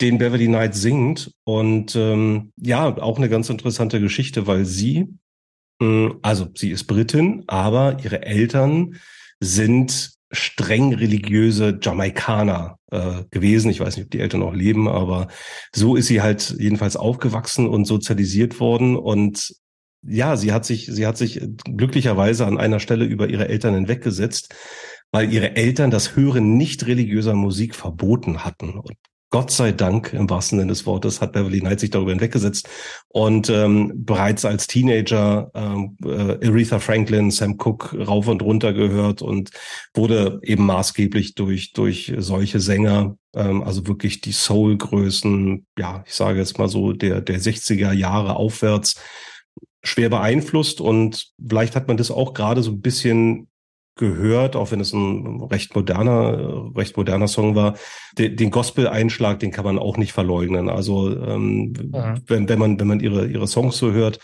den 0.02 0.18
Beverly 0.18 0.48
Knight 0.48 0.74
singt. 0.74 1.32
Und 1.44 1.96
ähm, 1.96 2.52
ja, 2.56 2.94
auch 2.98 3.16
eine 3.16 3.30
ganz 3.30 3.48
interessante 3.48 4.00
Geschichte, 4.00 4.46
weil 4.46 4.66
sie, 4.66 5.08
hm, 5.80 6.18
also 6.20 6.48
sie 6.54 6.72
ist 6.72 6.84
Britin, 6.84 7.44
aber 7.46 7.98
ihre 8.04 8.22
Eltern 8.22 8.96
sind 9.40 10.12
streng 10.32 10.94
religiöse 10.94 11.78
Jamaikaner 11.80 12.78
äh, 12.90 13.24
gewesen. 13.30 13.70
Ich 13.70 13.80
weiß 13.80 13.96
nicht, 13.96 14.06
ob 14.06 14.10
die 14.10 14.20
Eltern 14.20 14.40
noch 14.40 14.54
leben, 14.54 14.88
aber 14.88 15.28
so 15.74 15.94
ist 15.94 16.06
sie 16.06 16.22
halt 16.22 16.56
jedenfalls 16.58 16.96
aufgewachsen 16.96 17.68
und 17.68 17.84
sozialisiert 17.84 18.58
worden. 18.58 18.96
Und 18.96 19.54
ja, 20.02 20.36
sie 20.36 20.52
hat 20.52 20.64
sich, 20.64 20.86
sie 20.86 21.06
hat 21.06 21.16
sich 21.16 21.40
glücklicherweise 21.64 22.46
an 22.46 22.58
einer 22.58 22.80
Stelle 22.80 23.04
über 23.04 23.28
ihre 23.28 23.48
Eltern 23.48 23.74
hinweggesetzt, 23.74 24.54
weil 25.12 25.32
ihre 25.32 25.56
Eltern 25.56 25.90
das 25.90 26.16
Hören 26.16 26.56
nicht 26.56 26.86
religiöser 26.86 27.34
Musik 27.34 27.74
verboten 27.74 28.44
hatten. 28.44 28.78
Und 28.78 28.96
Gott 29.32 29.50
sei 29.50 29.72
Dank 29.72 30.12
im 30.12 30.28
wahrsten 30.28 30.58
Sinne 30.58 30.72
des 30.72 30.84
Wortes 30.84 31.22
hat 31.22 31.32
Beverly 31.32 31.60
Knight 31.60 31.80
sich 31.80 31.88
darüber 31.88 32.10
hinweggesetzt 32.10 32.68
und 33.08 33.48
ähm, 33.48 33.90
bereits 33.94 34.44
als 34.44 34.66
Teenager 34.66 35.50
ähm, 35.54 35.96
äh, 36.04 36.46
Aretha 36.46 36.78
Franklin, 36.78 37.30
Sam 37.30 37.56
Cooke 37.56 37.98
rauf 38.04 38.28
und 38.28 38.42
runter 38.42 38.74
gehört 38.74 39.22
und 39.22 39.50
wurde 39.94 40.38
eben 40.42 40.66
maßgeblich 40.66 41.34
durch 41.34 41.72
durch 41.72 42.12
solche 42.18 42.60
Sänger, 42.60 43.16
ähm, 43.34 43.62
also 43.62 43.86
wirklich 43.86 44.20
die 44.20 44.32
Soul-Größen, 44.32 45.66
ja, 45.78 46.04
ich 46.06 46.12
sage 46.12 46.38
jetzt 46.38 46.58
mal 46.58 46.68
so 46.68 46.92
der 46.92 47.22
der 47.22 47.40
60er 47.40 47.92
Jahre 47.92 48.36
aufwärts 48.36 48.96
schwer 49.82 50.10
beeinflusst 50.10 50.82
und 50.82 51.32
vielleicht 51.48 51.74
hat 51.74 51.88
man 51.88 51.96
das 51.96 52.10
auch 52.10 52.34
gerade 52.34 52.62
so 52.62 52.72
ein 52.72 52.82
bisschen 52.82 53.48
gehört, 53.96 54.56
auch 54.56 54.70
wenn 54.72 54.80
es 54.80 54.92
ein 54.92 55.42
recht 55.42 55.74
moderner, 55.74 56.70
recht 56.74 56.96
moderner 56.96 57.28
Song 57.28 57.54
war. 57.54 57.74
Den, 58.16 58.36
den 58.36 58.50
Gospel-Einschlag, 58.50 59.38
den 59.40 59.50
kann 59.50 59.64
man 59.64 59.78
auch 59.78 59.96
nicht 59.96 60.12
verleugnen. 60.12 60.68
Also 60.68 61.16
ähm, 61.16 61.74
ja. 61.92 62.14
wenn, 62.26 62.48
wenn 62.48 62.58
man 62.58 62.80
wenn 62.80 62.88
man 62.88 63.00
ihre 63.00 63.26
ihre 63.26 63.46
Songs 63.46 63.76
so 63.76 63.92
hört, 63.92 64.18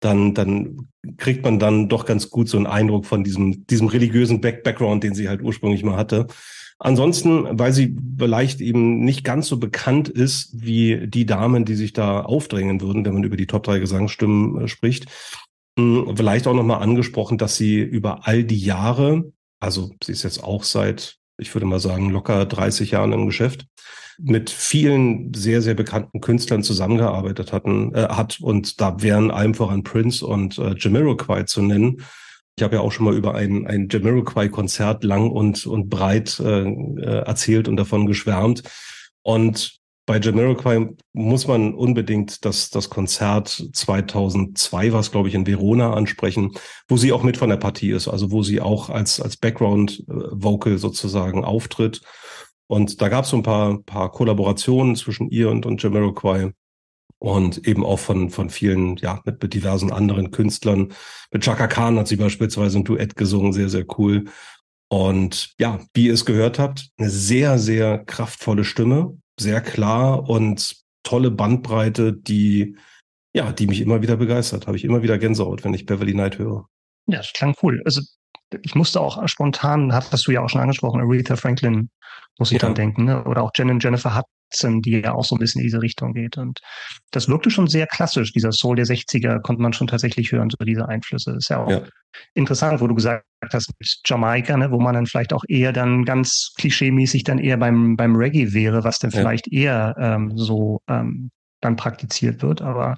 dann 0.00 0.34
dann 0.34 0.88
kriegt 1.18 1.44
man 1.44 1.58
dann 1.58 1.88
doch 1.88 2.06
ganz 2.06 2.30
gut 2.30 2.48
so 2.48 2.56
einen 2.56 2.66
Eindruck 2.66 3.04
von 3.04 3.22
diesem 3.22 3.66
diesem 3.66 3.88
religiösen 3.88 4.40
Back 4.40 4.62
Background, 4.62 5.04
den 5.04 5.14
sie 5.14 5.28
halt 5.28 5.42
ursprünglich 5.42 5.84
mal 5.84 5.96
hatte. 5.96 6.26
Ansonsten, 6.82 7.58
weil 7.58 7.74
sie 7.74 7.94
vielleicht 8.18 8.62
eben 8.62 9.04
nicht 9.04 9.22
ganz 9.22 9.48
so 9.48 9.58
bekannt 9.58 10.08
ist 10.08 10.48
wie 10.54 11.06
die 11.06 11.26
Damen, 11.26 11.66
die 11.66 11.74
sich 11.74 11.92
da 11.92 12.22
aufdrängen 12.22 12.80
würden, 12.80 13.04
wenn 13.04 13.12
man 13.12 13.24
über 13.24 13.36
die 13.36 13.46
Top 13.46 13.64
3 13.64 13.80
Gesangsstimmen 13.80 14.62
äh, 14.62 14.68
spricht, 14.68 15.04
vielleicht 16.14 16.46
auch 16.46 16.54
nochmal 16.54 16.82
angesprochen, 16.82 17.38
dass 17.38 17.56
sie 17.56 17.78
über 17.80 18.26
all 18.26 18.44
die 18.44 18.58
Jahre, 18.58 19.32
also 19.60 19.90
sie 20.02 20.12
ist 20.12 20.22
jetzt 20.22 20.42
auch 20.42 20.64
seit, 20.64 21.16
ich 21.38 21.54
würde 21.54 21.66
mal 21.66 21.80
sagen, 21.80 22.10
locker 22.10 22.46
30 22.46 22.92
Jahren 22.92 23.12
im 23.12 23.26
Geschäft, 23.26 23.66
mit 24.22 24.50
vielen 24.50 25.32
sehr, 25.34 25.62
sehr 25.62 25.74
bekannten 25.74 26.20
Künstlern 26.20 26.62
zusammengearbeitet 26.62 27.52
hatten, 27.52 27.94
äh, 27.94 28.08
hat. 28.08 28.38
Und 28.40 28.80
da 28.80 29.02
wären 29.02 29.30
allem 29.30 29.54
voran 29.54 29.82
Prince 29.82 30.26
und 30.26 30.58
äh, 30.58 30.74
Jamiroquai 30.76 31.44
zu 31.44 31.62
nennen. 31.62 32.02
Ich 32.56 32.62
habe 32.62 32.76
ja 32.76 32.82
auch 32.82 32.92
schon 32.92 33.06
mal 33.06 33.16
über 33.16 33.34
ein, 33.34 33.66
ein 33.66 33.88
Jamiroquai-Konzert 33.90 35.04
lang 35.04 35.30
und, 35.30 35.66
und 35.66 35.88
breit 35.88 36.38
äh, 36.40 36.64
äh 36.64 37.24
erzählt 37.24 37.68
und 37.68 37.76
davon 37.76 38.06
geschwärmt. 38.06 38.62
Und 39.22 39.79
bei 40.10 40.18
Jamiroquai 40.18 40.88
muss 41.12 41.46
man 41.46 41.72
unbedingt 41.72 42.44
das, 42.44 42.68
das 42.70 42.90
Konzert 42.90 43.68
2002, 43.72 44.92
was 44.92 45.12
glaube 45.12 45.28
ich 45.28 45.36
in 45.36 45.46
Verona 45.46 45.94
ansprechen, 45.94 46.50
wo 46.88 46.96
sie 46.96 47.12
auch 47.12 47.22
mit 47.22 47.36
von 47.36 47.48
der 47.48 47.58
Partie 47.58 47.92
ist, 47.92 48.08
also 48.08 48.32
wo 48.32 48.42
sie 48.42 48.60
auch 48.60 48.90
als, 48.90 49.20
als 49.20 49.36
Background-Vocal 49.36 50.78
sozusagen 50.78 51.44
auftritt. 51.44 52.00
Und 52.66 53.00
da 53.00 53.08
gab 53.08 53.22
es 53.22 53.30
so 53.30 53.36
ein 53.36 53.44
paar, 53.44 53.80
paar 53.84 54.10
Kollaborationen 54.10 54.96
zwischen 54.96 55.30
ihr 55.30 55.48
und, 55.48 55.64
und 55.64 55.80
Jamiroquai 55.80 56.54
und 57.20 57.68
eben 57.68 57.86
auch 57.86 58.00
von, 58.00 58.30
von 58.30 58.50
vielen, 58.50 58.96
ja, 58.96 59.20
mit, 59.24 59.40
mit 59.40 59.54
diversen 59.54 59.92
anderen 59.92 60.32
Künstlern. 60.32 60.92
Mit 61.30 61.44
Chaka 61.44 61.68
Khan 61.68 61.96
hat 62.00 62.08
sie 62.08 62.16
beispielsweise 62.16 62.80
ein 62.80 62.84
Duett 62.84 63.14
gesungen, 63.14 63.52
sehr, 63.52 63.68
sehr 63.68 63.84
cool. 63.96 64.24
Und 64.88 65.54
ja, 65.60 65.78
wie 65.94 66.08
ihr 66.08 66.14
es 66.14 66.24
gehört 66.24 66.58
habt, 66.58 66.88
eine 66.98 67.10
sehr, 67.10 67.60
sehr 67.60 67.98
kraftvolle 67.98 68.64
Stimme, 68.64 69.16
sehr 69.40 69.60
klar 69.60 70.28
und 70.28 70.76
tolle 71.02 71.30
Bandbreite, 71.30 72.12
die, 72.12 72.76
ja, 73.34 73.52
die 73.52 73.66
mich 73.66 73.80
immer 73.80 74.02
wieder 74.02 74.16
begeistert. 74.16 74.66
Habe 74.66 74.76
ich 74.76 74.84
immer 74.84 75.02
wieder 75.02 75.18
Gänsehaut, 75.18 75.64
wenn 75.64 75.74
ich 75.74 75.86
Beverly 75.86 76.12
Knight 76.12 76.38
höre. 76.38 76.68
Ja, 77.06 77.18
das 77.18 77.32
klang 77.32 77.54
cool. 77.62 77.82
Also 77.84 78.02
ich 78.62 78.74
musste 78.74 79.00
auch 79.00 79.26
spontan, 79.28 79.92
hast 79.92 80.26
du 80.26 80.30
ja 80.30 80.42
auch 80.42 80.48
schon 80.48 80.60
angesprochen, 80.60 81.00
Aretha 81.00 81.36
Franklin, 81.36 81.90
muss 82.38 82.50
ich 82.50 82.60
ja. 82.60 82.66
dann 82.66 82.74
denken, 82.74 83.04
ne? 83.04 83.24
oder 83.24 83.42
auch 83.42 83.50
Jen 83.54 83.70
und 83.70 83.82
Jennifer 83.82 84.14
Hudson, 84.14 84.30
die 84.82 85.00
ja 85.00 85.12
auch 85.12 85.24
so 85.24 85.36
ein 85.36 85.38
bisschen 85.38 85.60
in 85.60 85.66
diese 85.66 85.82
Richtung 85.82 86.14
geht. 86.14 86.38
Und 86.38 86.60
das 87.10 87.28
wirkte 87.28 87.50
schon 87.50 87.66
sehr 87.66 87.86
klassisch, 87.86 88.32
dieser 88.32 88.52
Soul 88.52 88.76
der 88.76 88.86
60er, 88.86 89.40
konnte 89.40 89.62
man 89.62 89.72
schon 89.72 89.86
tatsächlich 89.86 90.32
hören, 90.32 90.50
so 90.50 90.64
diese 90.64 90.88
Einflüsse. 90.88 91.32
Das 91.32 91.44
ist 91.44 91.48
ja 91.48 91.62
auch 91.62 91.70
ja. 91.70 91.82
interessant, 92.34 92.80
wo 92.80 92.86
du 92.86 92.94
gesagt 92.94 93.24
hast, 93.52 93.70
mit 93.78 94.00
Jamaika, 94.04 94.56
ne, 94.56 94.70
wo 94.70 94.80
man 94.80 94.94
dann 94.94 95.06
vielleicht 95.06 95.32
auch 95.32 95.44
eher 95.48 95.72
dann 95.72 96.04
ganz 96.04 96.52
klischeemäßig 96.58 97.24
dann 97.24 97.38
eher 97.38 97.56
beim, 97.56 97.96
beim 97.96 98.16
Reggae 98.16 98.52
wäre, 98.52 98.84
was 98.84 98.98
dann 98.98 99.10
ja. 99.10 99.18
vielleicht 99.18 99.52
eher 99.52 99.94
ähm, 99.98 100.32
so 100.36 100.80
ähm, 100.88 101.30
dann 101.60 101.76
praktiziert 101.76 102.42
wird. 102.42 102.62
Aber 102.62 102.96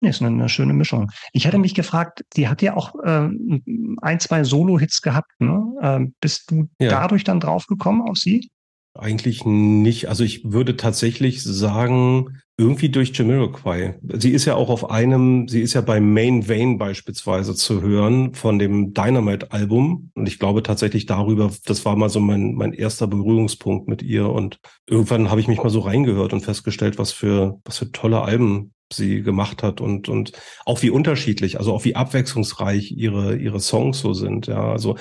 Nee, 0.00 0.10
ist 0.10 0.20
eine, 0.20 0.28
eine, 0.30 0.48
schöne 0.50 0.74
Mischung. 0.74 1.10
Ich 1.32 1.46
hatte 1.46 1.56
mich 1.56 1.74
gefragt, 1.74 2.22
die 2.36 2.48
hat 2.48 2.60
ja 2.60 2.76
auch 2.76 2.94
äh, 3.02 3.30
ein, 4.02 4.20
zwei 4.20 4.44
Solo-Hits 4.44 5.00
gehabt. 5.00 5.32
Ne? 5.38 5.64
Äh, 5.80 6.12
bist 6.20 6.50
du 6.50 6.68
ja. 6.78 6.90
dadurch 6.90 7.24
dann 7.24 7.40
draufgekommen 7.40 8.02
auf 8.02 8.18
sie? 8.18 8.50
Eigentlich 8.98 9.44
nicht. 9.44 10.08
Also 10.08 10.24
ich 10.24 10.42
würde 10.44 10.76
tatsächlich 10.76 11.42
sagen, 11.42 12.40
irgendwie 12.58 12.88
durch 12.88 13.16
Jamiroquai. 13.16 13.98
Sie 14.14 14.30
ist 14.30 14.46
ja 14.46 14.54
auch 14.54 14.70
auf 14.70 14.90
einem, 14.90 15.46
sie 15.46 15.60
ist 15.60 15.74
ja 15.74 15.82
bei 15.82 16.00
Main 16.00 16.48
Vein 16.48 16.78
beispielsweise 16.78 17.54
zu 17.54 17.82
hören 17.82 18.34
von 18.34 18.58
dem 18.58 18.94
Dynamite-Album. 18.94 20.10
Und 20.14 20.26
ich 20.26 20.38
glaube 20.38 20.62
tatsächlich 20.62 21.04
darüber, 21.04 21.50
das 21.66 21.84
war 21.84 21.96
mal 21.96 22.08
so 22.08 22.18
mein, 22.18 22.54
mein 22.54 22.72
erster 22.72 23.06
Berührungspunkt 23.06 23.88
mit 23.88 24.02
ihr. 24.02 24.30
Und 24.30 24.58
irgendwann 24.86 25.30
habe 25.30 25.40
ich 25.40 25.48
mich 25.48 25.62
mal 25.62 25.68
so 25.70 25.80
reingehört 25.80 26.32
und 26.32 26.40
festgestellt, 26.40 26.98
was 26.98 27.12
für, 27.12 27.60
was 27.64 27.78
für 27.78 27.92
tolle 27.92 28.22
Alben 28.22 28.72
sie 28.92 29.22
gemacht 29.22 29.64
hat 29.64 29.80
und 29.80 30.08
und 30.08 30.30
auch 30.64 30.80
wie 30.82 30.90
unterschiedlich, 30.90 31.58
also 31.58 31.72
auch 31.72 31.84
wie 31.84 31.96
abwechslungsreich 31.96 32.92
ihre 32.92 33.36
ihre 33.36 33.58
Songs 33.58 33.98
so 33.98 34.14
sind. 34.14 34.46
Ja, 34.46 34.70
also 34.70 34.96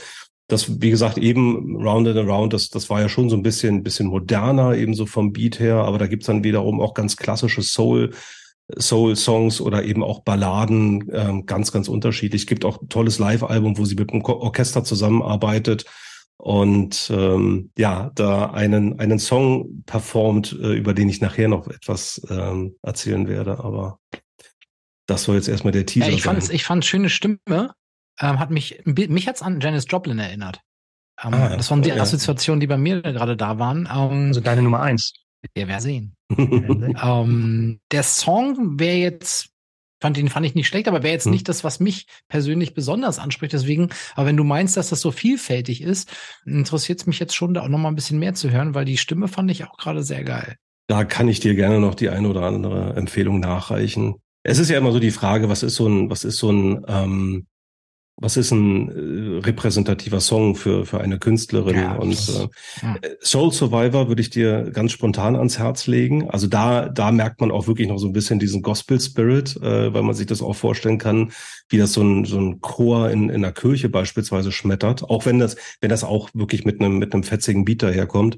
das, 0.48 0.82
wie 0.82 0.92
gesagt, 0.92 1.18
eben 1.18 1.76
Round 1.78 2.08
and 2.08 2.18
Around, 2.18 2.54
das, 2.54 2.70
das 2.70 2.90
war 2.90 3.02
ja 3.02 3.10
schon 3.10 3.30
so 3.30 3.36
ein 3.36 3.44
bisschen, 3.44 3.84
bisschen 3.84 4.08
moderner, 4.08 4.76
eben 4.76 4.94
so 4.94 5.06
vom 5.06 5.34
Beat 5.34 5.60
her, 5.60 5.78
aber 5.78 5.98
da 5.98 6.08
gibt's 6.08 6.28
dann 6.28 6.44
wiederum 6.44 6.80
auch 6.80 6.94
ganz 6.94 7.18
klassische 7.18 7.64
Soul, 7.64 8.12
Soul-Songs 8.78 9.62
oder 9.62 9.84
eben 9.84 10.04
auch 10.04 10.22
Balladen, 10.22 11.10
ähm, 11.14 11.46
ganz, 11.46 11.72
ganz 11.72 11.88
unterschiedlich. 11.88 12.44
Es 12.44 12.48
gibt 12.48 12.66
auch 12.66 12.82
ein 12.82 12.90
tolles 12.90 13.20
Live-Album, 13.20 13.78
wo 13.78 13.86
sie 13.86 13.96
mit 13.96 14.12
dem 14.12 14.24
Orchester 14.24 14.84
zusammenarbeitet 14.84 15.86
und 16.38 17.12
ähm, 17.14 17.72
ja, 17.78 18.12
da 18.14 18.52
einen, 18.52 19.00
einen 19.00 19.20
Song 19.20 19.84
performt, 19.86 20.58
äh, 20.62 20.74
über 20.74 20.94
den 20.94 21.10
ich 21.10 21.22
nachher 21.22 21.48
noch 21.48 21.68
etwas 21.68 22.22
ähm, 22.30 22.76
erzählen 22.84 23.28
werde, 23.28 23.64
aber 23.64 24.00
das 25.08 25.24
soll 25.24 25.36
jetzt 25.36 25.48
erstmal 25.48 25.72
der 25.74 25.86
Teaser 25.86 26.08
ja, 26.08 26.14
ich 26.14 26.24
sein. 26.24 26.34
Fand's, 26.34 26.50
ich 26.50 26.64
fand 26.64 26.86
schöne 26.86 27.10
Stimme, 27.10 27.74
ähm, 28.20 28.40
hat 28.40 28.52
mich, 28.52 28.82
mich 28.86 29.28
hat's 29.28 29.42
an 29.42 29.60
Janis 29.60 29.86
Joplin 29.90 30.20
erinnert. 30.20 30.62
Ähm, 31.24 31.34
ah, 31.34 31.56
das 31.56 31.70
waren 31.72 31.82
die 31.82 31.90
ja. 31.90 31.96
Assoziationen, 31.96 32.60
die 32.60 32.68
bei 32.68 32.78
mir 32.78 33.02
gerade 33.02 33.38
da 33.38 33.58
waren. 33.60 33.90
Ähm, 33.92 34.28
also 34.28 34.42
deine 34.42 34.62
Nummer 34.62 34.82
eins. 34.82 35.14
Ja, 35.56 35.68
wer 35.68 35.80
sehen. 35.82 36.16
ähm, 36.38 37.80
der 37.92 38.04
Song 38.04 38.80
wäre 38.80 38.98
jetzt 38.98 39.50
fand 40.02 40.18
den 40.18 40.30
fand 40.30 40.46
ich 40.46 40.56
nicht 40.56 40.68
schlecht, 40.68 40.88
aber 40.88 41.04
wäre 41.04 41.14
jetzt 41.14 41.26
hm. 41.26 41.32
nicht 41.32 41.50
das, 41.50 41.64
was 41.64 41.80
mich 41.80 42.06
persönlich 42.28 42.74
besonders 42.74 43.18
anspricht. 43.18 43.54
Deswegen, 43.54 43.90
aber 44.16 44.28
wenn 44.28 44.38
du 44.38 44.44
meinst, 44.44 44.78
dass 44.78 44.90
das 44.90 45.02
so 45.02 45.12
vielfältig 45.12 45.82
ist, 45.82 46.12
interessiert 46.46 47.00
es 47.00 47.08
mich 47.08 47.20
jetzt 47.20 47.36
schon, 47.36 47.54
da 47.54 47.62
auch 47.62 47.70
noch 47.70 47.80
mal 47.80 47.90
ein 47.90 47.96
bisschen 47.96 48.20
mehr 48.20 48.34
zu 48.34 48.52
hören, 48.52 48.76
weil 48.76 48.86
die 48.86 48.98
Stimme 48.98 49.28
fand 49.28 49.50
ich 49.50 49.64
auch 49.66 49.78
gerade 49.78 50.04
sehr 50.04 50.24
geil. 50.24 50.58
Da 50.88 51.04
kann 51.06 51.28
ich 51.28 51.40
dir 51.40 51.56
gerne 51.56 51.80
noch 51.80 51.96
die 51.96 52.10
eine 52.10 52.28
oder 52.28 52.44
andere 52.44 52.96
Empfehlung 52.96 53.40
nachreichen. 53.40 54.16
Es 54.44 54.60
ist 54.60 54.70
ja 54.70 54.78
immer 54.78 54.92
so 54.92 55.00
die 55.00 55.12
Frage, 55.12 55.50
was 55.50 55.64
ist 55.64 55.76
so 55.76 55.88
ein, 55.88 56.10
was 56.12 56.24
ist 56.24 56.38
so 56.38 56.52
ein 56.52 56.86
ähm, 56.88 57.48
was 58.18 58.38
ist 58.38 58.52
ein 58.52 58.90
äh, 58.90 59.46
repräsentativer 59.46 60.22
Song 60.22 60.56
für, 60.56 60.86
für 60.86 61.02
eine 61.02 61.20
Künstlerin? 61.20 61.76
Ja, 61.76 61.96
und 61.96 62.14
äh, 62.30 62.48
ja. 62.82 62.96
Soul 63.22 63.52
Survivor 63.52 64.08
würde 64.08 64.22
ich 64.22 64.30
dir 64.30 64.72
ganz 64.72 64.94
spontan 64.94 65.36
ans 65.36 65.60
Herz 65.60 65.86
legen. 65.88 66.30
Also 66.30 66.48
da, 66.48 66.88
da 66.88 67.12
merkt 67.12 67.42
man 67.42 67.52
auch 67.52 67.68
wirklich 67.68 67.90
noch 67.90 67.98
so 67.98 68.08
ein 68.08 68.14
bisschen 68.14 68.40
diesen 68.40 68.62
Gospel 68.62 69.02
Spirit, 69.02 69.58
äh, 69.58 69.94
weil 69.94 70.04
man 70.04 70.16
sich 70.16 70.28
das 70.28 70.42
auch 70.42 70.56
vorstellen 70.56 70.98
kann, 70.98 71.32
wie 71.68 71.78
das 71.78 71.92
so 71.92 72.04
ein, 72.04 72.24
so 72.24 72.40
ein 72.40 72.62
Chor 72.62 73.10
in, 73.10 73.30
in 73.30 73.44
einer 73.44 73.52
Kirche 73.52 73.90
beispielsweise 73.90 74.54
schmettert. 74.54 75.04
Auch 75.04 75.26
wenn 75.26 75.40
das, 75.40 75.58
wenn 75.82 75.90
das 75.90 76.06
auch 76.06 76.30
wirklich 76.34 76.64
mit 76.64 76.80
einem, 76.80 76.98
mit 77.00 77.14
einem 77.14 77.24
fetzigen 77.24 77.66
Beat 77.66 77.84
daherkommt. 77.84 78.38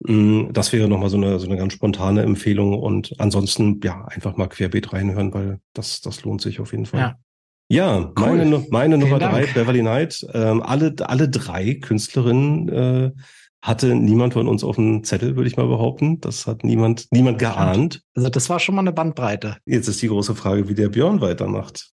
Mm, 0.00 0.52
das 0.52 0.72
wäre 0.72 0.88
nochmal 0.88 1.10
so 1.10 1.18
eine, 1.18 1.38
so 1.38 1.46
eine 1.46 1.58
ganz 1.58 1.74
spontane 1.74 2.22
Empfehlung. 2.22 2.78
Und 2.78 3.14
ansonsten, 3.18 3.80
ja, 3.84 4.06
einfach 4.06 4.38
mal 4.38 4.48
querbeet 4.48 4.94
reinhören, 4.94 5.34
weil 5.34 5.60
das, 5.74 6.00
das 6.00 6.22
lohnt 6.22 6.40
sich 6.40 6.60
auf 6.60 6.72
jeden 6.72 6.86
Fall. 6.86 7.00
Ja. 7.00 7.18
Ja, 7.68 7.98
cool. 7.98 8.12
meine, 8.16 8.66
meine 8.70 8.98
Nummer 8.98 9.18
drei, 9.18 9.46
Beverly 9.46 9.80
Knight. 9.80 10.26
Ähm, 10.32 10.62
alle, 10.62 10.94
alle 11.00 11.28
drei 11.28 11.74
Künstlerinnen 11.74 12.68
äh, 12.70 13.12
hatte 13.60 13.94
niemand 13.94 14.32
von 14.32 14.48
uns 14.48 14.64
auf 14.64 14.76
dem 14.76 15.04
Zettel, 15.04 15.36
würde 15.36 15.48
ich 15.48 15.56
mal 15.56 15.66
behaupten. 15.66 16.20
Das 16.20 16.46
hat 16.46 16.64
niemand, 16.64 17.08
niemand 17.10 17.38
geahnt. 17.38 18.02
Also 18.14 18.30
das 18.30 18.48
war 18.48 18.58
schon 18.58 18.74
mal 18.74 18.80
eine 18.80 18.92
Bandbreite. 18.92 19.58
Jetzt 19.66 19.88
ist 19.88 20.00
die 20.00 20.08
große 20.08 20.34
Frage, 20.34 20.68
wie 20.68 20.74
der 20.74 20.88
Björn 20.88 21.20
weitermacht. 21.20 21.90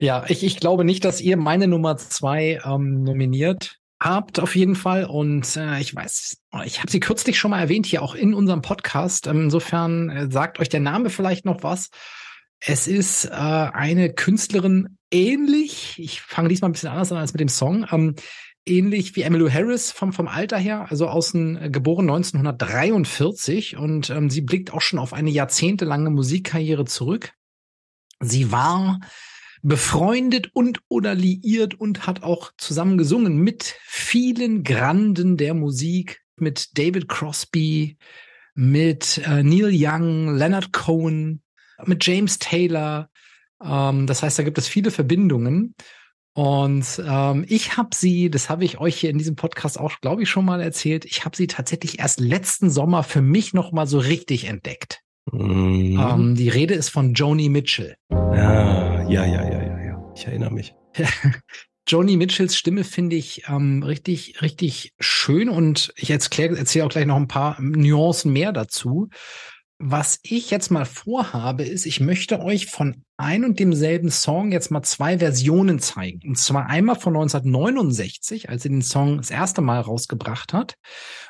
Ja, 0.00 0.24
ich, 0.28 0.44
ich 0.44 0.60
glaube 0.60 0.84
nicht, 0.84 1.04
dass 1.04 1.20
ihr 1.20 1.36
meine 1.36 1.66
Nummer 1.66 1.96
zwei 1.96 2.60
ähm, 2.64 3.02
nominiert 3.02 3.78
habt, 4.00 4.38
auf 4.38 4.54
jeden 4.54 4.76
Fall. 4.76 5.06
Und 5.06 5.56
äh, 5.56 5.80
ich 5.80 5.94
weiß, 5.94 6.36
ich 6.64 6.78
habe 6.78 6.90
sie 6.90 7.00
kürzlich 7.00 7.38
schon 7.38 7.50
mal 7.50 7.60
erwähnt, 7.60 7.86
hier 7.86 8.02
auch 8.02 8.14
in 8.14 8.34
unserem 8.34 8.62
Podcast. 8.62 9.26
Ähm, 9.26 9.44
insofern 9.44 10.10
äh, 10.10 10.30
sagt 10.30 10.60
euch 10.60 10.68
der 10.68 10.80
Name 10.80 11.10
vielleicht 11.10 11.44
noch 11.44 11.64
was. 11.64 11.88
Es 12.60 12.86
ist 12.86 13.26
äh, 13.26 13.30
eine 13.30 14.12
Künstlerin 14.12 14.98
ähnlich. 15.10 15.98
Ich 15.98 16.20
fange 16.20 16.48
diesmal 16.48 16.70
ein 16.70 16.72
bisschen 16.72 16.90
anders 16.90 17.12
an 17.12 17.18
als 17.18 17.32
mit 17.32 17.40
dem 17.40 17.48
Song. 17.48 17.86
Ähm, 17.90 18.16
ähnlich 18.66 19.16
wie 19.16 19.22
Emmylou 19.22 19.50
Harris 19.50 19.90
vom, 19.90 20.12
vom 20.12 20.28
Alter 20.28 20.58
her, 20.58 20.86
also 20.90 21.08
außen 21.08 21.56
äh, 21.56 21.70
geboren 21.70 22.10
1943 22.10 23.76
und 23.76 24.10
ähm, 24.10 24.30
sie 24.30 24.42
blickt 24.42 24.72
auch 24.72 24.80
schon 24.80 24.98
auf 24.98 25.12
eine 25.12 25.30
jahrzehntelange 25.30 26.10
Musikkarriere 26.10 26.84
zurück. 26.84 27.32
Sie 28.20 28.52
war 28.52 29.00
befreundet 29.62 30.50
und 30.52 30.80
oder 30.88 31.14
liiert 31.14 31.74
und 31.74 32.06
hat 32.06 32.22
auch 32.22 32.52
zusammen 32.58 32.98
gesungen 32.98 33.38
mit 33.38 33.76
vielen 33.84 34.62
Granden 34.62 35.36
der 35.36 35.54
Musik, 35.54 36.22
mit 36.36 36.78
David 36.78 37.08
Crosby, 37.08 37.96
mit 38.54 39.18
äh, 39.18 39.42
Neil 39.42 39.70
Young, 39.72 40.36
Leonard 40.36 40.72
Cohen, 40.72 41.42
mit 41.84 42.04
James 42.06 42.38
Taylor. 42.38 43.10
Ähm, 43.62 44.06
das 44.06 44.22
heißt, 44.22 44.38
da 44.38 44.42
gibt 44.42 44.58
es 44.58 44.68
viele 44.68 44.90
Verbindungen. 44.90 45.74
Und 46.34 47.02
ähm, 47.04 47.44
ich 47.48 47.76
habe 47.76 47.90
sie, 47.94 48.30
das 48.30 48.48
habe 48.48 48.64
ich 48.64 48.78
euch 48.78 48.96
hier 48.96 49.10
in 49.10 49.18
diesem 49.18 49.34
Podcast 49.34 49.80
auch, 49.80 50.00
glaube 50.00 50.22
ich, 50.22 50.30
schon 50.30 50.44
mal 50.44 50.60
erzählt, 50.60 51.04
ich 51.04 51.24
habe 51.24 51.36
sie 51.36 51.48
tatsächlich 51.48 51.98
erst 51.98 52.20
letzten 52.20 52.70
Sommer 52.70 53.02
für 53.02 53.22
mich 53.22 53.54
noch 53.54 53.72
mal 53.72 53.88
so 53.88 53.98
richtig 53.98 54.44
entdeckt. 54.44 55.00
Mhm. 55.32 55.98
Ähm, 56.00 56.34
die 56.36 56.48
Rede 56.48 56.74
ist 56.74 56.90
von 56.90 57.14
Joni 57.14 57.48
Mitchell. 57.48 57.96
Ja, 58.10 59.08
ja, 59.08 59.26
ja, 59.26 59.50
ja, 59.50 59.62
ja, 59.62 59.84
ja. 59.84 60.12
Ich 60.14 60.26
erinnere 60.26 60.52
mich. 60.52 60.74
Joni 61.88 62.16
Mitchells 62.16 62.56
Stimme 62.56 62.84
finde 62.84 63.16
ich 63.16 63.44
ähm, 63.48 63.82
richtig, 63.82 64.42
richtig 64.42 64.92
schön 65.00 65.48
und 65.48 65.92
ich 65.96 66.10
erzähle 66.10 66.56
erzähl 66.56 66.82
auch 66.82 66.90
gleich 66.90 67.06
noch 67.06 67.16
ein 67.16 67.28
paar 67.28 67.60
Nuancen 67.60 68.32
mehr 68.32 68.52
dazu. 68.52 69.08
Was 69.80 70.18
ich 70.24 70.50
jetzt 70.50 70.70
mal 70.70 70.84
vorhabe, 70.84 71.62
ist, 71.62 71.86
ich 71.86 72.00
möchte 72.00 72.40
euch 72.40 72.66
von 72.66 73.04
ein 73.16 73.44
und 73.44 73.60
demselben 73.60 74.10
Song 74.10 74.50
jetzt 74.50 74.72
mal 74.72 74.82
zwei 74.82 75.18
Versionen 75.18 75.78
zeigen. 75.78 76.28
Und 76.28 76.36
zwar 76.36 76.66
einmal 76.66 76.96
von 76.96 77.14
1969, 77.14 78.48
als 78.48 78.64
sie 78.64 78.70
den 78.70 78.82
Song 78.82 79.18
das 79.18 79.30
erste 79.30 79.60
Mal 79.60 79.80
rausgebracht 79.80 80.52
hat, 80.52 80.74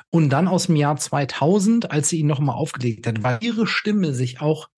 und 0.09 0.31
dann 0.31 0.47
aus 0.47 0.65
dem 0.65 0.75
Jahr 0.75 0.97
2000, 0.97 1.91
als 1.91 2.09
sie 2.09 2.19
ihn 2.19 2.27
nochmal 2.27 2.55
aufgelegt 2.55 3.05
hat, 3.05 3.21
weil 3.21 3.37
ihre 3.41 3.67
Stimme 3.67 4.13
sich 4.15 4.41
auch 4.41 4.69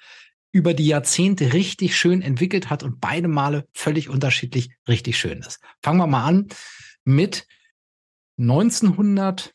über 0.52 0.74
die 0.74 0.88
Jahrzehnte 0.88 1.54
richtig 1.54 1.96
schön 1.96 2.22
entwickelt 2.22 2.70
hat 2.70 2.84
und 2.84 3.00
beide 3.00 3.30
Male 3.30 3.68
völlig 3.74 4.10
unterschiedlich 4.10 4.72
richtig 4.86 5.18
schön 5.18 5.40
ist. 5.40 5.62
Fangen 5.82 6.00
wir 6.00 6.08
mal 6.08 6.26
an 6.26 6.48
mit 7.06 7.48
1900 8.38 9.54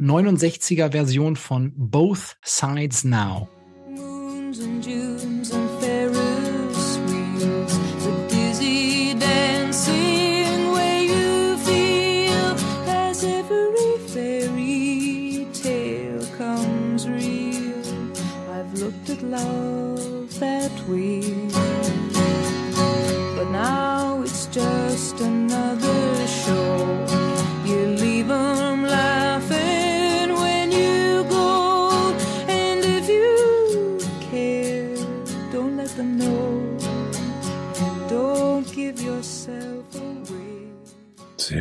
69er 0.00 0.92
Version 0.92 1.36
von 1.36 1.72
Both 1.76 2.36
Sides 2.42 3.04
Now. 3.04 3.48
Moons 3.88 4.60
and 4.60 4.84
Junes 4.84 5.19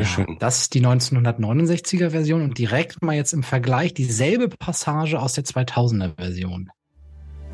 schön. 0.10 0.38
Das 0.40 0.62
ist 0.62 0.74
die 0.74 0.82
1969er 0.82 2.10
Version 2.10 2.42
und 2.42 2.58
direkt 2.58 3.02
mal 3.04 3.16
jetzt 3.16 3.34
im 3.34 3.44
Vergleich 3.44 3.94
dieselbe 3.94 4.50
Passage 4.50 5.20
aus 5.20 5.34
der 5.34 5.46
2000er 5.46 6.16
Version. 6.16 6.70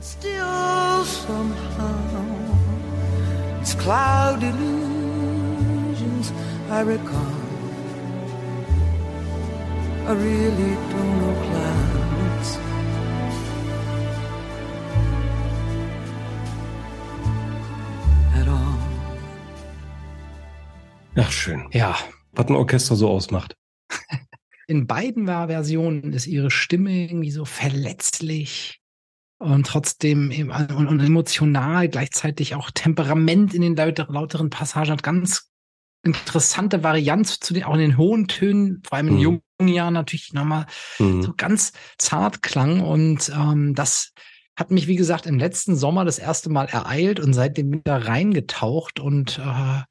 Still 0.02 1.04
somehow 1.04 2.16
it's 3.62 3.78
cloud 3.78 4.44
illusions 4.44 6.32
I 6.70 6.82
recall. 6.82 7.34
I 10.08 10.12
really 10.12 10.78
don't 10.92 11.20
know 11.20 11.34
clouds. 11.48 12.60
At 18.40 18.48
all. 18.48 18.78
Ach, 21.18 21.32
schön. 21.32 21.68
Ja, 21.72 21.96
Was 22.36 22.48
ein 22.48 22.56
Orchester 22.56 22.96
so 22.96 23.10
ausmacht. 23.10 23.56
in 24.68 24.88
beiden 24.88 25.28
Versionen 25.28 26.14
ist 26.14 26.28
ihre 26.28 26.52
Stimme 26.52 26.92
irgendwie 26.92 27.32
so 27.32 27.46
verletzlich 27.46 28.82
und 29.38 29.68
trotzdem 29.68 30.32
eben- 30.32 30.52
und, 30.52 31.00
emotional, 31.00 31.90
gleichzeitig 31.90 32.56
auch 32.56 32.72
Temperament 32.72 33.54
in 33.54 33.62
den 33.62 33.76
laut, 33.76 33.98
lauteren 34.10 34.50
Passagen 34.50 34.92
hat 34.92 35.04
ganz 35.04 35.50
interessante 36.04 36.84
Varianz 36.84 37.40
zu 37.40 37.54
den, 37.54 37.64
auch 37.64 37.74
in 37.74 37.80
den 37.80 37.98
hohen 37.98 38.28
Tönen, 38.28 38.82
vor 38.88 38.98
allem 38.98 39.08
in 39.10 39.16
Mhm. 39.16 39.20
jungen 39.20 39.42
Jahren 39.74 39.94
natürlich 39.94 40.34
nochmal 40.34 40.68
Mhm. 41.00 41.24
so 41.24 41.34
ganz 41.36 41.74
zart 41.98 42.42
klang 42.44 42.82
und 42.82 43.32
ähm, 43.36 43.74
das 43.76 44.14
hat 44.58 44.72
mich, 44.72 44.88
wie 44.88 44.96
gesagt, 44.96 45.26
im 45.26 45.38
letzten 45.38 45.76
Sommer 45.76 46.06
das 46.06 46.18
erste 46.18 46.50
Mal 46.50 46.66
ereilt 46.66 47.20
und 47.20 47.34
seitdem 47.34 47.74
wieder 47.74 48.08
reingetaucht 48.08 49.00
und 49.02 49.38
äh, 49.40 49.82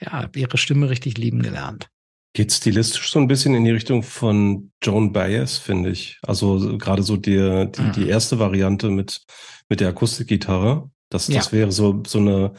ja, 0.00 0.28
ihre 0.34 0.56
Stimme 0.58 0.88
richtig 0.90 1.18
lieben 1.18 1.42
gelernt. 1.42 1.88
Geht 2.32 2.52
stilistisch 2.52 3.10
so 3.10 3.18
ein 3.18 3.26
bisschen 3.26 3.54
in 3.54 3.64
die 3.64 3.72
Richtung 3.72 4.02
von 4.04 4.70
Joan 4.82 5.12
Baez, 5.12 5.56
finde 5.58 5.90
ich. 5.90 6.18
Also 6.22 6.58
so- 6.58 6.78
gerade 6.78 7.02
so 7.02 7.16
die, 7.16 7.32
die, 7.74 7.80
Mhm. 7.82 7.92
die 7.92 8.08
erste 8.08 8.38
Variante 8.38 8.88
mit, 8.88 9.20
mit 9.68 9.80
der 9.80 9.88
Akustikgitarre. 9.88 10.90
Das, 11.08 11.26
das 11.26 11.46
Ja. 11.46 11.52
wäre 11.52 11.72
so, 11.72 12.02
so 12.06 12.18
eine 12.18 12.54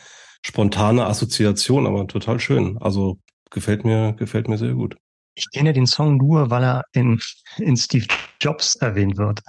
spontane 0.46 1.06
Assoziation, 1.06 1.88
aber 1.88 2.06
total 2.08 2.40
schön. 2.40 2.78
Also 2.80 3.20
gefällt 3.50 3.86
mir, 3.86 4.14
gefällt 4.14 4.50
mir 4.50 4.58
sehr 4.58 4.74
gut. 4.74 4.98
Ich 5.36 5.46
kenne 5.54 5.72
den 5.72 5.88
Song 5.88 6.18
nur, 6.18 6.50
weil 6.50 6.64
er 6.64 6.84
in, 6.92 7.22
in 7.58 7.78
Steve 7.78 8.06
Jobs 8.42 8.76
erwähnt 8.76 9.18
wird. 9.18 9.40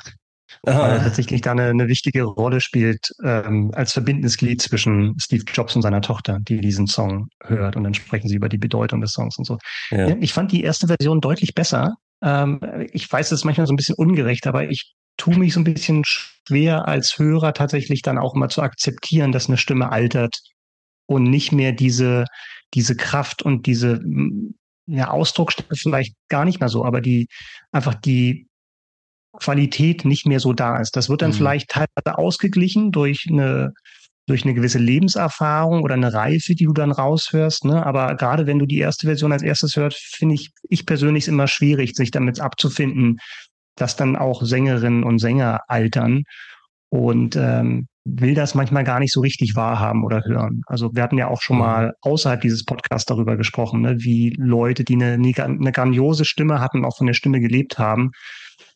Weil 0.62 0.74
er 0.74 1.00
Ah, 1.00 1.04
tatsächlich 1.04 1.40
da 1.40 1.52
eine, 1.52 1.68
eine 1.68 1.88
wichtige 1.88 2.24
Rolle 2.24 2.60
spielt 2.60 3.10
ähm, 3.24 3.70
als 3.74 3.92
verbindendes 3.92 4.36
Glied 4.36 4.62
zwischen 4.62 5.18
Steve 5.18 5.44
Jobs 5.52 5.74
und 5.76 5.82
seiner 5.82 6.00
Tochter, 6.00 6.38
die 6.40 6.60
diesen 6.60 6.86
Song 6.86 7.28
hört. 7.42 7.76
Und 7.76 7.84
dann 7.84 7.94
sprechen 7.94 8.28
sie 8.28 8.36
über 8.36 8.48
die 8.48 8.58
Bedeutung 8.58 9.00
des 9.00 9.12
Songs 9.12 9.38
und 9.38 9.44
so. 9.44 9.58
ja. 9.90 10.16
Ich 10.20 10.32
fand 10.32 10.52
die 10.52 10.62
erste 10.62 10.86
Version 10.86 11.20
deutlich 11.20 11.54
besser. 11.54 11.94
Ähm, 12.22 12.60
ich 12.92 13.10
weiß, 13.10 13.32
es 13.32 13.40
ist 13.40 13.44
manchmal 13.44 13.66
so 13.66 13.72
ein 13.72 13.76
bisschen 13.76 13.96
ungerecht, 13.96 14.46
aber 14.46 14.68
ich 14.70 14.94
tue 15.16 15.36
mich 15.36 15.52
so 15.54 15.60
ein 15.60 15.64
bisschen 15.64 16.02
schwer 16.04 16.88
als 16.88 17.18
Hörer 17.18 17.52
tatsächlich 17.52 18.02
dann 18.02 18.18
auch 18.18 18.34
immer 18.34 18.48
zu 18.48 18.62
akzeptieren, 18.62 19.32
dass 19.32 19.48
eine 19.48 19.58
Stimme 19.58 19.90
altert 19.90 20.40
und 21.06 21.24
nicht 21.24 21.52
mehr 21.52 21.72
diese, 21.72 22.24
diese 22.74 22.96
Kraft 22.96 23.42
und 23.42 23.66
diese 23.66 24.00
ja, 24.86 25.10
Ausdrucksstärke 25.10 25.76
vielleicht 25.76 26.14
gar 26.28 26.44
nicht 26.44 26.60
mehr 26.60 26.68
so, 26.68 26.84
aber 26.84 27.00
die 27.00 27.28
einfach 27.70 27.94
die 27.94 28.48
Qualität 29.40 30.04
nicht 30.04 30.26
mehr 30.26 30.40
so 30.40 30.52
da 30.52 30.78
ist. 30.78 30.96
Das 30.96 31.08
wird 31.08 31.22
dann 31.22 31.30
Mhm. 31.30 31.34
vielleicht 31.34 31.70
teilweise 31.70 32.18
ausgeglichen 32.18 32.92
durch 32.92 33.26
eine 33.30 33.72
durch 34.28 34.44
eine 34.44 34.54
gewisse 34.54 34.78
Lebenserfahrung 34.78 35.82
oder 35.82 35.94
eine 35.94 36.12
Reife, 36.14 36.54
die 36.54 36.64
du 36.66 36.72
dann 36.72 36.92
raushörst. 36.92 37.64
Ne? 37.64 37.84
Aber 37.84 38.14
gerade 38.14 38.46
wenn 38.46 38.60
du 38.60 38.66
die 38.66 38.78
erste 38.78 39.08
Version 39.08 39.32
als 39.32 39.42
erstes 39.42 39.74
hörst, 39.76 39.98
finde 39.98 40.36
ich, 40.36 40.52
ich 40.68 40.86
persönlich 40.86 41.24
es 41.24 41.28
immer 41.28 41.48
schwierig, 41.48 41.96
sich 41.96 42.12
damit 42.12 42.38
abzufinden, 42.40 43.18
dass 43.74 43.96
dann 43.96 44.14
auch 44.14 44.42
Sängerinnen 44.44 45.02
und 45.02 45.18
Sänger 45.18 45.62
altern 45.66 46.22
und 46.88 47.34
ähm, 47.34 47.88
will 48.04 48.34
das 48.34 48.54
manchmal 48.54 48.84
gar 48.84 49.00
nicht 49.00 49.12
so 49.12 49.20
richtig 49.20 49.56
wahrhaben 49.56 50.04
oder 50.04 50.24
hören. 50.24 50.62
Also 50.66 50.90
wir 50.94 51.02
hatten 51.02 51.18
ja 51.18 51.26
auch 51.26 51.42
schon 51.42 51.56
Mhm. 51.56 51.62
mal 51.62 51.92
außerhalb 52.02 52.40
dieses 52.40 52.64
Podcasts 52.64 53.06
darüber 53.06 53.36
gesprochen, 53.36 53.80
ne? 53.80 53.96
wie 53.98 54.34
Leute, 54.38 54.84
die 54.84 54.94
eine, 54.94 55.14
eine 55.14 55.72
grandiose 55.72 56.24
Stimme 56.24 56.60
hatten, 56.60 56.84
auch 56.84 56.96
von 56.96 57.08
der 57.08 57.14
Stimme 57.14 57.40
gelebt 57.40 57.78
haben, 57.78 58.12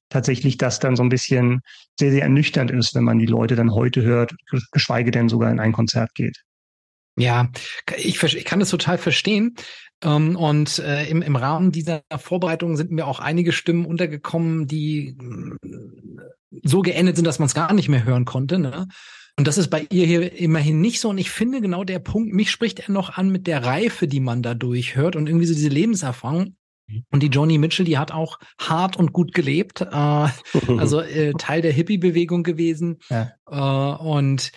tatsächlich 0.09 0.57
das 0.59 0.79
dann 0.79 0.97
so 0.97 1.03
ein 1.03 1.09
bisschen 1.09 1.61
sehr, 1.99 2.11
sehr 2.11 2.23
ernüchternd 2.23 2.71
ist, 2.71 2.95
wenn 2.95 3.05
man 3.05 3.19
die 3.19 3.27
Leute 3.27 3.57
dann 3.57 3.75
heute 3.75 4.03
hört, 4.03 4.35
geschweige 4.73 5.11
denn 5.11 5.29
sogar 5.29 5.51
in 5.51 5.61
ein 5.61 5.73
Konzert 5.73 6.14
geht. 6.14 6.42
Ja, 7.19 7.49
ich, 7.97 8.23
ich 8.23 8.45
kann 8.45 8.61
das 8.61 8.71
total 8.71 8.99
verstehen. 8.99 9.55
Ähm, 10.05 10.37
und 10.37 10.79
äh, 10.79 11.09
im, 11.09 11.23
im 11.23 11.37
Rahmen 11.37 11.73
dieser 11.73 12.03
Vorbereitung 12.19 12.77
sind 12.77 12.90
mir 12.90 13.07
auch 13.07 13.21
einige 13.21 13.53
Stimmen 13.53 13.87
untergekommen, 13.87 14.66
die 14.66 15.16
mm, 15.19 15.57
so 16.62 16.83
geendet 16.83 17.16
sind, 17.16 17.25
dass 17.25 17.38
man 17.38 17.47
es 17.47 17.55
gar 17.55 17.73
nicht 17.73 17.88
mehr 17.88 18.05
hören 18.05 18.27
konnte. 18.27 18.59
Ne? 18.59 18.87
Und 19.38 19.47
das 19.47 19.59
ist 19.59 19.69
bei 19.69 19.87
ihr 19.90 20.07
hier 20.07 20.33
immerhin 20.35 20.81
nicht 20.81 21.01
so. 21.01 21.09
Und 21.09 21.19
ich 21.19 21.31
finde 21.31 21.61
genau 21.61 21.85
der 21.85 21.99
Punkt, 21.99 22.33
mich 22.33 22.51
spricht 22.51 22.81
er 22.81 22.90
noch 22.90 23.16
an 23.16 23.31
mit 23.31 23.47
der 23.47 23.64
Reife, 23.64 24.07
die 24.09 24.21
man 24.21 24.42
dadurch 24.42 24.97
hört 24.97 25.16
und 25.16 25.27
irgendwie 25.27 25.47
so 25.47 25.55
diese 25.55 25.69
Lebenserfahrung. 25.69 26.57
Und 27.11 27.22
die 27.22 27.29
Joni 27.29 27.59
Mitchell, 27.59 27.85
die 27.85 27.99
hat 27.99 28.12
auch 28.12 28.38
hart 28.59 28.96
und 28.96 29.12
gut 29.12 29.33
gelebt. 29.35 29.81
Äh, 29.81 29.87
also 30.79 31.01
äh, 31.01 31.33
Teil 31.33 31.62
der 31.62 31.72
Hippie-Bewegung 31.72 32.42
gewesen. 32.42 32.99
Ja. 33.11 33.33
Äh, 33.51 34.03
und 34.03 34.53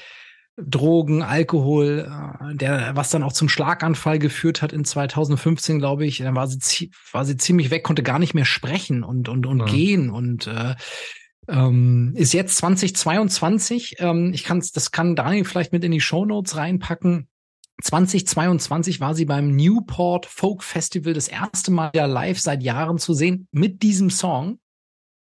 Drogen, 0.62 1.24
Alkohol, 1.24 2.10
äh, 2.10 2.56
der, 2.56 2.96
was 2.96 3.10
dann 3.10 3.24
auch 3.24 3.34
zum 3.34 3.50
Schlaganfall 3.50 4.20
geführt 4.20 4.62
hat 4.62 4.74
in 4.74 4.86
2015, 4.86 5.80
glaube 5.80 6.06
ich. 6.06 6.20
Dann 6.20 6.36
war 6.36 6.48
sie, 6.48 6.92
war 7.12 7.26
sie 7.26 7.38
ziemlich 7.38 7.72
weg, 7.72 7.84
konnte 7.84 8.04
gar 8.04 8.20
nicht 8.20 8.34
mehr 8.34 8.46
sprechen 8.46 9.04
und, 9.04 9.30
und, 9.30 9.46
und 9.46 9.60
ja. 9.60 9.65
gehen 9.65 10.10
und 10.10 10.48
äh, 10.48 10.76
ähm, 11.48 12.13
ist 12.15 12.34
jetzt 12.34 12.58
2022. 12.58 13.96
Ähm, 14.00 14.32
ich 14.34 14.44
kann 14.44 14.63
das 14.74 14.92
kann 14.92 15.15
Daniel 15.15 15.46
vielleicht 15.46 15.72
mit 15.72 15.84
in 15.84 15.92
die 15.92 16.02
Show 16.02 16.26
Notes 16.26 16.56
reinpacken. 16.56 17.28
2022 17.82 19.00
war 19.00 19.15
sie 19.15 19.26
beim 19.26 19.56
Newport 19.56 20.26
Folk 20.26 20.63
Festival 20.63 21.13
das 21.13 21.28
erste 21.28 21.72
Mal 21.72 21.92
ja 21.96 22.06
live 22.06 22.39
seit 22.39 22.63
Jahren 22.63 22.98
zu 22.98 23.13
sehen 23.13 23.48
mit 23.52 23.84
diesem 23.84 24.10
Song, 24.10 24.60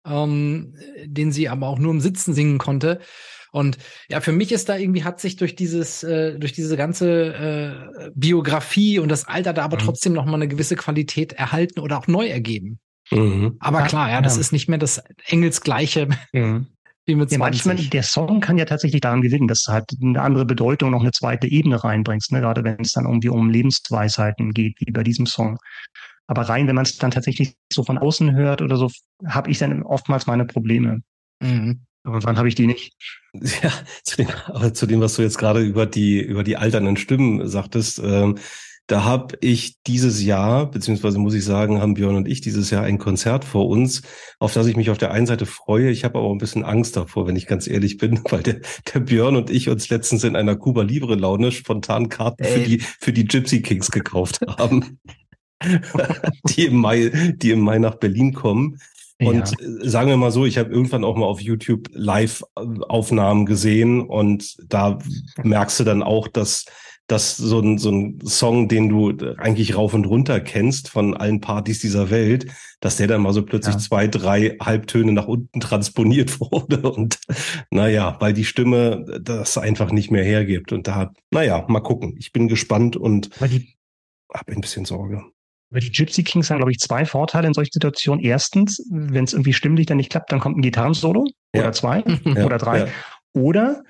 ähm, 0.07 0.75
den 1.05 1.33
sie 1.33 1.49
aber 1.49 1.69
auch 1.69 1.79
nur 1.79 1.93
im 1.93 2.01
Sitzen 2.01 2.35
singen 2.35 2.59
konnte. 2.59 3.01
Und 3.53 3.79
ja, 4.09 4.21
für 4.21 4.33
mich 4.33 4.53
ist 4.53 4.69
da 4.69 4.77
irgendwie 4.77 5.05
hat 5.05 5.21
sich 5.21 5.37
durch 5.37 5.57
dieses, 5.57 6.03
äh, 6.03 6.39
durch 6.39 6.53
diese 6.53 6.77
ganze 6.77 7.35
äh, 7.35 8.11
Biografie 8.15 8.99
und 9.01 9.09
das 9.09 9.27
Alter 9.27 9.53
da 9.53 9.65
aber 9.65 9.77
mhm. 9.77 9.85
trotzdem 9.85 10.13
noch 10.13 10.25
mal 10.25 10.35
eine 10.35 10.49
gewisse 10.49 10.77
Qualität 10.77 11.33
erhalten 11.33 11.81
oder 11.81 11.99
auch 11.99 12.07
neu 12.07 12.29
ergeben. 12.29 12.79
Mhm. 13.11 13.57
Aber 13.59 13.83
klar, 13.83 14.09
ja, 14.09 14.23
das 14.23 14.37
ja. 14.37 14.41
ist 14.41 14.53
nicht 14.53 14.69
mehr 14.69 14.79
das 14.79 15.03
Engelsgleiche. 15.27 16.09
Mhm. 16.33 16.69
Wie 17.11 17.17
mit 17.17 17.31
20. 17.31 17.33
Ja, 17.33 17.39
manchmal, 17.39 17.77
der 17.89 18.03
Song 18.05 18.41
kann 18.41 18.57
ja 18.57 18.65
tatsächlich 18.65 19.01
daran 19.01 19.21
gewinnen, 19.21 19.49
dass 19.49 19.65
du 19.65 19.73
halt 19.73 19.91
eine 20.01 20.23
andere 20.23 20.47
Bedeutung, 20.47 20.93
noch 20.93 21.01
eine 21.01 21.11
zweite 21.11 21.49
Ebene 21.49 21.83
reinbringst, 21.83 22.31
ne? 22.31 22.41
gerade 22.41 22.63
wenn 22.63 22.81
es 22.81 22.93
dann 22.93 23.05
irgendwie 23.05 23.31
um 23.31 23.51
Lebensweisheiten 23.51 24.53
geht, 24.53 24.77
wie 24.79 24.93
bei 24.93 25.03
diesem 25.03 25.27
Song. 25.27 25.59
Aber 26.29 26.43
rein, 26.43 26.69
wenn 26.69 26.77
man 26.77 26.85
es 26.85 26.97
dann 26.97 27.11
tatsächlich 27.11 27.55
so 27.73 27.83
von 27.83 27.99
außen 27.99 28.37
hört 28.37 28.63
oder 28.63 28.77
so, 28.77 28.89
habe 29.27 29.51
ich 29.51 29.59
dann 29.59 29.83
oftmals 29.83 30.29
meine 30.29 30.45
Probleme. 30.45 31.01
Mhm. 31.43 31.81
Aber 32.05 32.23
wann 32.23 32.39
habe 32.39 32.47
ich 32.47 32.55
die 32.55 32.69
nicht? 32.69 32.95
Ja, 33.35 33.73
zu 34.05 34.17
dem, 34.17 34.29
aber 34.47 34.73
zu 34.73 34.87
dem, 34.87 35.01
was 35.01 35.17
du 35.17 35.23
jetzt 35.23 35.39
gerade 35.39 35.61
über 35.61 35.87
die 35.87 36.21
über 36.21 36.45
die 36.45 36.57
alternden 36.57 36.97
Stimmen 36.97 37.49
sagtest, 37.49 37.99
ähm, 37.99 38.39
da 38.91 39.05
habe 39.05 39.39
ich 39.41 39.81
dieses 39.87 40.21
Jahr, 40.21 40.69
beziehungsweise 40.69 41.19
muss 41.21 41.35
ich 41.35 41.45
sagen, 41.45 41.81
haben 41.81 41.95
Björn 41.95 42.17
und 42.17 42.27
ich 42.27 42.41
dieses 42.41 42.71
Jahr 42.71 42.83
ein 42.83 42.99
Konzert 42.99 43.45
vor 43.45 43.69
uns, 43.69 44.03
auf 44.41 44.53
das 44.53 44.67
ich 44.67 44.75
mich 44.75 44.91
auf 44.91 44.99
der 44.99 45.13
einen 45.13 45.27
Seite 45.27 45.47
freue. 45.47 45.91
Ich 45.91 46.03
habe 46.03 46.19
aber 46.19 46.27
auch 46.27 46.33
ein 46.33 46.39
bisschen 46.39 46.65
Angst 46.65 46.97
davor, 46.97 47.29
wenn 47.29 47.37
ich 47.37 47.47
ganz 47.47 47.69
ehrlich 47.69 47.99
bin, 47.99 48.21
weil 48.31 48.43
der, 48.43 48.61
der 48.93 48.99
Björn 48.99 49.37
und 49.37 49.49
ich 49.49 49.69
uns 49.69 49.89
letztens 49.91 50.25
in 50.25 50.35
einer 50.35 50.57
Cuba 50.57 50.83
Libre 50.83 51.15
Laune 51.15 51.53
spontan 51.53 52.09
Karten 52.09 52.43
für 52.43 52.59
die, 52.59 52.81
für 52.81 53.13
die 53.13 53.27
Gypsy 53.27 53.63
Kings 53.63 53.93
gekauft 53.93 54.41
haben. 54.59 54.99
die 56.49 56.65
im 56.65 56.79
Mai, 56.79 57.13
die 57.37 57.53
im 57.53 57.61
Mai 57.61 57.79
nach 57.79 57.95
Berlin 57.95 58.35
kommen. 58.35 58.79
Und 59.21 59.53
ja. 59.61 59.89
Sagen 59.89 60.09
wir 60.09 60.17
mal 60.17 60.33
so, 60.33 60.47
ich 60.47 60.59
habe 60.59 60.71
irgendwann 60.71 61.05
auch 61.05 61.15
mal 61.15 61.27
auf 61.27 61.41
YouTube 61.41 61.91
Live-Aufnahmen 61.93 63.47
gesehen 63.47 64.01
und 64.01 64.57
da 64.67 64.99
merkst 65.45 65.79
du 65.79 65.85
dann 65.85 66.03
auch, 66.03 66.27
dass 66.27 66.65
dass 67.11 67.37
so 67.37 67.61
ein, 67.61 67.77
so 67.79 67.91
ein 67.91 68.21
Song, 68.25 68.69
den 68.69 68.89
du 68.89 69.35
eigentlich 69.37 69.77
rauf 69.77 69.95
und 69.95 70.05
runter 70.05 70.41
kennst 70.41 70.89
von 70.89 71.17
allen 71.17 71.41
Partys 71.41 71.81
dieser 71.81 72.11
Welt, 72.11 72.47
dass 72.79 72.97
der 72.97 73.09
dann 73.09 73.23
mal 73.23 73.33
so 73.33 73.43
plötzlich 73.43 73.75
ja. 73.75 73.81
zwei, 73.81 74.07
drei 74.07 74.57
Halbtöne 74.61 75.13
nach 75.13 75.27
unten 75.27 75.59
transponiert 75.59 76.39
wurde 76.41 76.83
und 76.91 77.19
naja, 77.71 78.17
weil 78.21 78.33
die 78.33 78.45
Stimme 78.45 79.05
das 79.21 79.59
einfach 79.59 79.91
nicht 79.91 80.13
mehr 80.13 80.23
hergibt. 80.23 80.73
Und 80.73 80.87
da, 80.87 81.13
naja, 81.33 81.65
mal 81.69 81.81
gucken. 81.81 82.15
Ich 82.17 82.33
bin 82.33 82.47
gespannt 82.47 82.97
und 82.97 83.31
habe 83.41 84.53
ein 84.53 84.61
bisschen 84.61 84.85
Sorge. 84.85 85.25
Aber 85.71 85.81
die 85.81 85.91
Gypsy 85.91 86.23
Kings 86.23 86.51
haben, 86.51 86.59
glaube 86.59 86.73
ich, 86.73 86.79
zwei 86.79 87.05
Vorteile 87.05 87.49
in 87.49 87.55
solchen 87.55 87.73
Situationen. 87.73 88.25
Erstens, 88.25 88.85
wenn 88.89 89.25
es 89.25 89.33
irgendwie 89.33 89.53
stimmlich 89.53 89.87
dann 89.87 89.97
nicht 89.97 90.11
klappt, 90.11 90.31
dann 90.31 90.41
kommt 90.41 90.59
ein 90.59 90.63
Gitarrensolo 90.63 91.27
ja. 91.55 91.63
oder 91.63 91.73
zwei 91.73 92.05
ja. 92.25 92.45
oder 92.45 92.59
drei. 92.59 92.89
Oder 93.33 93.83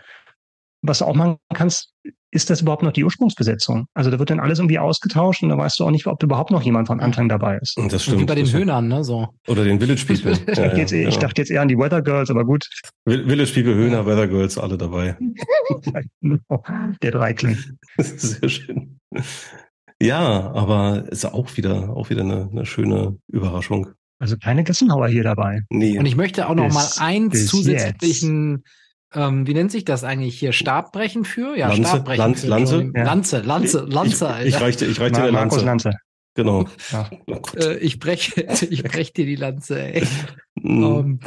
was 0.82 0.98
du 0.98 1.04
auch 1.04 1.14
machen 1.14 1.36
kannst, 1.52 1.92
ist 2.32 2.48
das 2.48 2.60
überhaupt 2.60 2.82
noch 2.82 2.92
die 2.92 3.04
Ursprungsbesetzung? 3.04 3.86
Also 3.94 4.10
da 4.10 4.18
wird 4.18 4.30
dann 4.30 4.40
alles 4.40 4.58
irgendwie 4.58 4.78
ausgetauscht 4.78 5.42
und 5.42 5.48
da 5.48 5.58
weißt 5.58 5.80
du 5.80 5.84
auch 5.84 5.90
nicht, 5.90 6.06
ob 6.06 6.22
überhaupt 6.22 6.50
noch 6.50 6.62
jemand 6.62 6.86
von 6.86 7.00
Anfang 7.00 7.28
dabei 7.28 7.58
ist. 7.58 7.76
Und 7.76 7.92
das 7.92 8.04
stimmt. 8.04 8.20
Wie 8.20 8.24
bei 8.24 8.36
den 8.36 8.50
Höhnern, 8.50 8.88
ne? 8.88 9.02
So. 9.02 9.28
Oder 9.48 9.64
den 9.64 9.80
Village 9.80 10.04
People. 10.06 10.32
ich, 10.32 10.44
dachte 10.44 10.76
jetzt, 10.76 10.92
ich 10.92 11.18
dachte 11.18 11.42
jetzt 11.42 11.50
eher 11.50 11.62
an 11.62 11.68
die 11.68 11.76
Weather 11.76 12.02
Girls, 12.02 12.30
aber 12.30 12.44
gut. 12.44 12.68
Village 13.06 13.52
People, 13.52 13.74
Höhner, 13.74 14.06
Weather 14.06 14.28
Girls, 14.28 14.58
alle 14.58 14.78
dabei. 14.78 15.16
Der 17.02 17.10
Dreikling. 17.10 17.58
Sehr 17.98 18.48
schön. 18.48 18.98
Ja, 20.00 20.52
aber 20.52 21.04
ist 21.10 21.26
auch 21.26 21.56
wieder, 21.56 21.90
auch 21.90 22.10
wieder 22.10 22.22
eine, 22.22 22.48
eine 22.50 22.64
schöne 22.64 23.18
Überraschung. 23.28 23.88
Also 24.18 24.36
keine 24.36 24.64
Gassenhauer 24.64 25.08
hier 25.08 25.24
dabei. 25.24 25.62
Nee. 25.70 25.98
Und 25.98 26.06
ich 26.06 26.16
möchte 26.16 26.48
auch 26.48 26.54
noch 26.54 26.66
bis, 26.66 26.74
mal 26.74 27.06
einen 27.06 27.32
zusätzlichen, 27.32 28.64
ähm, 29.14 29.46
wie 29.46 29.54
nennt 29.54 29.72
sich 29.72 29.84
das 29.84 30.04
eigentlich 30.04 30.38
hier? 30.38 30.52
Stabbrechen 30.52 31.24
für? 31.24 31.56
Ja, 31.56 31.68
Lanze, 31.68 31.88
Stabbrechen 31.88 32.18
Lanze, 32.18 32.40
für. 32.42 32.48
Lanze, 32.48 32.92
ja. 32.94 33.02
Lanze, 33.02 33.40
Lanze, 33.40 33.80
Lanze, 33.86 34.28
Alter. 34.28 34.46
Ich, 34.46 34.54
ich 34.54 34.60
reichte, 34.60 34.86
ich 34.86 35.00
reichte 35.00 35.22
dir 35.22 35.30
Lanze. 35.32 35.64
Lanze. 35.64 35.92
Genau. 36.34 36.66
Ja. 36.92 37.10
Äh, 37.56 37.78
ich 37.78 37.98
breche, 37.98 38.42
ich 38.70 38.82
breche 38.82 39.12
dir 39.12 39.26
die 39.26 39.36
Lanze, 39.36 39.80
ey. 39.80 40.06
Mm. 40.62 40.82
Um, 40.82 41.06
ähm, 41.06 41.20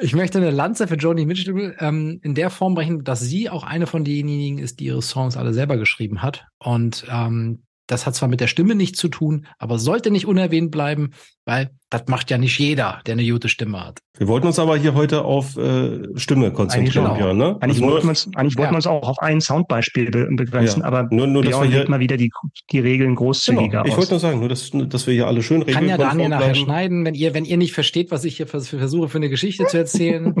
ich 0.00 0.14
möchte 0.14 0.38
eine 0.38 0.50
Lanze 0.50 0.86
für 0.86 0.94
Joni 0.94 1.26
Mitchell 1.26 1.76
ähm, 1.80 2.20
in 2.22 2.34
der 2.34 2.48
Form 2.48 2.74
brechen, 2.74 3.04
dass 3.04 3.20
sie 3.20 3.50
auch 3.50 3.64
eine 3.64 3.86
von 3.86 4.04
denjenigen 4.04 4.58
ist, 4.58 4.80
die 4.80 4.86
ihre 4.86 5.02
Songs 5.02 5.36
alle 5.36 5.52
selber 5.52 5.76
geschrieben 5.76 6.22
hat. 6.22 6.46
Und 6.58 7.04
ähm, 7.10 7.64
das 7.88 8.06
hat 8.06 8.14
zwar 8.14 8.28
mit 8.28 8.40
der 8.40 8.46
Stimme 8.46 8.74
nichts 8.74 8.98
zu 8.98 9.08
tun, 9.08 9.46
aber 9.58 9.78
sollte 9.78 10.10
nicht 10.10 10.26
unerwähnt 10.26 10.70
bleiben, 10.70 11.10
weil 11.44 11.70
das 11.90 12.04
macht 12.08 12.30
ja 12.30 12.36
nicht 12.36 12.58
jeder, 12.58 13.00
der 13.06 13.14
eine 13.14 13.28
gute 13.28 13.48
Stimme 13.48 13.84
hat. 13.84 14.00
Wir 14.18 14.28
wollten 14.28 14.46
uns 14.46 14.58
aber 14.58 14.76
hier 14.76 14.94
heute 14.94 15.24
auf 15.24 15.56
äh, 15.56 16.02
Stimme 16.16 16.52
konzentrieren, 16.52 17.06
eigentlich, 17.06 17.18
Björn, 17.18 17.36
ne? 17.38 17.56
Eigentlich 17.60 17.82
also 17.82 17.86
wollten 17.86 18.06
wir 18.06 18.10
uns, 18.10 18.28
eigentlich 18.36 18.58
wollten 18.58 18.72
wir 18.72 18.76
uns 18.76 18.86
auch 18.86 19.08
auf 19.08 19.18
ein 19.20 19.40
Soundbeispiel 19.40 20.10
be 20.10 20.28
begrenzen, 20.30 20.82
ja. 20.82 20.86
aber 20.86 21.08
nur, 21.10 21.26
nur, 21.26 21.42
dass 21.42 21.60
wir 21.60 21.68
hier 21.68 21.88
mal 21.88 22.00
wieder 22.00 22.18
die, 22.18 22.30
die 22.70 22.78
Regeln 22.78 23.14
großzügiger 23.14 23.82
genau. 23.82 23.84
Ich 23.86 23.96
wollte 23.96 24.10
nur 24.10 24.20
sagen, 24.20 24.40
nur 24.40 24.50
dass, 24.50 24.70
dass 24.70 25.06
wir 25.06 25.14
hier 25.14 25.26
alle 25.26 25.42
schön 25.42 25.62
regeln. 25.62 25.78
Kann 25.78 25.88
ja 25.88 25.96
Daniel 25.96 26.28
nachher 26.28 26.54
schneiden, 26.54 27.06
wenn 27.06 27.14
ihr, 27.14 27.32
wenn 27.32 27.46
ihr 27.46 27.56
nicht 27.56 27.72
versteht, 27.72 28.10
was 28.10 28.24
ich 28.24 28.36
hier 28.36 28.46
versuche 28.46 29.08
für 29.08 29.18
eine 29.18 29.30
Geschichte 29.30 29.66
zu 29.66 29.78
erzählen. 29.78 30.34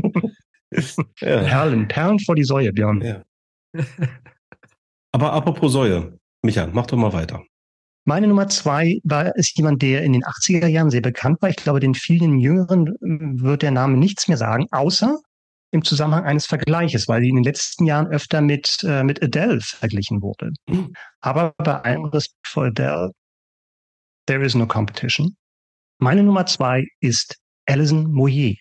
ja. 1.20 1.38
Perlen, 1.42 1.88
Perlen 1.88 2.18
vor 2.20 2.34
die 2.34 2.44
Säue, 2.44 2.72
Björn. 2.72 3.00
Ja. 3.00 3.22
aber 5.12 5.32
apropos 5.32 5.72
Säue, 5.72 6.18
Micha, 6.42 6.68
mach 6.72 6.86
doch 6.86 6.96
mal 6.96 7.12
weiter. 7.12 7.42
Meine 8.04 8.26
Nummer 8.26 8.48
zwei 8.48 9.00
war, 9.04 9.36
ist 9.36 9.56
jemand, 9.58 9.82
der 9.82 10.02
in 10.02 10.14
den 10.14 10.22
80er 10.22 10.66
Jahren 10.66 10.90
sehr 10.90 11.02
bekannt 11.02 11.42
war. 11.42 11.50
Ich 11.50 11.56
glaube, 11.56 11.80
den 11.80 11.94
vielen 11.94 12.38
Jüngeren 12.38 12.86
äh, 12.86 13.42
wird 13.42 13.62
der 13.62 13.70
Name 13.70 13.98
nichts 13.98 14.28
mehr 14.28 14.38
sagen, 14.38 14.66
außer 14.70 15.18
im 15.72 15.84
Zusammenhang 15.84 16.24
eines 16.24 16.46
Vergleiches, 16.46 17.08
weil 17.08 17.20
sie 17.20 17.28
in 17.28 17.36
den 17.36 17.44
letzten 17.44 17.84
Jahren 17.84 18.06
öfter 18.06 18.40
mit, 18.40 18.78
äh, 18.82 19.04
mit 19.04 19.22
Adele 19.22 19.60
verglichen 19.60 20.22
wurde. 20.22 20.52
Mhm. 20.68 20.94
Aber 21.20 21.52
bei 21.58 21.80
allem 21.82 22.06
Respekt 22.06 22.46
vor 22.46 22.64
Adele, 22.64 23.10
there 24.26 24.42
is 24.42 24.54
no 24.54 24.66
competition. 24.66 25.36
Meine 25.98 26.22
Nummer 26.22 26.46
zwei 26.46 26.86
ist 27.00 27.36
Alison 27.66 28.10
Moyer. 28.10 28.54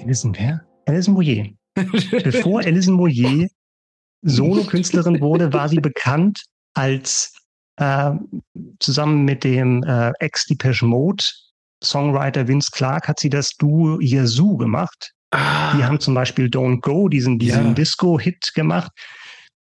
Alison 0.00 0.34
wer? 0.38 0.66
Alison 0.86 1.12
Moyer. 1.12 1.48
Bevor 2.24 2.60
Alison 2.60 2.94
Moyer 2.94 3.46
Solokünstlerin 4.22 5.20
wurde, 5.20 5.52
war 5.52 5.68
sie 5.68 5.80
bekannt 5.80 6.44
als 6.74 7.34
äh, 7.76 8.12
zusammen 8.78 9.24
mit 9.24 9.44
dem 9.44 9.82
äh, 9.84 10.12
Ex-Depeche 10.18 10.84
Mode 10.84 11.24
Songwriter 11.82 12.46
Vince 12.46 12.70
Clark 12.72 13.08
hat 13.08 13.20
sie 13.20 13.30
das 13.30 13.56
Duo 13.56 13.98
Yazoo 14.00 14.56
gemacht. 14.56 15.12
Ah. 15.30 15.76
Die 15.76 15.84
haben 15.84 16.00
zum 16.00 16.14
Beispiel 16.14 16.46
Don't 16.46 16.80
Go, 16.80 17.08
diesen, 17.08 17.38
diesen 17.38 17.68
ja. 17.68 17.72
Disco-Hit 17.72 18.52
gemacht. 18.54 18.90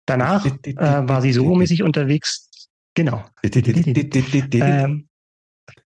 Danach 0.07 0.45
äh, 0.47 0.75
war 0.77 1.21
sie 1.21 1.33
solomäßig 1.33 1.83
unterwegs. 1.83 2.49
Genau. 2.95 3.25
ähm, 3.45 5.09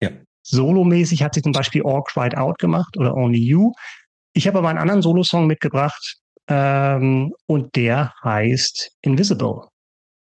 ja. 0.03 0.11
Solomäßig 0.43 1.23
hat 1.23 1.35
sie 1.35 1.43
zum 1.43 1.53
Beispiel 1.53 1.83
All 1.85 2.03
Cried 2.03 2.37
Out 2.37 2.59
gemacht 2.59 2.97
oder 2.97 3.15
Only 3.15 3.39
You. 3.39 3.73
Ich 4.35 4.47
habe 4.47 4.59
aber 4.59 4.69
einen 4.69 4.79
anderen 4.79 5.03
Solo-Song 5.03 5.47
mitgebracht 5.47 6.17
ähm, 6.49 7.33
und 7.47 7.77
der 7.77 8.13
heißt 8.23 8.91
Invisible 9.03 9.69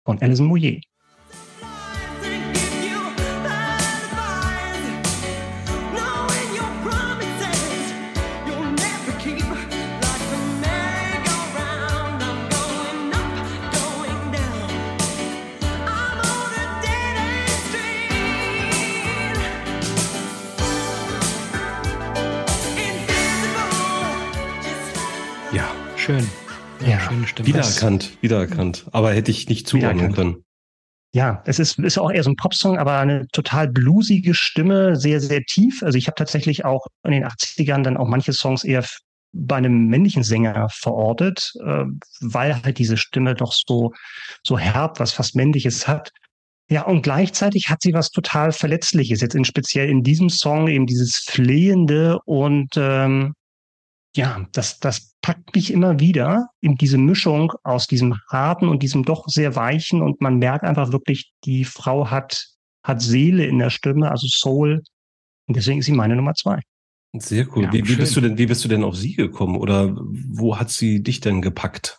von 0.05 0.21
Alison 0.21 0.47
Mouillet. 0.47 0.83
Stimme. 27.45 27.59
Wiedererkannt, 27.59 28.19
wiedererkannt. 28.21 28.87
Aber 28.93 29.13
hätte 29.13 29.31
ich 29.31 29.49
nicht 29.49 29.67
zuordnen 29.67 30.13
können. 30.13 30.45
Ja, 31.13 31.43
es 31.47 31.59
ist, 31.59 31.79
ist 31.79 31.99
auch 31.99 32.11
eher 32.11 32.23
so 32.23 32.31
ein 32.31 32.37
Popsong, 32.37 32.79
aber 32.79 32.99
eine 32.99 33.27
total 33.29 33.69
bluesige 33.69 34.35
Stimme, 34.35 34.97
sehr, 34.97 35.21
sehr 35.21 35.43
tief. 35.45 35.83
Also 35.83 35.97
ich 35.97 36.09
habe 36.09 36.17
tatsächlich 36.17 36.65
auch 36.65 36.87
in 37.05 37.13
den 37.13 37.25
80ern 37.25 37.83
dann 37.83 37.97
auch 37.97 38.07
manche 38.07 38.35
Songs 38.35 38.65
eher 38.65 38.85
bei 39.33 39.57
einem 39.57 39.87
männlichen 39.87 40.23
Sänger 40.23 40.69
verortet, 40.71 41.53
äh, 41.65 41.85
weil 42.21 42.63
halt 42.63 42.79
diese 42.79 42.97
Stimme 42.97 43.35
doch 43.35 43.53
so, 43.53 43.93
so 44.43 44.59
herb, 44.59 45.01
was 45.01 45.13
fast 45.13 45.37
männliches 45.37 45.87
hat. 45.89 46.11
Ja, 46.69 46.83
und 46.83 47.03
gleichzeitig 47.03 47.69
hat 47.69 47.81
sie 47.83 47.95
was 47.95 48.11
total 48.11 48.53
Verletzliches, 48.53 49.21
jetzt 49.21 49.35
in 49.35 49.45
speziell 49.45 49.89
in 49.89 50.03
diesem 50.03 50.31
Song 50.31 50.69
eben 50.69 50.87
dieses 50.87 51.25
Flehende 51.27 52.19
und 52.25 52.75
ähm, 52.77 53.35
ja, 54.17 54.47
das, 54.53 54.79
das 54.81 55.15
packt 55.23 55.55
mich 55.55 55.73
immer 55.73 56.01
wieder 56.01 56.49
in 56.61 56.77
diese 56.77 56.99
Mischung 56.99 57.53
aus 57.63 57.87
diesem 57.87 58.19
harten 58.31 58.69
und 58.69 58.83
diesem 58.83 59.05
doch 59.05 59.25
sehr 59.29 59.57
weichen 59.57 60.03
und 60.03 60.21
man 60.21 60.39
merkt 60.39 60.65
einfach 60.65 60.93
wirklich, 60.93 61.33
die 61.45 61.65
Frau 61.65 62.11
hat, 62.11 62.49
hat 62.83 63.03
Seele 63.03 63.47
in 63.47 63.59
der 63.59 63.71
Stimme, 63.71 64.11
also 64.11 64.27
Soul. 64.29 64.83
Und 65.47 65.57
deswegen 65.57 65.79
ist 65.79 65.87
sie 65.87 65.93
meine 65.93 66.17
Nummer 66.17 66.35
zwei. 66.35 66.61
Sehr 67.19 67.47
cool. 67.55 67.65
Ja, 67.65 67.73
wie, 67.73 67.87
wie 67.89 67.97
bist 67.97 68.17
du 68.17 68.21
denn, 68.21 68.37
wie 68.37 68.47
bist 68.47 68.65
du 68.65 68.69
denn 68.69 68.85
auf 68.85 68.97
sie 68.97 69.15
gekommen 69.15 69.57
oder 69.57 69.95
wo 69.97 70.59
hat 70.59 70.71
sie 70.71 71.03
dich 71.03 71.21
denn 71.21 71.41
gepackt? 71.41 71.99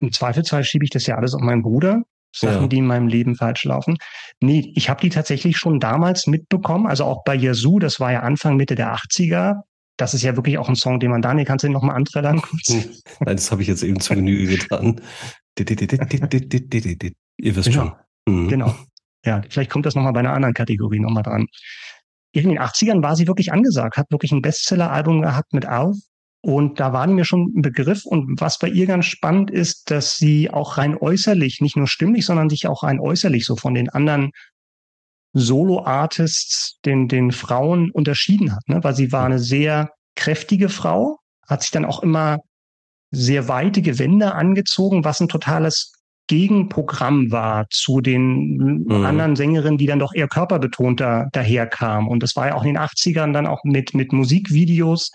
Im 0.00 0.12
Zweifelsfall 0.12 0.64
schiebe 0.64 0.84
ich 0.84 0.90
das 0.90 1.06
ja 1.06 1.16
alles 1.16 1.34
auf 1.34 1.40
meinen 1.40 1.62
Bruder. 1.62 2.02
Sachen, 2.36 2.62
ja. 2.62 2.66
die 2.66 2.78
in 2.78 2.86
meinem 2.86 3.06
Leben 3.06 3.36
falsch 3.36 3.64
laufen. 3.64 3.96
Nee, 4.40 4.72
ich 4.74 4.90
habe 4.90 5.00
die 5.00 5.08
tatsächlich 5.08 5.56
schon 5.56 5.78
damals 5.78 6.26
mitbekommen, 6.26 6.88
also 6.88 7.04
auch 7.04 7.22
bei 7.22 7.36
Yazoo, 7.36 7.78
das 7.78 8.00
war 8.00 8.10
ja 8.10 8.20
Anfang, 8.20 8.56
Mitte 8.56 8.74
der 8.74 8.92
80er. 8.92 9.62
Das 9.96 10.14
ist 10.14 10.22
ja 10.22 10.34
wirklich 10.36 10.58
auch 10.58 10.68
ein 10.68 10.74
Song, 10.74 10.98
den 10.98 11.10
man, 11.10 11.22
Daniel, 11.22 11.46
kannst 11.46 11.62
du 11.62 11.68
den 11.68 11.72
nochmal 11.72 11.96
anträllern? 11.96 12.42
Nein, 12.68 13.36
das 13.36 13.50
habe 13.52 13.62
ich 13.62 13.68
jetzt 13.68 13.82
eben 13.82 14.00
zu 14.00 14.14
Genüge 14.14 14.56
getan. 14.56 15.00
Ihr 17.36 17.56
wisst 17.56 17.70
genau. 17.70 17.96
schon. 18.26 18.34
Mhm. 18.34 18.48
Genau. 18.48 18.74
Ja, 19.24 19.42
vielleicht 19.48 19.70
kommt 19.70 19.86
das 19.86 19.94
nochmal 19.94 20.12
bei 20.12 20.20
einer 20.20 20.32
anderen 20.32 20.54
Kategorie 20.54 21.00
nochmal 21.00 21.22
dran. 21.22 21.46
In 22.32 22.48
den 22.48 22.58
80ern 22.58 23.02
war 23.02 23.16
sie 23.16 23.28
wirklich 23.28 23.52
angesagt, 23.52 23.96
hat 23.96 24.10
wirklich 24.10 24.32
ein 24.32 24.42
Bestseller-Album 24.42 25.22
gehabt 25.22 25.52
mit 25.52 25.68
Auf. 25.68 25.96
Und 26.40 26.78
da 26.78 26.92
war 26.92 27.06
die 27.06 27.14
mir 27.14 27.24
schon 27.24 27.52
ein 27.56 27.62
Begriff. 27.62 28.04
Und 28.04 28.40
was 28.40 28.58
bei 28.58 28.68
ihr 28.68 28.86
ganz 28.86 29.06
spannend 29.06 29.50
ist, 29.50 29.90
dass 29.90 30.16
sie 30.16 30.50
auch 30.50 30.76
rein 30.76 30.96
äußerlich, 30.96 31.60
nicht 31.60 31.76
nur 31.76 31.86
stimmlich, 31.86 32.26
sondern 32.26 32.50
sich 32.50 32.66
auch 32.66 32.82
rein 32.82 33.00
äußerlich 33.00 33.46
so 33.46 33.56
von 33.56 33.72
den 33.72 33.88
anderen 33.88 34.32
Solo-Artists, 35.34 36.78
den, 36.84 37.08
den 37.08 37.32
Frauen 37.32 37.90
unterschieden 37.90 38.54
hat. 38.54 38.68
Ne? 38.68 38.82
Weil 38.82 38.94
sie 38.94 39.12
war 39.12 39.26
eine 39.26 39.38
sehr 39.38 39.90
kräftige 40.16 40.68
Frau, 40.68 41.18
hat 41.46 41.62
sich 41.62 41.70
dann 41.70 41.84
auch 41.84 42.02
immer 42.02 42.38
sehr 43.10 43.48
weite 43.48 43.82
Gewänder 43.82 44.34
angezogen, 44.34 45.04
was 45.04 45.20
ein 45.20 45.28
totales 45.28 45.92
Gegenprogramm 46.26 47.30
war 47.30 47.66
zu 47.70 48.00
den 48.00 48.84
mhm. 48.84 49.04
anderen 49.04 49.36
Sängerinnen, 49.36 49.76
die 49.76 49.86
dann 49.86 49.98
doch 49.98 50.14
eher 50.14 50.28
körperbetonter 50.28 51.28
daherkamen. 51.32 52.08
Und 52.08 52.22
das 52.22 52.34
war 52.34 52.48
ja 52.48 52.54
auch 52.54 52.62
in 52.62 52.74
den 52.74 52.78
80ern 52.78 53.32
dann 53.32 53.46
auch 53.46 53.62
mit, 53.64 53.94
mit 53.94 54.12
Musikvideos 54.12 55.10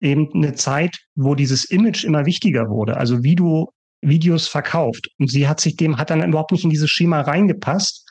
eben 0.00 0.28
eine 0.34 0.54
Zeit, 0.54 0.98
wo 1.14 1.34
dieses 1.34 1.64
Image 1.64 2.04
immer 2.04 2.26
wichtiger 2.26 2.68
wurde. 2.68 2.96
Also 2.96 3.22
wie 3.22 3.36
du 3.36 3.70
Videos 4.02 4.48
verkauft. 4.48 5.08
Und 5.18 5.30
sie 5.30 5.48
hat 5.48 5.60
sich 5.60 5.76
dem, 5.76 5.96
hat 5.96 6.10
dann 6.10 6.28
überhaupt 6.28 6.52
nicht 6.52 6.64
in 6.64 6.70
dieses 6.70 6.90
Schema 6.90 7.20
reingepasst. 7.20 8.10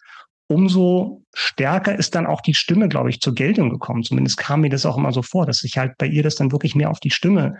Umso 0.52 1.24
stärker 1.34 1.98
ist 1.98 2.14
dann 2.14 2.28
auch 2.28 2.42
die 2.42 2.54
Stimme, 2.54 2.90
glaube 2.90 3.10
ich, 3.10 3.22
zur 3.22 3.34
Geltung 3.34 3.70
gekommen. 3.70 4.04
Zumindest 4.04 4.38
kam 4.38 4.62
mir 4.62 4.70
das 4.70 4.86
auch 4.86 4.98
immer 4.98 5.14
so 5.14 5.22
vor, 5.22 5.46
dass 5.46 5.60
sich 5.60 5.78
halt 5.78 5.94
bei 5.98 6.08
ihr 6.08 6.24
das 6.24 6.36
dann 6.36 6.52
wirklich 6.52 6.76
mehr 6.76 6.90
auf 6.90 7.00
die 7.00 7.10
Stimme 7.10 7.58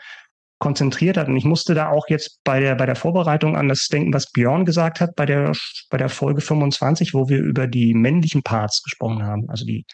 konzentriert 0.60 1.18
hat. 1.18 1.28
Und 1.28 1.38
ich 1.38 1.46
musste 1.46 1.74
da 1.74 1.90
auch 1.90 2.08
jetzt 2.10 2.40
bei 2.44 2.60
der, 2.60 2.76
bei 2.76 2.86
der 2.86 2.96
Vorbereitung 2.96 3.56
an 3.56 3.70
das 3.70 3.88
denken, 3.88 4.14
was 4.14 4.32
Björn 4.32 4.66
gesagt 4.66 5.00
hat 5.00 5.16
bei 5.16 5.26
der, 5.26 5.54
bei 5.90 5.98
der 5.98 6.10
Folge 6.10 6.42
25, 6.42 7.14
wo 7.14 7.30
wir 7.30 7.40
über 7.40 7.66
die 7.66 7.94
männlichen 7.94 8.44
Parts 8.44 8.84
gesprochen 8.84 9.24
haben, 9.24 9.50
also 9.50 9.66
die 9.66 9.86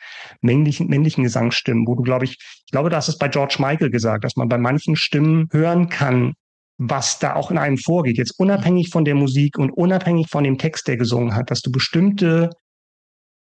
männlichen, 0.41 0.87
männlichen 0.87 1.23
Gesangsstimmen, 1.23 1.87
wo 1.87 1.95
du, 1.95 2.03
glaube 2.03 2.25
ich, 2.25 2.31
ich 2.65 2.71
glaube, 2.71 2.89
da 2.89 2.97
hast 2.97 3.07
es 3.07 3.17
bei 3.17 3.29
George 3.29 3.57
Michael 3.59 3.91
gesagt, 3.91 4.23
dass 4.23 4.35
man 4.35 4.49
bei 4.49 4.57
manchen 4.57 4.95
Stimmen 4.95 5.47
hören 5.51 5.87
kann, 5.89 6.33
was 6.77 7.19
da 7.19 7.35
auch 7.35 7.49
in 7.49 7.57
einem 7.57 7.77
vorgeht. 7.77 8.17
Jetzt 8.17 8.37
unabhängig 8.39 8.89
von 8.89 9.05
der 9.05 9.15
Musik 9.15 9.57
und 9.57 9.71
unabhängig 9.71 10.27
von 10.29 10.43
dem 10.43 10.57
Text, 10.57 10.87
der 10.87 10.97
gesungen 10.97 11.35
hat, 11.35 11.49
dass 11.49 11.61
du 11.61 11.71
bestimmte 11.71 12.49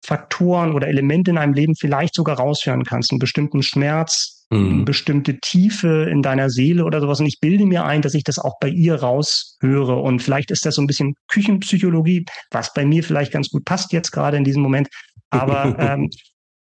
Faktoren 0.05 0.73
oder 0.73 0.87
Elemente 0.87 1.31
in 1.31 1.37
einem 1.37 1.53
Leben 1.53 1.75
vielleicht 1.75 2.15
sogar 2.15 2.37
raushören 2.37 2.83
kannst, 2.83 3.11
einen 3.11 3.19
bestimmten 3.19 3.63
Schmerz, 3.63 4.45
mhm. 4.49 4.73
eine 4.73 4.83
bestimmte 4.83 5.39
Tiefe 5.39 6.07
in 6.09 6.21
deiner 6.21 6.49
Seele 6.49 6.85
oder 6.85 6.99
sowas. 6.99 7.19
Und 7.19 7.25
ich 7.25 7.39
bilde 7.39 7.65
mir 7.65 7.85
ein, 7.85 8.01
dass 8.01 8.13
ich 8.13 8.23
das 8.23 8.39
auch 8.39 8.59
bei 8.59 8.67
ihr 8.67 8.95
raushöre. 8.95 9.95
Und 9.95 10.21
vielleicht 10.21 10.51
ist 10.51 10.65
das 10.65 10.75
so 10.75 10.81
ein 10.81 10.87
bisschen 10.87 11.15
Küchenpsychologie, 11.29 12.25
was 12.51 12.73
bei 12.73 12.85
mir 12.85 13.03
vielleicht 13.03 13.31
ganz 13.31 13.49
gut 13.49 13.65
passt 13.65 13.93
jetzt 13.93 14.11
gerade 14.11 14.37
in 14.37 14.43
diesem 14.43 14.61
Moment. 14.61 14.89
Aber 15.29 15.75
ähm, 15.79 16.09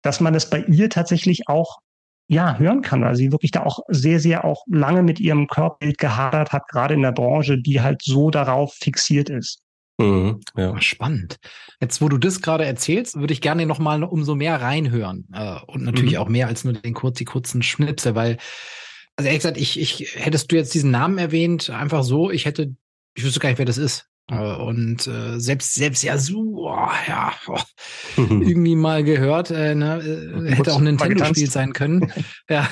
dass 0.02 0.20
man 0.20 0.32
das 0.32 0.50
bei 0.50 0.60
ihr 0.60 0.90
tatsächlich 0.90 1.48
auch 1.48 1.78
ja, 2.26 2.58
hören 2.58 2.80
kann, 2.80 3.02
weil 3.02 3.16
sie 3.16 3.32
wirklich 3.32 3.50
da 3.50 3.64
auch 3.64 3.80
sehr, 3.88 4.18
sehr 4.18 4.44
auch 4.44 4.62
lange 4.66 5.02
mit 5.02 5.20
ihrem 5.20 5.46
Körperbild 5.46 5.98
gehadert 5.98 6.52
hat, 6.52 6.68
gerade 6.68 6.94
in 6.94 7.02
der 7.02 7.12
Branche, 7.12 7.58
die 7.60 7.82
halt 7.82 8.02
so 8.02 8.30
darauf 8.30 8.72
fixiert 8.74 9.28
ist. 9.28 9.63
Mhm, 9.98 10.40
ja. 10.56 10.80
Spannend. 10.80 11.36
Jetzt, 11.80 12.00
wo 12.00 12.08
du 12.08 12.18
das 12.18 12.42
gerade 12.42 12.64
erzählst, 12.64 13.16
würde 13.18 13.32
ich 13.32 13.40
gerne 13.40 13.64
noch 13.66 13.78
mal 13.78 14.02
umso 14.02 14.34
mehr 14.34 14.60
reinhören 14.60 15.28
äh, 15.32 15.60
und 15.66 15.84
natürlich 15.84 16.14
mhm. 16.14 16.18
auch 16.18 16.28
mehr 16.28 16.48
als 16.48 16.64
nur 16.64 16.72
den 16.72 16.94
kurz, 16.94 17.18
die 17.18 17.24
kurzen 17.24 17.62
Schnipsel, 17.62 18.14
weil 18.14 18.38
also 19.16 19.28
ehrlich 19.28 19.42
gesagt, 19.42 19.58
ich, 19.58 19.78
ich 19.78 20.16
hättest 20.16 20.50
du 20.50 20.56
jetzt 20.56 20.74
diesen 20.74 20.90
Namen 20.90 21.18
erwähnt, 21.18 21.70
einfach 21.70 22.02
so, 22.02 22.30
ich 22.30 22.46
hätte, 22.46 22.74
ich 23.14 23.24
wüsste 23.24 23.38
gar 23.38 23.48
nicht, 23.48 23.58
wer 23.58 23.64
das 23.64 23.78
ist. 23.78 24.08
Äh, 24.28 24.56
und 24.56 25.06
äh, 25.06 25.38
selbst 25.38 25.74
selbst 25.74 26.02
ja 26.02 26.16
so 26.16 26.54
oh, 26.56 26.88
ja 27.06 27.34
oh, 27.46 27.60
irgendwie 28.16 28.74
mal 28.74 29.04
gehört 29.04 29.50
äh, 29.50 29.74
ne, 29.74 30.00
äh, 30.00 30.54
hätte 30.54 30.72
auch 30.72 30.78
ein 30.78 30.84
Nintendo 30.84 31.26
Spiel 31.26 31.50
sein 31.50 31.74
können 31.74 32.10
ja 32.48 32.66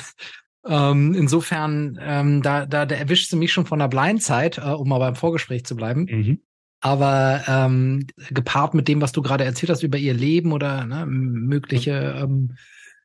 ähm, 0.66 1.12
insofern 1.12 1.98
ähm, 2.00 2.40
da 2.40 2.64
da 2.64 2.86
da 2.86 2.94
erwischst 2.94 3.30
du 3.32 3.36
mich 3.36 3.52
schon 3.52 3.66
von 3.66 3.80
der 3.80 3.88
Blindzeit 3.88 4.56
äh, 4.56 4.70
um 4.70 4.88
mal 4.88 4.98
beim 4.98 5.14
Vorgespräch 5.14 5.66
zu 5.66 5.76
bleiben 5.76 6.06
mhm. 6.10 6.40
Aber 6.82 7.42
ähm, 7.46 8.06
gepaart 8.30 8.74
mit 8.74 8.88
dem, 8.88 9.00
was 9.00 9.12
du 9.12 9.22
gerade 9.22 9.44
erzählt 9.44 9.70
hast 9.70 9.84
über 9.84 9.98
ihr 9.98 10.14
Leben 10.14 10.52
oder 10.52 10.84
ne, 10.84 11.06
mögliche, 11.06 12.20
ähm, 12.20 12.56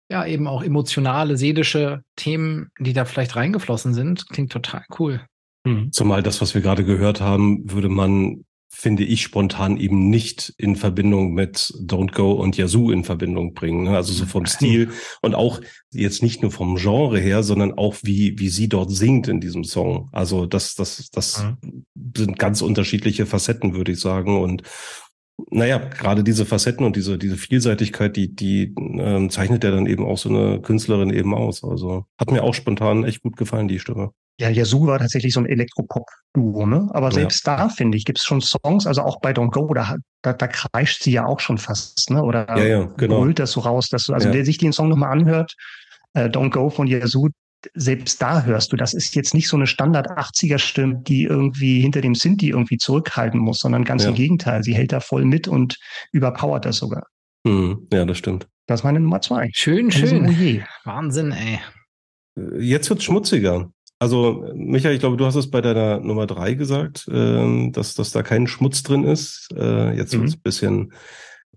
ja, 0.09 0.25
eben 0.25 0.47
auch 0.47 0.63
emotionale, 0.63 1.37
seelische 1.37 2.01
Themen, 2.15 2.71
die 2.79 2.93
da 2.93 3.05
vielleicht 3.05 3.35
reingeflossen 3.35 3.93
sind, 3.93 4.27
klingt 4.29 4.51
total 4.51 4.83
cool. 4.97 5.21
Mhm. 5.63 5.91
Zumal 5.91 6.23
das, 6.23 6.41
was 6.41 6.55
wir 6.55 6.61
gerade 6.61 6.85
gehört 6.85 7.21
haben, 7.21 7.71
würde 7.71 7.89
man 7.89 8.45
finde 8.69 9.03
ich, 9.03 9.23
spontan 9.23 9.77
eben 9.77 10.09
nicht 10.09 10.53
in 10.57 10.75
Verbindung 10.75 11.33
mit 11.33 11.73
Don't 11.81 12.13
Go 12.13 12.33
und 12.33 12.57
Yazoo 12.57 12.91
in 12.91 13.03
Verbindung 13.03 13.53
bringen. 13.53 13.83
Ne? 13.83 13.95
Also 13.95 14.13
so 14.13 14.25
vom 14.25 14.45
Stil 14.45 14.91
und 15.21 15.35
auch 15.35 15.61
jetzt 15.91 16.21
nicht 16.21 16.41
nur 16.41 16.51
vom 16.51 16.75
Genre 16.75 17.19
her, 17.19 17.43
sondern 17.43 17.73
auch 17.73 17.95
wie, 18.03 18.37
wie 18.37 18.49
sie 18.49 18.69
dort 18.69 18.91
singt 18.91 19.27
in 19.27 19.41
diesem 19.41 19.63
Song. 19.63 20.09
Also 20.11 20.45
das, 20.45 20.75
das, 20.75 21.09
das 21.11 21.43
mhm. 21.43 21.85
sind 22.15 22.39
ganz 22.39 22.61
unterschiedliche 22.61 23.25
Facetten, 23.25 23.73
würde 23.73 23.93
ich 23.93 23.99
sagen. 23.99 24.39
Und 24.39 24.63
naja, 25.49 25.77
gerade 25.77 26.23
diese 26.23 26.45
Facetten 26.45 26.85
und 26.85 26.95
diese, 26.95 27.17
diese 27.17 27.37
Vielseitigkeit, 27.37 28.15
die, 28.15 28.35
die 28.35 28.75
ähm, 28.77 29.29
zeichnet 29.29 29.63
ja 29.63 29.71
dann 29.71 29.85
eben 29.85 30.05
auch 30.05 30.17
so 30.17 30.29
eine 30.29 30.61
Künstlerin 30.61 31.11
eben 31.11 31.33
aus. 31.33 31.63
Also 31.63 32.05
hat 32.17 32.31
mir 32.31 32.43
auch 32.43 32.53
spontan 32.53 33.03
echt 33.05 33.21
gut 33.21 33.37
gefallen, 33.37 33.67
die 33.67 33.79
Stimme. 33.79 34.11
Ja, 34.39 34.49
Yazoo 34.49 34.85
war 34.85 34.99
tatsächlich 34.99 35.33
so 35.33 35.39
ein 35.39 35.47
Elektropop-Duo, 35.47 36.67
ne? 36.67 36.87
Aber 36.91 37.11
selbst 37.11 37.45
ja. 37.47 37.57
da, 37.57 37.69
finde 37.69 37.97
ich, 37.97 38.05
gibt 38.05 38.19
es 38.19 38.25
schon 38.25 38.39
Songs, 38.39 38.85
also 38.85 39.01
auch 39.01 39.19
bei 39.19 39.31
Don't 39.31 39.49
Go, 39.49 39.73
da, 39.73 39.95
da, 40.21 40.33
da 40.33 40.47
kreischt 40.47 41.01
sie 41.01 41.11
ja 41.11 41.25
auch 41.25 41.39
schon 41.39 41.57
fast, 41.57 42.11
ne? 42.11 42.21
Oder 42.21 42.47
ja, 42.57 42.63
ja, 42.63 42.85
genau. 42.97 43.17
holt 43.17 43.39
das 43.39 43.53
so 43.53 43.61
raus, 43.61 43.89
dass 43.89 44.05
du, 44.05 44.13
also 44.13 44.27
ja. 44.27 44.35
wer 44.35 44.45
sich 44.45 44.59
den 44.59 44.73
Song 44.73 44.89
nochmal 44.89 45.11
anhört, 45.11 45.55
äh, 46.13 46.25
Don't 46.25 46.51
Go 46.51 46.69
von 46.69 46.85
Yazoo, 46.85 47.29
selbst 47.73 48.21
da 48.21 48.43
hörst 48.43 48.71
du, 48.71 48.77
das 48.77 48.93
ist 48.93 49.15
jetzt 49.15 49.33
nicht 49.33 49.47
so 49.47 49.57
eine 49.57 49.65
Standard 49.65 50.07
80er 50.11 50.59
Stimme, 50.59 51.01
die 51.01 51.23
irgendwie 51.23 51.81
hinter 51.81 52.01
dem 52.01 52.13
Sinti 52.13 52.49
irgendwie 52.49 52.77
zurückhalten 52.77 53.39
muss, 53.39 53.59
sondern 53.59 53.83
ganz 53.83 54.03
ja. 54.03 54.09
im 54.09 54.15
Gegenteil. 54.15 54.63
Sie 54.63 54.75
hält 54.75 54.91
da 54.91 54.99
voll 54.99 55.25
mit 55.25 55.47
und 55.47 55.77
überpowert 56.11 56.65
das 56.65 56.77
sogar. 56.77 57.07
Hm, 57.47 57.87
ja, 57.91 58.05
das 58.05 58.17
stimmt. 58.19 58.47
Das 58.67 58.81
ist 58.81 58.83
meine 58.83 58.99
Nummer 58.99 59.21
zwei. 59.21 59.49
Schön, 59.53 59.89
schön. 59.91 60.63
Wahnsinn, 60.83 61.31
ey. 61.31 61.59
Jetzt 62.59 62.89
wird's 62.89 63.05
schmutziger. 63.05 63.71
Also, 63.99 64.45
Michael, 64.53 64.93
ich 64.93 64.99
glaube, 64.99 65.17
du 65.17 65.25
hast 65.25 65.35
es 65.35 65.49
bei 65.49 65.61
deiner 65.61 65.99
Nummer 65.99 66.27
drei 66.27 66.53
gesagt, 66.53 67.07
äh, 67.07 67.71
dass, 67.71 67.95
dass 67.95 68.11
da 68.11 68.21
kein 68.21 68.47
Schmutz 68.47 68.83
drin 68.83 69.03
ist. 69.03 69.49
Äh, 69.55 69.97
jetzt 69.97 70.13
mhm. 70.13 70.19
wird 70.19 70.29
es 70.29 70.35
ein 70.35 70.41
bisschen, 70.41 70.93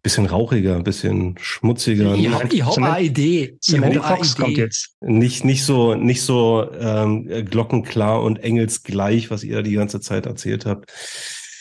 bisschen 0.02 0.26
rauchiger, 0.26 0.76
ein 0.76 0.84
bisschen 0.84 1.34
schmutziger. 1.38 2.14
Ich 2.14 2.30
habe 2.30 2.48
ich 2.50 2.64
hab 2.64 2.78
eine 2.78 3.04
Idee. 3.04 3.58
Samantha 3.60 4.16
Fox 4.16 4.36
kommt 4.36 4.56
jetzt. 4.56 4.96
Nicht, 5.02 5.44
nicht 5.44 5.64
so, 5.64 5.94
nicht 5.94 6.22
so 6.22 6.66
ähm, 6.72 7.26
glockenklar 7.44 8.22
und 8.22 8.38
engelsgleich, 8.38 9.30
was 9.30 9.44
ihr 9.44 9.62
die 9.62 9.74
ganze 9.74 10.00
Zeit 10.00 10.24
erzählt 10.24 10.64
habt. 10.64 10.90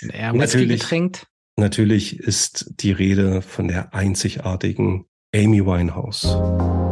Naja, 0.02 0.32
natürlich, 0.32 0.80
getränkt. 0.80 1.28
natürlich 1.58 2.20
ist 2.20 2.74
die 2.80 2.94
Rede 2.94 3.42
von 3.42 3.68
der 3.68 3.94
einzigartigen 3.94 5.06
Amy 5.36 5.66
Winehouse. 5.66 6.89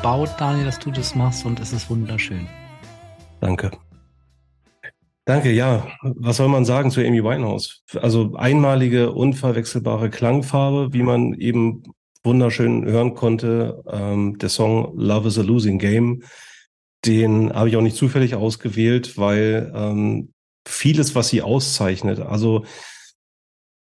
Gebaut, 0.00 0.30
Daniel, 0.38 0.64
dass 0.64 0.78
du 0.78 0.90
das 0.90 1.14
machst 1.14 1.44
und 1.44 1.60
es 1.60 1.74
ist 1.74 1.90
wunderschön. 1.90 2.46
Danke. 3.42 3.70
Danke, 5.26 5.52
ja. 5.52 5.88
Was 6.02 6.38
soll 6.38 6.48
man 6.48 6.64
sagen 6.64 6.90
zu 6.90 7.02
Amy 7.02 7.22
Winehouse? 7.22 7.82
Also 8.00 8.34
einmalige, 8.34 9.12
unverwechselbare 9.12 10.08
Klangfarbe, 10.08 10.94
wie 10.94 11.02
man 11.02 11.34
eben 11.34 11.82
wunderschön 12.24 12.86
hören 12.86 13.14
konnte. 13.14 13.82
Ähm, 13.92 14.38
der 14.38 14.48
Song 14.48 14.94
Love 14.96 15.28
is 15.28 15.38
a 15.38 15.42
Losing 15.42 15.78
Game, 15.78 16.22
den 17.04 17.52
habe 17.52 17.68
ich 17.68 17.76
auch 17.76 17.82
nicht 17.82 17.96
zufällig 17.96 18.34
ausgewählt, 18.34 19.18
weil 19.18 19.70
ähm, 19.74 20.32
vieles, 20.66 21.14
was 21.14 21.28
sie 21.28 21.42
auszeichnet, 21.42 22.20
also 22.20 22.64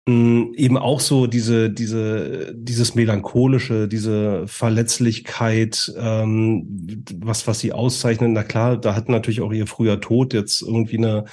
eben 0.07 0.77
auch 0.77 1.01
so 1.01 1.27
diese, 1.27 1.71
diese, 1.71 2.55
dieses 2.55 2.95
melancholische, 2.95 3.89
diese 3.89 4.47
Verletzlichkeit, 4.47 5.93
ähm, 5.97 7.05
was, 7.21 7.47
was 7.47 7.61
sie 7.61 7.73
auszeichnet. 7.73 8.31
Na 8.33 8.45
klar, 8.45 8.77
da 8.77 8.95
hat 8.95 9.09
natürlich 9.09 9.41
auch 9.41 9.53
ihr 9.53 9.67
früher 9.67 10.01
Tod 10.01 10.35
jetzt 10.35 10.61
irgendwie 10.61 10.99
eine, 10.99 11.25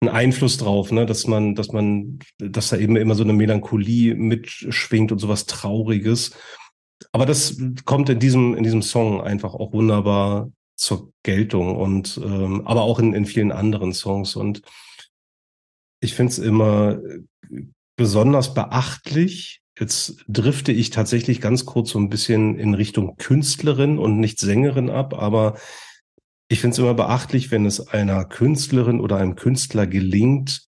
einen 0.00 0.10
Einfluss 0.10 0.58
drauf, 0.58 0.90
ne, 0.90 1.06
dass 1.06 1.28
man, 1.28 1.54
dass 1.54 1.70
man, 1.70 2.18
dass 2.38 2.70
da 2.70 2.76
eben 2.78 2.96
immer 2.96 3.14
so 3.14 3.22
eine 3.22 3.32
Melancholie 3.32 4.16
mitschwingt 4.16 5.12
und 5.12 5.20
sowas 5.20 5.46
Trauriges. 5.46 6.32
Aber 7.12 7.26
das 7.26 7.56
kommt 7.84 8.08
in 8.08 8.18
diesem, 8.18 8.56
in 8.56 8.64
diesem 8.64 8.82
Song 8.82 9.20
einfach 9.20 9.54
auch 9.54 9.72
wunderbar 9.72 10.50
zur 10.74 11.12
Geltung 11.22 11.76
und 11.76 12.20
ähm, 12.22 12.66
aber 12.66 12.82
auch 12.82 12.98
in, 12.98 13.14
in 13.14 13.24
vielen 13.24 13.52
anderen 13.52 13.92
Songs. 13.92 14.34
Und 14.34 14.62
ich 16.00 16.14
finde 16.14 16.32
es 16.32 16.38
immer 16.38 16.98
besonders 17.96 18.54
beachtlich. 18.54 19.62
Jetzt 19.78 20.24
drifte 20.28 20.72
ich 20.72 20.90
tatsächlich 20.90 21.40
ganz 21.40 21.66
kurz 21.66 21.90
so 21.90 21.98
ein 21.98 22.08
bisschen 22.08 22.58
in 22.58 22.74
Richtung 22.74 23.16
Künstlerin 23.16 23.98
und 23.98 24.18
nicht 24.18 24.38
Sängerin 24.38 24.90
ab, 24.90 25.14
aber 25.14 25.56
ich 26.48 26.60
finde 26.60 26.74
es 26.74 26.78
immer 26.78 26.94
beachtlich, 26.94 27.50
wenn 27.50 27.66
es 27.66 27.88
einer 27.88 28.24
Künstlerin 28.24 29.00
oder 29.00 29.16
einem 29.16 29.34
Künstler 29.34 29.86
gelingt, 29.86 30.62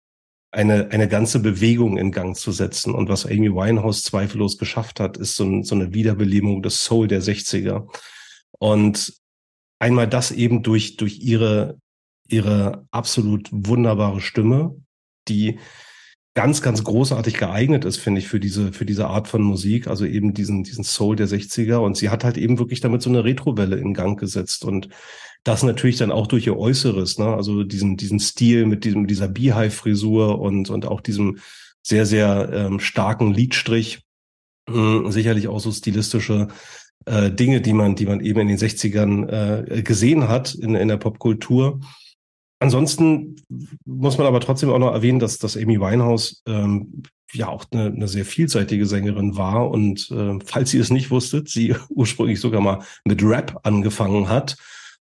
eine, 0.51 0.91
eine 0.91 1.07
ganze 1.07 1.41
Bewegung 1.41 1.99
in 1.99 2.13
Gang 2.13 2.35
zu 2.35 2.51
setzen. 2.51 2.95
Und 2.95 3.11
was 3.11 3.27
Amy 3.27 3.53
Winehouse 3.53 4.03
zweifellos 4.03 4.57
geschafft 4.57 5.01
hat, 5.01 5.19
ist 5.19 5.37
so, 5.37 5.45
ein, 5.45 5.65
so 5.65 5.75
eine 5.75 5.93
Wiederbelebung 5.93 6.63
des 6.63 6.83
Soul 6.83 7.09
der 7.09 7.21
60er. 7.21 7.87
Und 8.59 9.13
einmal 9.79 10.09
das 10.09 10.31
eben 10.33 10.63
durch, 10.63 10.97
durch 10.97 11.19
ihre, 11.19 11.79
ihre 12.27 12.87
absolut 12.91 13.49
wunderbare 13.53 14.23
Stimme, 14.23 14.77
die 15.29 15.59
ganz, 16.37 16.61
ganz 16.61 16.85
großartig 16.85 17.39
geeignet 17.39 17.87
ist, 17.87 17.97
finde 17.97 18.21
ich, 18.21 18.29
für 18.29 18.39
diese, 18.39 18.71
für 18.73 18.85
diese 18.85 19.09
Art 19.09 19.27
von 19.27 19.43
Musik, 19.43 19.89
also 19.89 20.05
eben 20.05 20.35
diesen, 20.35 20.65
diesen 20.65 20.85
Soul 20.85 21.17
der 21.17 21.27
60er. 21.27 21.77
Und 21.77 21.97
sie 21.97 22.11
hat 22.11 22.25
halt 22.25 22.37
eben 22.37 22.59
wirklich 22.59 22.81
damit 22.81 23.01
so 23.01 23.09
eine 23.09 23.25
Retrowelle 23.25 23.77
in 23.77 23.95
Gang 23.95 24.21
gesetzt 24.21 24.65
und 24.65 24.91
das 25.45 25.63
natürlich 25.63 25.97
dann 25.97 26.13
auch 26.13 26.27
durch 26.27 26.47
ihr 26.47 26.59
Äußeres, 26.59 27.19
ne? 27.19 27.27
also 27.27 27.63
diesen, 27.63 27.97
diesen 27.97 28.21
Stil 28.21 28.67
mit 28.67 28.85
diesem, 28.85 29.07
dieser 29.07 29.29
Beehive-Frisur 29.29 30.39
und, 30.39 30.69
und 30.69 30.87
auch 30.87 31.01
diesem 31.01 31.39
sehr, 31.83 32.05
sehr 32.05 32.51
ähm, 32.53 32.81
starken 32.81 33.33
Liedstrich. 33.33 34.03
Hm, 34.69 35.11
sicherlich 35.11 35.49
auch 35.49 35.61
so 35.61 35.73
stilistische 35.73 36.49
äh, 37.07 37.31
Dinge, 37.31 37.63
die 37.63 37.73
man, 37.73 37.95
die 37.95 38.07
man 38.07 38.21
eben 38.21 38.41
in 38.41 38.49
den 38.49 38.59
60ern 38.59 39.29
äh, 39.79 39.83
gesehen 39.83 40.29
hat 40.29 40.55
in, 40.55 40.75
in 40.75 40.89
der 40.89 40.99
Popkultur. 40.99 41.81
Ansonsten 42.59 43.37
muss 43.85 44.17
man 44.17 44.27
aber 44.27 44.41
trotzdem 44.41 44.71
auch 44.71 44.79
noch 44.79 44.93
erwähnen, 44.93 45.19
dass, 45.19 45.39
dass 45.39 45.57
Amy 45.57 45.79
Winehouse 45.79 46.43
ähm, 46.47 47.03
ja 47.33 47.49
auch 47.49 47.67
eine, 47.71 47.87
eine 47.87 48.09
sehr 48.09 48.25
vielseitige 48.25 48.87
Sängerin 48.87 49.37
war 49.37 49.71
und 49.71 50.11
äh, 50.11 50.39
falls 50.45 50.73
ihr 50.73 50.81
es 50.81 50.91
nicht 50.91 51.11
wusstet, 51.11 51.49
sie 51.49 51.75
ursprünglich 51.89 52.41
sogar 52.41 52.61
mal 52.61 52.83
mit 53.05 53.23
Rap 53.23 53.61
angefangen 53.65 54.29
hat 54.29 54.57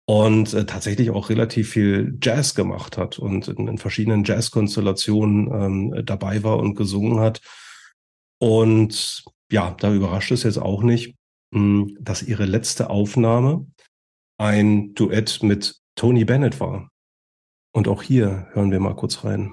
und 0.06 0.52
äh, 0.54 0.66
tatsächlich 0.66 1.10
auch 1.10 1.30
relativ 1.30 1.70
viel 1.70 2.18
Jazz 2.22 2.54
gemacht 2.54 2.98
hat 2.98 3.18
und 3.18 3.48
in, 3.48 3.68
in 3.68 3.78
verschiedenen 3.78 4.24
Jazz-Konstellationen 4.24 5.50
ähm, 5.52 6.02
dabei 6.04 6.42
war 6.42 6.58
und 6.58 6.74
gesungen 6.74 7.20
hat. 7.20 7.40
Und 8.38 9.24
ja, 9.50 9.74
da 9.78 9.92
überrascht 9.94 10.30
es 10.32 10.42
jetzt 10.42 10.58
auch 10.58 10.82
nicht, 10.82 11.14
mh, 11.52 11.60
hm, 11.60 11.98
dass 12.00 12.22
ihre 12.22 12.44
letzte 12.44 12.90
Aufnahme 12.90 13.66
ein 14.38 14.94
Duett 14.94 15.42
mit 15.42 15.76
Tony 15.94 16.24
Bennett 16.24 16.60
war. 16.60 16.90
Und 17.74 17.88
auch 17.88 18.02
hier 18.04 18.46
hören 18.52 18.70
wir 18.70 18.78
mal 18.78 18.94
kurz 18.94 19.24
rein. 19.24 19.52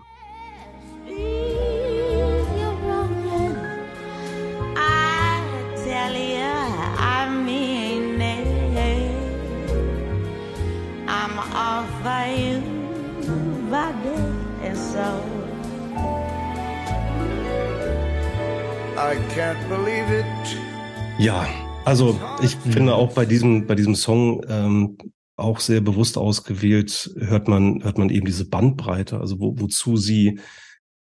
Ja, 21.18 21.48
also 21.86 22.20
ich 22.44 22.56
finde 22.56 22.94
auch 22.94 23.14
bei 23.14 23.26
diesem 23.26 23.66
bei 23.66 23.74
diesem 23.74 23.96
Song 23.96 24.44
ähm, 24.48 24.98
auch 25.42 25.60
sehr 25.60 25.82
bewusst 25.82 26.18
ausgewählt, 26.18 27.14
hört 27.18 27.48
man, 27.48 27.84
hört 27.84 27.98
man 27.98 28.10
eben 28.10 28.26
diese 28.26 28.48
Bandbreite, 28.48 29.20
also 29.20 29.40
wo, 29.40 29.60
wozu 29.60 29.98
sie 29.98 30.40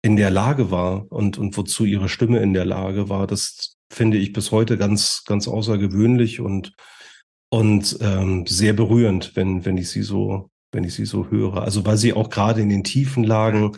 in 0.03 0.16
der 0.16 0.31
Lage 0.31 0.70
war 0.70 1.11
und, 1.11 1.39
und 1.39 1.57
wozu 1.57 1.85
ihre 1.85 2.09
Stimme 2.09 2.39
in 2.41 2.53
der 2.53 2.64
Lage 2.64 3.09
war. 3.09 3.26
Das 3.26 3.76
finde 3.91 4.18
ich 4.18 4.33
bis 4.33 4.53
heute 4.53 4.76
ganz, 4.76 5.24
ganz 5.26 5.49
außergewöhnlich 5.49 6.41
und, 6.41 6.74
und 7.51 7.99
ähm, 8.01 8.47
sehr 8.47 8.74
berührend, 8.74 9.35
wenn, 9.35 9.64
wenn 9.64 9.76
ich 9.76 9.91
sie 9.91 10.03
so, 10.03 10.51
wenn 10.72 10.85
ich 10.85 10.95
sie 10.95 11.07
so 11.07 11.31
höre. 11.31 11.62
Also 11.62 11.85
weil 11.85 11.97
sie 11.97 12.12
auch 12.12 12.31
gerade 12.31 12.61
in 12.61 12.68
den 12.68 12.85
tiefen 12.85 13.24
Lagen 13.24 13.76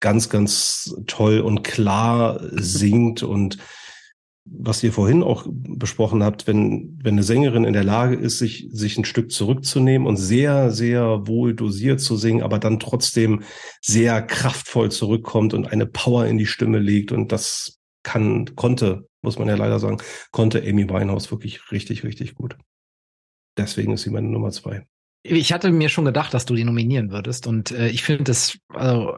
ganz, 0.00 0.28
ganz 0.28 0.94
toll 1.06 1.40
und 1.40 1.62
klar 1.62 2.40
singt 2.52 3.22
und 3.22 3.58
was 4.44 4.82
ihr 4.82 4.92
vorhin 4.92 5.22
auch 5.22 5.46
besprochen 5.48 6.22
habt, 6.22 6.46
wenn, 6.46 6.98
wenn 7.02 7.14
eine 7.14 7.22
Sängerin 7.22 7.64
in 7.64 7.72
der 7.72 7.84
Lage 7.84 8.16
ist, 8.16 8.38
sich, 8.38 8.68
sich 8.70 8.96
ein 8.96 9.04
Stück 9.04 9.30
zurückzunehmen 9.30 10.08
und 10.08 10.16
sehr, 10.16 10.70
sehr 10.70 11.26
wohl 11.26 11.54
dosiert 11.54 12.00
zu 12.00 12.16
singen, 12.16 12.42
aber 12.42 12.58
dann 12.58 12.80
trotzdem 12.80 13.42
sehr 13.80 14.22
kraftvoll 14.22 14.90
zurückkommt 14.90 15.54
und 15.54 15.70
eine 15.70 15.86
Power 15.86 16.26
in 16.26 16.38
die 16.38 16.46
Stimme 16.46 16.78
legt. 16.78 17.12
Und 17.12 17.32
das 17.32 17.78
kann, 18.02 18.54
konnte, 18.56 19.06
muss 19.22 19.38
man 19.38 19.48
ja 19.48 19.56
leider 19.56 19.78
sagen, 19.78 19.98
konnte 20.30 20.62
Amy 20.62 20.88
Winehouse 20.88 21.30
wirklich 21.30 21.70
richtig, 21.70 22.02
richtig 22.02 22.34
gut. 22.34 22.56
Deswegen 23.56 23.92
ist 23.92 24.02
sie 24.02 24.10
meine 24.10 24.28
Nummer 24.28 24.50
zwei. 24.50 24.86
Ich 25.22 25.52
hatte 25.52 25.70
mir 25.70 25.90
schon 25.90 26.06
gedacht, 26.06 26.32
dass 26.32 26.46
du 26.46 26.54
die 26.54 26.64
nominieren 26.64 27.10
würdest. 27.10 27.46
Und 27.46 27.72
äh, 27.72 27.88
ich 27.88 28.02
finde 28.02 28.24
das 28.24 28.58
also, 28.70 29.16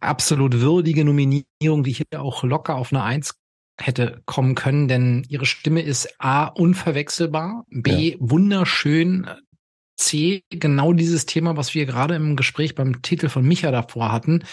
absolut 0.00 0.60
würdige 0.60 1.04
Nominierung, 1.04 1.84
die 1.84 1.92
hier 1.92 2.06
auch 2.18 2.42
locker 2.42 2.74
auf 2.74 2.92
eine 2.92 3.02
Eins 3.02 3.39
hätte 3.80 4.22
kommen 4.26 4.54
können, 4.54 4.88
denn 4.88 5.24
ihre 5.28 5.46
Stimme 5.46 5.82
ist 5.82 6.14
A 6.18 6.44
unverwechselbar, 6.44 7.64
B 7.70 8.12
ja. 8.12 8.16
wunderschön, 8.20 9.28
C 9.96 10.44
genau 10.50 10.92
dieses 10.92 11.26
Thema, 11.26 11.56
was 11.56 11.74
wir 11.74 11.86
gerade 11.86 12.14
im 12.14 12.36
Gespräch 12.36 12.74
beim 12.74 13.02
Titel 13.02 13.28
von 13.28 13.46
Micha 13.46 13.70
davor 13.70 14.10
hatten. 14.10 14.44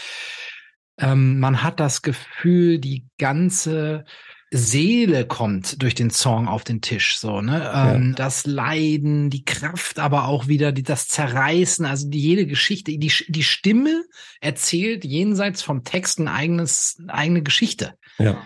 Ähm, 0.99 1.39
man 1.39 1.63
hat 1.63 1.79
das 1.79 2.01
Gefühl, 2.01 2.79
die 2.79 3.05
ganze 3.17 4.03
Seele 4.49 5.25
kommt 5.25 5.81
durch 5.81 5.93
den 5.93 6.09
Song 6.09 6.47
auf 6.47 6.63
den 6.63 6.81
Tisch, 6.81 7.17
so, 7.17 7.41
ne? 7.41 7.59
Ja. 7.59 7.95
Ähm, 7.95 8.15
das 8.15 8.45
Leiden, 8.45 9.29
die 9.29 9.43
Kraft, 9.43 9.99
aber 9.99 10.27
auch 10.27 10.47
wieder 10.47 10.71
die, 10.71 10.83
das 10.83 11.09
Zerreißen, 11.09 11.85
also 11.85 12.09
die, 12.09 12.19
jede 12.19 12.47
Geschichte, 12.47 12.97
die, 12.97 13.11
die 13.27 13.43
Stimme 13.43 14.05
erzählt 14.39 15.03
jenseits 15.03 15.61
vom 15.61 15.83
Text 15.83 16.19
ein 16.19 16.29
eigenes, 16.29 16.95
eine 17.01 17.13
eigene 17.13 17.43
Geschichte. 17.43 17.95
Ja. 18.19 18.41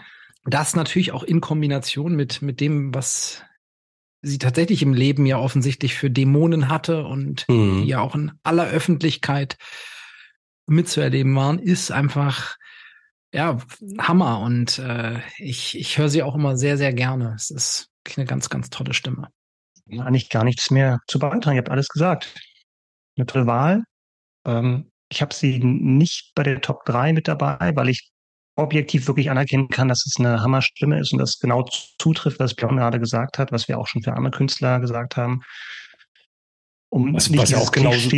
Das 0.46 0.76
natürlich 0.76 1.12
auch 1.12 1.24
in 1.24 1.42
Kombination 1.42 2.16
mit, 2.16 2.42
mit 2.42 2.60
dem, 2.60 2.94
was 2.94 3.44
sie 4.22 4.38
tatsächlich 4.38 4.82
im 4.82 4.94
Leben 4.94 5.26
ja 5.26 5.38
offensichtlich 5.38 5.96
für 5.96 6.10
Dämonen 6.10 6.70
hatte 6.70 7.06
und 7.06 7.48
mhm. 7.48 7.82
die 7.82 7.90
ja 7.90 8.02
auch 8.02 8.16
in 8.16 8.32
aller 8.44 8.68
Öffentlichkeit 8.68 9.58
mitzuerleben 10.68 11.36
waren, 11.36 11.60
ist 11.60 11.92
einfach 11.92 12.56
ja 13.34 13.60
Hammer 14.00 14.40
und 14.42 14.80
äh, 14.80 15.20
ich 15.38 15.78
ich 15.78 15.98
höre 15.98 16.10
sie 16.10 16.24
auch 16.24 16.36
immer 16.36 16.58
sehr 16.58 16.78
sehr 16.78 16.94
gerne. 16.94 17.34
Es 17.36 17.50
ist 17.50 17.90
eine 18.16 18.26
ganz 18.26 18.50
ganz 18.50 18.70
tolle 18.70 18.94
Stimme. 18.94 19.30
Ja, 19.86 20.04
eigentlich 20.04 20.30
gar 20.30 20.44
nichts 20.44 20.72
mehr 20.72 21.00
zu 21.08 21.20
beitragen. 21.20 21.56
Ihr 21.56 21.62
habt 21.62 21.70
alles 21.70 21.90
gesagt. 21.90 22.34
Eine 23.18 23.26
tolle 23.26 23.48
Wahl. 23.48 23.84
Ähm, 24.46 24.92
ich 25.10 25.22
habe 25.22 25.34
sie 25.34 25.60
nicht 25.60 26.32
bei 26.36 26.44
der 26.44 26.62
Top 26.62 26.86
3 26.86 27.12
mit 27.12 27.28
dabei, 27.28 27.76
weil 27.76 27.90
ich 27.90 28.11
objektiv 28.62 29.08
wirklich 29.08 29.30
anerkennen 29.30 29.68
kann, 29.70 29.88
dass 29.88 30.06
es 30.06 30.20
eine 30.20 30.42
Hammerstimme 30.42 31.00
ist 31.00 31.14
und 31.14 31.20
das 31.20 31.40
genau 31.40 31.66
zutrifft, 32.00 32.40
was 32.40 32.54
Björn 32.54 32.78
gerade 32.78 33.00
gesagt 33.00 33.38
hat, 33.38 33.52
was 33.52 33.68
wir 33.68 33.78
auch 33.78 33.88
schon 33.88 34.04
für 34.04 34.14
andere 34.14 34.32
Künstler 34.32 34.80
gesagt 34.80 35.18
haben. 35.18 35.42
Um 36.90 37.14
was, 37.14 37.36
was 37.38 37.52
ja 37.52 37.58
auch 37.58 37.72
genauso, 37.72 38.12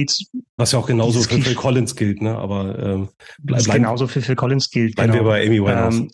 was 0.58 0.72
ja 0.72 0.80
auch 0.80 0.88
genauso 0.88 1.22
für 1.22 1.40
Phil 1.40 1.54
Collins 1.54 1.96
gilt, 1.96 2.24
ne? 2.24 2.36
Aber 2.36 2.80
ähm, 2.80 3.10
bleib, 3.40 3.66
genauso 3.66 4.08
für 4.08 4.22
Phil 4.22 4.36
Collins 4.36 4.72
gilt. 4.72 4.96
Bleiben 4.96 5.12
genau. 5.12 5.26
wir 5.26 5.30
bei 5.30 5.46
Amy 5.46 5.62
Winehouse. 5.62 6.00
Ähm, 6.00 6.12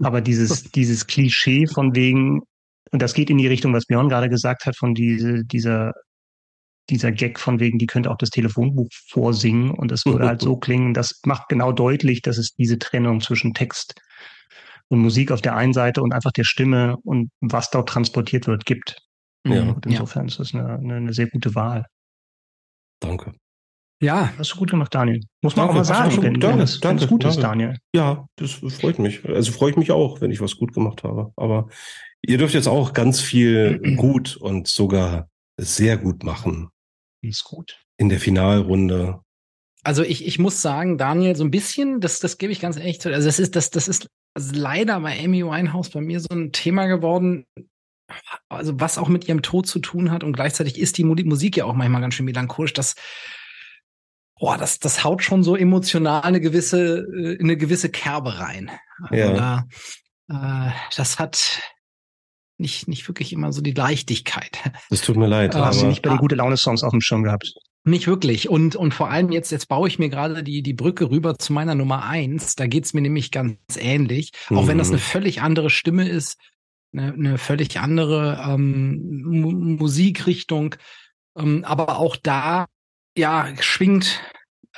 aber 0.00 0.20
dieses 0.20 0.62
dieses 0.72 1.06
Klischee 1.08 1.66
von 1.66 1.96
wegen 1.96 2.42
Und 2.92 3.02
das 3.02 3.12
geht 3.12 3.28
in 3.28 3.38
die 3.38 3.48
Richtung, 3.48 3.72
was 3.72 3.86
Björn 3.86 4.08
gerade 4.08 4.28
gesagt 4.28 4.66
hat, 4.66 4.76
von 4.76 4.94
diese, 4.94 5.44
dieser, 5.44 5.94
dieser 6.90 7.12
Gag 7.12 7.40
von 7.40 7.60
wegen, 7.60 7.78
die 7.78 7.86
könnte 7.86 8.10
auch 8.10 8.18
das 8.18 8.30
Telefonbuch 8.30 8.88
vorsingen 9.08 9.70
und 9.70 9.92
es 9.92 10.04
würde 10.04 10.26
halt 10.26 10.40
so 10.40 10.56
klingen. 10.58 10.94
Das 10.94 11.20
macht 11.24 11.48
genau 11.48 11.72
deutlich, 11.72 12.22
dass 12.22 12.38
es 12.38 12.54
diese 12.54 12.78
Trennung 12.78 13.20
zwischen 13.20 13.54
Text 13.54 13.94
und 14.88 15.00
Musik 15.00 15.30
auf 15.30 15.40
der 15.40 15.56
einen 15.56 15.72
Seite 15.72 16.02
und 16.02 16.12
einfach 16.12 16.32
der 16.32 16.44
Stimme 16.44 16.96
und 17.04 17.30
was 17.40 17.70
dort 17.70 17.88
transportiert 17.88 18.46
wird, 18.46 18.66
gibt. 18.66 18.98
Ja. 19.46 19.62
Und 19.62 19.86
insofern 19.86 20.24
ja. 20.24 20.28
ist 20.28 20.40
das 20.40 20.54
eine, 20.54 20.74
eine, 20.74 20.96
eine 20.96 21.12
sehr 21.12 21.28
gute 21.28 21.54
Wahl. 21.54 21.86
Danke. 23.00 23.34
Ja. 24.02 24.32
Hast 24.38 24.52
du 24.52 24.58
gut 24.58 24.70
gemacht, 24.70 24.94
Daniel. 24.94 25.20
Muss 25.42 25.56
man 25.56 25.66
danke, 25.66 25.72
auch 25.72 25.76
mal 25.76 25.84
sagen, 25.84 26.22
wenn, 26.22 26.40
danke, 26.40 26.58
wenn, 26.58 26.64
es, 26.64 26.80
danke, 26.80 27.06
gut 27.06 27.24
danke. 27.24 27.36
ist, 27.36 27.42
Daniel. 27.42 27.78
Ja, 27.94 28.26
das 28.36 28.52
freut 28.52 28.98
mich. 28.98 29.24
Also 29.26 29.52
freue 29.52 29.70
ich 29.70 29.76
mich 29.76 29.92
auch, 29.92 30.20
wenn 30.20 30.30
ich 30.30 30.40
was 30.40 30.56
gut 30.56 30.74
gemacht 30.74 31.04
habe. 31.04 31.32
Aber 31.36 31.68
ihr 32.22 32.38
dürft 32.38 32.54
jetzt 32.54 32.68
auch 32.68 32.92
ganz 32.92 33.20
viel 33.20 33.96
gut 33.96 34.36
und 34.36 34.68
sogar 34.68 35.28
sehr 35.56 35.96
gut 35.96 36.24
machen. 36.24 36.68
Ist 37.28 37.44
gut. 37.44 37.78
In 37.96 38.08
der 38.08 38.20
Finalrunde. 38.20 39.20
Also 39.82 40.02
ich, 40.02 40.26
ich 40.26 40.38
muss 40.38 40.62
sagen, 40.62 40.98
Daniel, 40.98 41.36
so 41.36 41.44
ein 41.44 41.50
bisschen, 41.50 42.00
das, 42.00 42.20
das 42.20 42.38
gebe 42.38 42.52
ich 42.52 42.60
ganz 42.60 42.76
ehrlich 42.76 43.00
zu. 43.00 43.12
Also 43.12 43.28
das 43.28 43.38
ist, 43.38 43.54
das, 43.54 43.70
das 43.70 43.88
ist 43.88 44.08
leider 44.34 45.00
bei 45.00 45.18
Amy 45.22 45.44
Winehouse 45.44 45.90
bei 45.90 46.00
mir 46.00 46.20
so 46.20 46.28
ein 46.30 46.52
Thema 46.52 46.86
geworden, 46.86 47.46
also 48.48 48.80
was 48.80 48.98
auch 48.98 49.08
mit 49.08 49.28
ihrem 49.28 49.42
Tod 49.42 49.66
zu 49.66 49.78
tun 49.78 50.10
hat 50.10 50.24
und 50.24 50.34
gleichzeitig 50.34 50.78
ist 50.78 50.98
die 50.98 51.04
Musik 51.04 51.56
ja 51.56 51.64
auch 51.64 51.74
manchmal 51.74 52.00
ganz 52.00 52.14
schön 52.14 52.26
melancholisch, 52.26 52.72
dass 52.72 52.94
boah, 54.38 54.58
das, 54.58 54.78
das 54.78 55.04
haut 55.04 55.22
schon 55.22 55.42
so 55.42 55.56
emotional 55.56 56.22
eine 56.22 56.40
gewisse, 56.40 56.98
äh, 56.98 57.38
eine 57.38 57.56
gewisse 57.56 57.90
Kerbe 57.90 58.38
rein. 58.38 58.70
Also 59.02 59.14
ja. 59.14 59.64
Da, 60.28 60.68
äh, 60.68 60.72
das 60.96 61.18
hat 61.18 61.60
nicht, 62.58 62.88
nicht 62.88 63.06
wirklich 63.08 63.32
immer 63.32 63.52
so 63.52 63.60
die 63.60 63.72
Leichtigkeit. 63.72 64.58
Das 64.90 65.00
tut 65.00 65.16
mir 65.16 65.26
leid. 65.26 65.54
Hast 65.54 65.82
du 65.82 65.86
nicht 65.86 66.02
bei 66.02 66.10
den 66.10 66.18
gute 66.18 66.34
Laune 66.34 66.56
Songs 66.56 66.82
auf 66.82 66.90
dem 66.90 67.00
Schirm 67.00 67.22
gehabt? 67.22 67.54
Nicht 67.86 68.06
wirklich. 68.06 68.48
Und, 68.48 68.76
und 68.76 68.94
vor 68.94 69.10
allem 69.10 69.30
jetzt, 69.30 69.50
jetzt 69.52 69.68
baue 69.68 69.88
ich 69.88 69.98
mir 69.98 70.08
gerade 70.08 70.42
die, 70.42 70.62
die 70.62 70.72
Brücke 70.72 71.10
rüber 71.10 71.38
zu 71.38 71.52
meiner 71.52 71.74
Nummer 71.74 72.04
eins. 72.04 72.54
Da 72.54 72.66
geht's 72.66 72.94
mir 72.94 73.02
nämlich 73.02 73.30
ganz 73.30 73.58
ähnlich. 73.76 74.32
Mhm. 74.48 74.58
Auch 74.58 74.66
wenn 74.68 74.78
das 74.78 74.88
mhm. 74.88 74.94
eine 74.94 75.00
völlig 75.02 75.42
andere 75.42 75.68
Stimme 75.68 76.08
ist, 76.08 76.38
eine, 76.94 77.12
eine 77.12 77.38
völlig 77.38 77.78
andere 77.78 78.42
ähm, 78.48 79.76
Musikrichtung. 79.78 80.76
Ähm, 81.36 81.64
aber 81.64 81.98
auch 81.98 82.16
da, 82.16 82.66
ja, 83.18 83.48
schwingt 83.60 84.20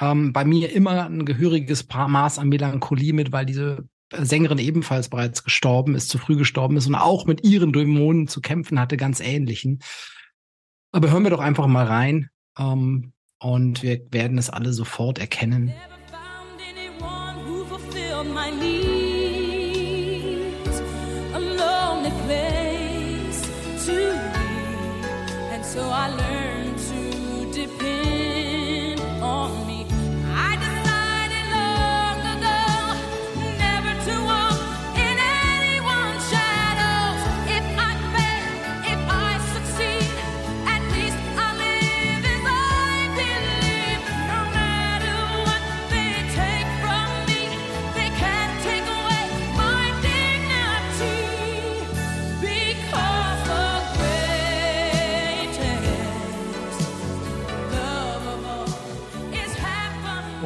ähm, 0.01 0.33
bei 0.33 0.45
mir 0.45 0.73
immer 0.73 1.07
ein 1.07 1.25
gehöriges 1.25 1.87
Maß 1.89 2.39
an 2.39 2.49
Melancholie 2.49 3.13
mit, 3.13 3.31
weil 3.31 3.47
diese 3.47 3.89
Sängerin 4.13 4.59
ebenfalls 4.59 5.09
bereits 5.09 5.43
gestorben 5.43 5.95
ist, 5.95 6.09
zu 6.09 6.19
früh 6.19 6.37
gestorben 6.37 6.77
ist 6.77 6.87
und 6.87 6.95
auch 6.95 7.27
mit 7.27 7.45
ihren 7.45 7.73
Dämonen 7.73 8.29
zu 8.29 8.41
kämpfen 8.41 8.79
hatte, 8.79 8.97
ganz 8.97 9.21
ähnlichen. 9.21 9.81
Aber 10.93 11.11
hören 11.11 11.25
wir 11.25 11.31
doch 11.31 11.41
einfach 11.41 11.67
mal 11.67 11.87
rein 11.87 12.31
ähm, 12.59 13.13
und 13.39 13.83
wir 13.83 14.01
werden 14.11 14.39
es 14.39 14.51
alle 14.51 14.73
sofort 14.73 15.19
erkennen. 15.19 15.73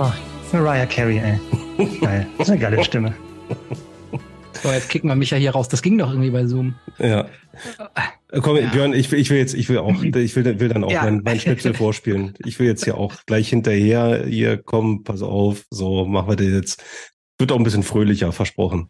Oh, 0.03 0.11
Mariah 0.55 0.87
Carey, 0.87 1.19
ey. 1.19 1.39
Geil. 2.01 2.27
Das 2.39 2.49
ist 2.49 2.53
eine 2.53 2.61
geile 2.61 2.83
Stimme. 2.83 3.15
So, 4.63 4.71
jetzt 4.71 4.89
kicken 4.89 5.11
wir 5.11 5.15
mich 5.15 5.31
ja 5.31 5.37
hier 5.37 5.51
raus. 5.51 5.69
Das 5.69 5.83
ging 5.83 5.99
doch 5.99 6.09
irgendwie 6.09 6.31
bei 6.31 6.47
Zoom. 6.47 6.75
Ja. 6.99 7.27
Äh, 8.31 8.41
komm, 8.41 8.57
ja. 8.57 8.71
Björn, 8.71 8.95
ich 8.95 9.13
will, 9.13 9.19
ich 9.19 9.29
will 9.29 9.37
jetzt, 9.37 9.53
ich 9.53 9.69
will 9.69 9.77
auch, 9.77 10.03
ich 10.03 10.37
will, 10.37 10.59
will 10.59 10.69
dann 10.71 10.85
auch 10.85 10.91
ja. 10.91 11.03
mein, 11.03 11.21
mein 11.23 11.39
Schnipsel 11.39 11.75
vorspielen. 11.75 12.33
Ich 12.47 12.59
will 12.59 12.67
jetzt 12.67 12.87
ja 12.87 12.95
auch 12.95 13.15
gleich 13.27 13.51
hinterher, 13.51 14.25
hier, 14.27 14.57
komm, 14.57 15.05
pass 15.05 15.21
auf, 15.21 15.67
so 15.69 16.07
machen 16.07 16.31
wir 16.31 16.37
das 16.37 16.47
jetzt. 16.47 16.85
Wird 17.39 17.53
auch 17.53 17.57
ein 17.57 17.65
bisschen 17.65 17.83
fröhlicher, 17.83 18.33
versprochen. 18.33 18.89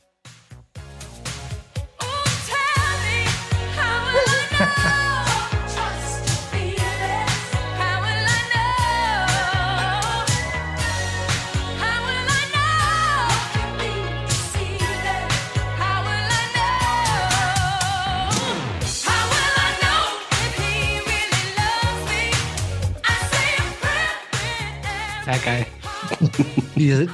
Ihr, 26.77 27.09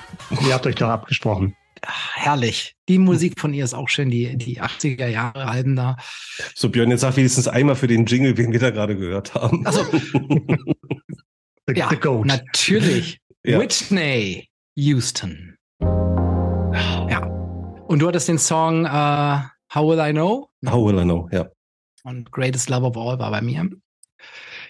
ihr 0.47 0.55
habt 0.55 0.67
euch 0.67 0.75
doch 0.77 0.89
abgesprochen. 0.89 1.55
herrlich. 2.15 2.75
Die 2.89 2.99
Musik 2.99 3.39
von 3.41 3.53
ihr 3.53 3.65
ist 3.65 3.75
auch 3.75 3.89
schön, 3.89 4.11
die, 4.11 4.37
die 4.37 4.61
80er 4.61 5.07
Jahre 5.09 5.47
Alben 5.47 5.77
da. 5.77 5.97
So, 6.55 6.69
Björn, 6.69 6.91
jetzt 6.91 7.01
sag 7.03 7.17
wenigstens 7.17 7.49
einmal 7.49 7.77
für 7.77 7.87
den 7.87 8.07
Jingle, 8.07 8.35
den 8.35 8.53
wir 8.53 8.61
da 8.61 8.71
gerade 8.71 8.97
gehört 8.97 9.35
haben. 9.35 9.67
Also, 9.67 9.81
ja, 11.75 11.89
the 11.91 11.97
Goat. 11.97 12.27
natürlich. 12.27 13.19
Ja. 13.49 13.61
Whitney 13.61 14.49
Houston. 14.75 15.55
Ja. 15.81 17.25
Und 17.87 18.01
du 18.01 18.09
hattest 18.09 18.27
den 18.27 18.39
Song 18.41 18.85
uh, 18.85 19.39
How 19.73 19.87
Will 19.89 20.01
I 20.01 20.11
Know? 20.11 20.49
How 20.69 20.85
Will 20.85 20.99
I 20.99 21.05
Know, 21.05 21.29
ja. 21.31 21.47
Und 22.03 22.33
Greatest 22.33 22.69
Love 22.71 22.87
of 22.87 22.97
All 22.97 23.21
war 23.21 23.31
bei 23.31 23.41
mir. 23.43 23.71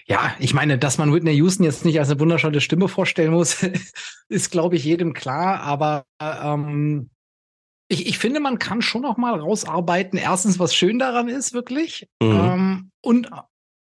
Ja, 0.09 0.35
ich 0.39 0.53
meine, 0.53 0.77
dass 0.77 0.97
man 0.97 1.13
Whitney 1.13 1.33
Houston 1.35 1.65
jetzt 1.65 1.83
nicht 1.83 1.99
als 1.99 2.09
eine 2.09 2.19
wunderschöne 2.19 2.61
Stimme 2.61 2.87
vorstellen 2.87 3.31
muss, 3.31 3.63
ist, 4.29 4.51
glaube 4.51 4.77
ich, 4.77 4.85
jedem 4.85 5.13
klar. 5.13 5.59
Aber 5.59 6.05
ähm, 6.21 7.09
ich, 7.89 8.07
ich 8.07 8.17
finde, 8.17 8.39
man 8.39 8.57
kann 8.57 8.81
schon 8.81 9.01
noch 9.01 9.17
mal 9.17 9.37
rausarbeiten. 9.37 10.17
Erstens, 10.17 10.59
was 10.59 10.73
schön 10.73 10.97
daran 10.97 11.27
ist, 11.27 11.53
wirklich. 11.53 12.07
Mhm. 12.21 12.31
Ähm, 12.31 12.91
und 13.01 13.29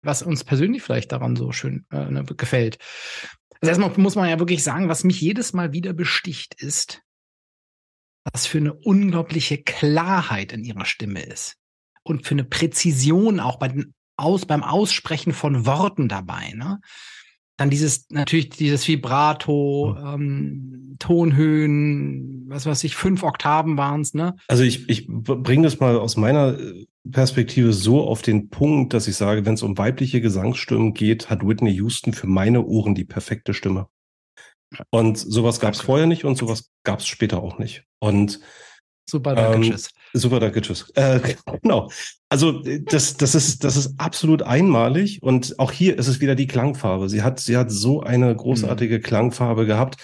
was 0.02 0.22
uns 0.22 0.44
persönlich 0.44 0.82
vielleicht 0.82 1.12
daran 1.12 1.36
so 1.36 1.52
schön 1.52 1.86
äh, 1.90 2.10
ne, 2.10 2.24
gefällt. 2.24 2.78
Also 3.60 3.70
erstmal 3.70 3.90
muss 3.98 4.14
man 4.14 4.28
ja 4.28 4.38
wirklich 4.38 4.62
sagen, 4.62 4.88
was 4.88 5.04
mich 5.04 5.20
jedes 5.20 5.52
Mal 5.54 5.72
wieder 5.72 5.92
besticht, 5.92 6.54
ist, 6.54 7.02
was 8.30 8.46
für 8.46 8.58
eine 8.58 8.74
unglaubliche 8.74 9.58
Klarheit 9.62 10.52
in 10.52 10.64
ihrer 10.64 10.84
Stimme 10.84 11.22
ist. 11.22 11.56
Und 12.02 12.26
für 12.26 12.32
eine 12.32 12.44
Präzision 12.44 13.40
auch 13.40 13.58
bei 13.58 13.68
den 13.68 13.94
aus, 14.20 14.46
beim 14.46 14.62
Aussprechen 14.62 15.32
von 15.32 15.66
Worten 15.66 16.08
dabei. 16.08 16.52
Ne? 16.54 16.80
Dann 17.56 17.70
dieses, 17.70 18.08
natürlich 18.10 18.50
dieses 18.50 18.86
Vibrato, 18.88 19.96
ähm, 19.98 20.96
Tonhöhen, 20.98 22.44
was 22.48 22.66
weiß 22.66 22.84
ich, 22.84 22.96
fünf 22.96 23.22
Oktaven 23.22 23.76
waren 23.76 24.00
es, 24.02 24.14
ne? 24.14 24.36
Also 24.48 24.62
ich, 24.62 24.88
ich 24.88 25.06
bringe 25.08 25.64
das 25.64 25.80
mal 25.80 25.98
aus 25.98 26.16
meiner 26.16 26.58
äh, 26.58 26.86
Perspektive 27.10 27.72
so 27.72 28.06
auf 28.06 28.22
den 28.22 28.50
Punkt, 28.50 28.94
dass 28.94 29.08
ich 29.08 29.16
sage, 29.16 29.44
wenn 29.44 29.54
es 29.54 29.62
um 29.62 29.76
weibliche 29.76 30.20
Gesangsstimmen 30.20 30.94
geht, 30.94 31.30
hat 31.30 31.46
Whitney 31.46 31.72
Houston 31.72 32.12
für 32.12 32.26
meine 32.26 32.64
Ohren 32.64 32.94
die 32.94 33.04
perfekte 33.04 33.54
Stimme. 33.54 33.88
Und 34.90 35.18
sowas 35.18 35.60
gab 35.60 35.74
es 35.74 35.80
vorher 35.80 36.06
nicht 36.06 36.24
und 36.24 36.36
sowas 36.36 36.70
gab 36.84 37.00
es 37.00 37.06
später 37.06 37.42
auch 37.42 37.58
nicht. 37.58 37.84
Und 37.98 38.40
Super, 39.10 39.34
danke, 39.34 39.56
ähm, 39.56 39.62
tschüss. 39.62 39.90
Super, 40.12 40.40
danke, 40.40 40.62
tschüss. 40.62 40.88
Äh, 40.94 41.20
genau. 41.62 41.90
Also 42.28 42.62
das, 42.62 43.16
das 43.16 43.34
ist, 43.34 43.64
das 43.64 43.76
ist 43.76 43.94
absolut 43.98 44.42
einmalig 44.42 45.20
und 45.22 45.58
auch 45.58 45.72
hier 45.72 45.98
ist 45.98 46.06
es 46.06 46.20
wieder 46.20 46.36
die 46.36 46.46
Klangfarbe. 46.46 47.08
Sie 47.08 47.22
hat, 47.22 47.40
sie 47.40 47.56
hat 47.56 47.72
so 47.72 48.02
eine 48.02 48.34
großartige 48.34 48.98
mhm. 48.98 49.02
Klangfarbe 49.02 49.66
gehabt, 49.66 49.96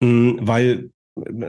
hm, 0.00 0.38
weil 0.42 0.90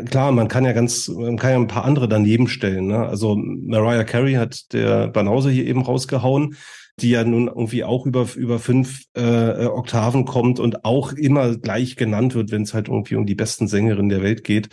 klar, 0.09 0.31
man 0.31 0.47
kann 0.47 0.65
ja 0.65 0.71
ganz, 0.71 1.07
man 1.07 1.37
kann 1.37 1.51
ja 1.51 1.57
ein 1.57 1.67
paar 1.67 1.85
andere 1.85 2.07
daneben 2.07 2.47
stellen. 2.47 2.87
Ne? 2.87 3.05
Also 3.05 3.35
Mariah 3.35 4.05
Carey 4.05 4.33
hat 4.33 4.73
der 4.73 5.07
Banause 5.07 5.51
hier 5.51 5.65
eben 5.65 5.83
rausgehauen, 5.83 6.55
die 6.99 7.11
ja 7.11 7.23
nun 7.23 7.47
irgendwie 7.47 7.83
auch 7.83 8.07
über 8.07 8.27
über 8.35 8.57
fünf 8.57 9.03
äh, 9.13 9.65
Oktaven 9.67 10.25
kommt 10.25 10.59
und 10.59 10.83
auch 10.83 11.13
immer 11.13 11.55
gleich 11.57 11.95
genannt 11.95 12.33
wird, 12.33 12.51
wenn 12.51 12.63
es 12.63 12.73
halt 12.73 12.87
irgendwie 12.87 13.15
um 13.15 13.27
die 13.27 13.35
besten 13.35 13.67
Sängerinnen 13.67 14.09
der 14.09 14.23
Welt 14.23 14.43
geht. 14.43 14.69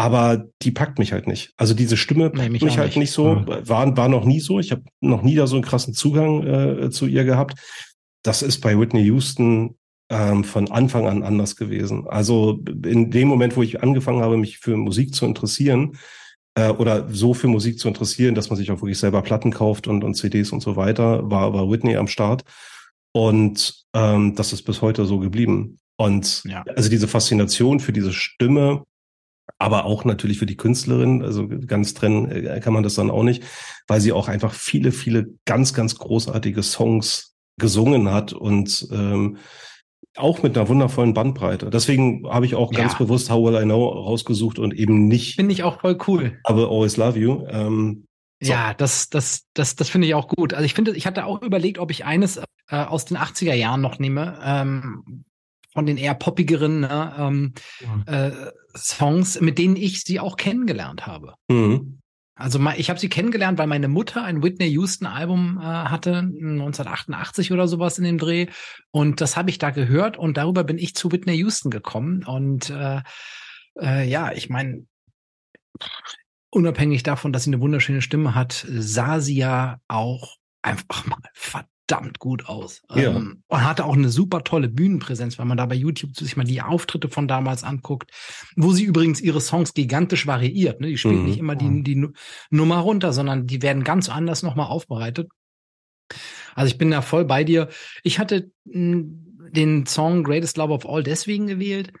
Aber 0.00 0.46
die 0.62 0.70
packt 0.70 0.98
mich 0.98 1.12
halt 1.12 1.26
nicht. 1.26 1.52
Also 1.58 1.74
diese 1.74 1.98
Stimme 1.98 2.30
packt 2.30 2.42
nee, 2.42 2.48
mich, 2.48 2.62
mich 2.62 2.78
halt 2.78 2.88
nicht, 2.88 2.96
nicht 2.96 3.12
so, 3.12 3.34
mhm. 3.34 3.46
war, 3.68 3.94
war 3.98 4.08
noch 4.08 4.24
nie 4.24 4.40
so. 4.40 4.58
Ich 4.58 4.72
habe 4.72 4.82
noch 5.02 5.20
nie 5.20 5.34
da 5.34 5.46
so 5.46 5.56
einen 5.56 5.64
krassen 5.64 5.92
Zugang 5.92 6.42
äh, 6.46 6.90
zu 6.90 7.06
ihr 7.06 7.24
gehabt. 7.24 7.60
Das 8.22 8.40
ist 8.40 8.60
bei 8.60 8.78
Whitney 8.80 9.02
Houston 9.02 9.76
ähm, 10.08 10.42
von 10.42 10.70
Anfang 10.70 11.06
an 11.06 11.22
anders 11.22 11.54
gewesen. 11.54 12.08
Also 12.08 12.60
in 12.86 13.10
dem 13.10 13.28
Moment, 13.28 13.58
wo 13.58 13.62
ich 13.62 13.82
angefangen 13.82 14.22
habe, 14.22 14.38
mich 14.38 14.56
für 14.56 14.74
Musik 14.74 15.14
zu 15.14 15.26
interessieren, 15.26 15.98
äh, 16.54 16.70
oder 16.70 17.06
so 17.10 17.34
für 17.34 17.48
Musik 17.48 17.78
zu 17.78 17.86
interessieren, 17.86 18.34
dass 18.34 18.48
man 18.48 18.56
sich 18.56 18.70
auch 18.70 18.80
wirklich 18.80 18.98
selber 18.98 19.20
Platten 19.20 19.50
kauft 19.50 19.86
und, 19.86 20.02
und 20.02 20.14
CDs 20.14 20.50
und 20.50 20.62
so 20.62 20.76
weiter, 20.76 21.30
war, 21.30 21.52
war 21.52 21.70
Whitney 21.70 21.96
am 21.96 22.08
Start. 22.08 22.44
Und 23.12 23.84
ähm, 23.92 24.34
das 24.34 24.54
ist 24.54 24.62
bis 24.62 24.80
heute 24.80 25.04
so 25.04 25.18
geblieben. 25.18 25.78
Und 25.98 26.42
ja. 26.44 26.64
also 26.74 26.88
diese 26.88 27.06
Faszination 27.06 27.80
für 27.80 27.92
diese 27.92 28.14
Stimme, 28.14 28.84
aber 29.60 29.84
auch 29.84 30.04
natürlich 30.04 30.38
für 30.38 30.46
die 30.46 30.56
Künstlerin, 30.56 31.22
also 31.22 31.46
ganz 31.48 31.92
trennen 31.92 32.30
äh, 32.30 32.60
kann 32.60 32.72
man 32.72 32.82
das 32.82 32.94
dann 32.94 33.10
auch 33.10 33.22
nicht, 33.22 33.44
weil 33.86 34.00
sie 34.00 34.12
auch 34.12 34.26
einfach 34.26 34.54
viele, 34.54 34.90
viele 34.90 35.34
ganz, 35.44 35.74
ganz 35.74 35.96
großartige 35.96 36.62
Songs 36.62 37.36
gesungen 37.58 38.10
hat 38.10 38.32
und 38.32 38.88
ähm, 38.90 39.36
auch 40.16 40.42
mit 40.42 40.56
einer 40.56 40.68
wundervollen 40.68 41.12
Bandbreite. 41.12 41.68
Deswegen 41.68 42.26
habe 42.28 42.46
ich 42.46 42.54
auch 42.54 42.72
ganz 42.72 42.92
ja. 42.92 42.98
bewusst 42.98 43.30
How 43.30 43.44
Will 43.44 43.60
I 43.60 43.64
Know 43.64 43.86
rausgesucht 43.86 44.58
und 44.58 44.72
eben 44.72 45.06
nicht. 45.08 45.36
Finde 45.36 45.52
ich 45.52 45.62
auch 45.62 45.80
voll 45.80 45.98
cool. 46.08 46.38
Aber 46.44 46.68
Always 46.70 46.96
Love 46.96 47.18
You. 47.18 47.44
Ähm, 47.48 48.06
so. 48.40 48.50
Ja, 48.50 48.72
das, 48.72 49.10
das, 49.10 49.44
das, 49.52 49.76
das 49.76 49.90
finde 49.90 50.06
ich 50.06 50.14
auch 50.14 50.26
gut. 50.26 50.54
Also 50.54 50.64
ich 50.64 50.72
finde, 50.72 50.96
ich 50.96 51.06
hatte 51.06 51.26
auch 51.26 51.42
überlegt, 51.42 51.78
ob 51.78 51.90
ich 51.90 52.06
eines 52.06 52.38
äh, 52.38 52.42
aus 52.70 53.04
den 53.04 53.18
80er 53.18 53.52
Jahren 53.52 53.82
noch 53.82 53.98
nehme, 53.98 54.38
ähm, 54.42 55.24
von 55.80 55.86
den 55.86 55.96
eher 55.96 56.12
poppigeren 56.12 56.80
ne, 56.80 57.14
ähm, 57.18 57.54
ja. 57.80 58.26
äh, 58.26 58.52
Songs, 58.76 59.40
mit 59.40 59.56
denen 59.56 59.76
ich 59.76 60.04
sie 60.04 60.20
auch 60.20 60.36
kennengelernt 60.36 61.06
habe. 61.06 61.36
Mhm. 61.48 62.00
Also 62.34 62.60
ich 62.76 62.90
habe 62.90 63.00
sie 63.00 63.08
kennengelernt, 63.08 63.56
weil 63.56 63.66
meine 63.66 63.88
Mutter 63.88 64.22
ein 64.22 64.42
Whitney 64.42 64.66
Houston 64.66 65.06
Album 65.06 65.58
äh, 65.58 65.64
hatte, 65.64 66.18
1988 66.18 67.50
oder 67.50 67.66
sowas 67.66 67.96
in 67.96 68.04
dem 68.04 68.18
Dreh. 68.18 68.48
Und 68.90 69.22
das 69.22 69.38
habe 69.38 69.48
ich 69.48 69.56
da 69.56 69.70
gehört 69.70 70.18
und 70.18 70.36
darüber 70.36 70.64
bin 70.64 70.76
ich 70.76 70.94
zu 70.94 71.10
Whitney 71.12 71.36
Houston 71.36 71.70
gekommen. 71.70 72.22
Und 72.24 72.68
äh, 72.68 73.00
äh, 73.80 74.06
ja, 74.06 74.32
ich 74.32 74.50
meine, 74.50 74.86
unabhängig 76.50 77.04
davon, 77.04 77.32
dass 77.32 77.44
sie 77.44 77.50
eine 77.54 77.62
wunderschöne 77.62 78.02
Stimme 78.02 78.34
hat, 78.34 78.66
sah 78.68 79.18
sie 79.18 79.36
ja 79.36 79.78
auch 79.88 80.36
einfach 80.60 81.06
mal 81.06 81.16
verdammt 81.32 81.70
gut 82.18 82.48
aus. 82.48 82.82
Ja. 82.94 83.10
Ähm, 83.10 83.42
und 83.48 83.64
hatte 83.64 83.84
auch 83.84 83.96
eine 83.96 84.08
super 84.08 84.44
tolle 84.44 84.68
Bühnenpräsenz, 84.68 85.38
wenn 85.38 85.48
man 85.48 85.58
da 85.58 85.66
bei 85.66 85.74
YouTube 85.74 86.16
sich 86.16 86.36
mal 86.36 86.44
die 86.44 86.62
Auftritte 86.62 87.08
von 87.08 87.28
damals 87.28 87.64
anguckt, 87.64 88.10
wo 88.56 88.72
sie 88.72 88.84
übrigens 88.84 89.20
ihre 89.20 89.40
Songs 89.40 89.74
gigantisch 89.74 90.26
variiert. 90.26 90.80
Ne? 90.80 90.88
Die 90.88 90.98
spielt 90.98 91.16
mhm. 91.16 91.24
nicht 91.24 91.38
immer 91.38 91.56
die, 91.56 91.82
die 91.82 92.08
Nummer 92.50 92.78
runter, 92.78 93.12
sondern 93.12 93.46
die 93.46 93.62
werden 93.62 93.84
ganz 93.84 94.08
anders 94.08 94.42
nochmal 94.42 94.68
aufbereitet. 94.68 95.28
Also 96.54 96.72
ich 96.72 96.78
bin 96.78 96.90
da 96.90 97.02
voll 97.02 97.24
bei 97.24 97.44
dir. 97.44 97.68
Ich 98.02 98.18
hatte 98.18 98.50
hm, 98.70 99.50
den 99.52 99.86
Song 99.86 100.24
Greatest 100.24 100.56
Love 100.56 100.72
of 100.72 100.88
All 100.88 101.02
deswegen 101.02 101.46
gewählt, 101.46 101.92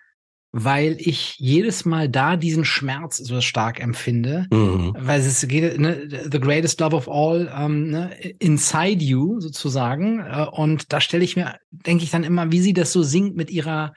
weil 0.52 0.96
ich 0.98 1.36
jedes 1.38 1.84
Mal 1.84 2.08
da 2.08 2.36
diesen 2.36 2.64
Schmerz 2.64 3.18
so 3.18 3.40
stark 3.40 3.80
empfinde, 3.80 4.46
mhm. 4.50 4.94
weil 4.98 5.20
es 5.20 5.46
geht, 5.46 5.78
ne, 5.78 6.08
the 6.30 6.40
greatest 6.40 6.80
love 6.80 6.96
of 6.96 7.08
all, 7.08 7.52
ähm, 7.56 7.90
ne, 7.90 8.14
inside 8.40 9.04
you 9.04 9.40
sozusagen. 9.40 10.18
Äh, 10.20 10.46
und 10.50 10.92
da 10.92 11.00
stelle 11.00 11.24
ich 11.24 11.36
mir, 11.36 11.58
denke 11.70 12.02
ich 12.02 12.10
dann 12.10 12.24
immer, 12.24 12.50
wie 12.50 12.60
sie 12.60 12.72
das 12.72 12.92
so 12.92 13.02
singt 13.02 13.36
mit 13.36 13.50
ihrer 13.50 13.94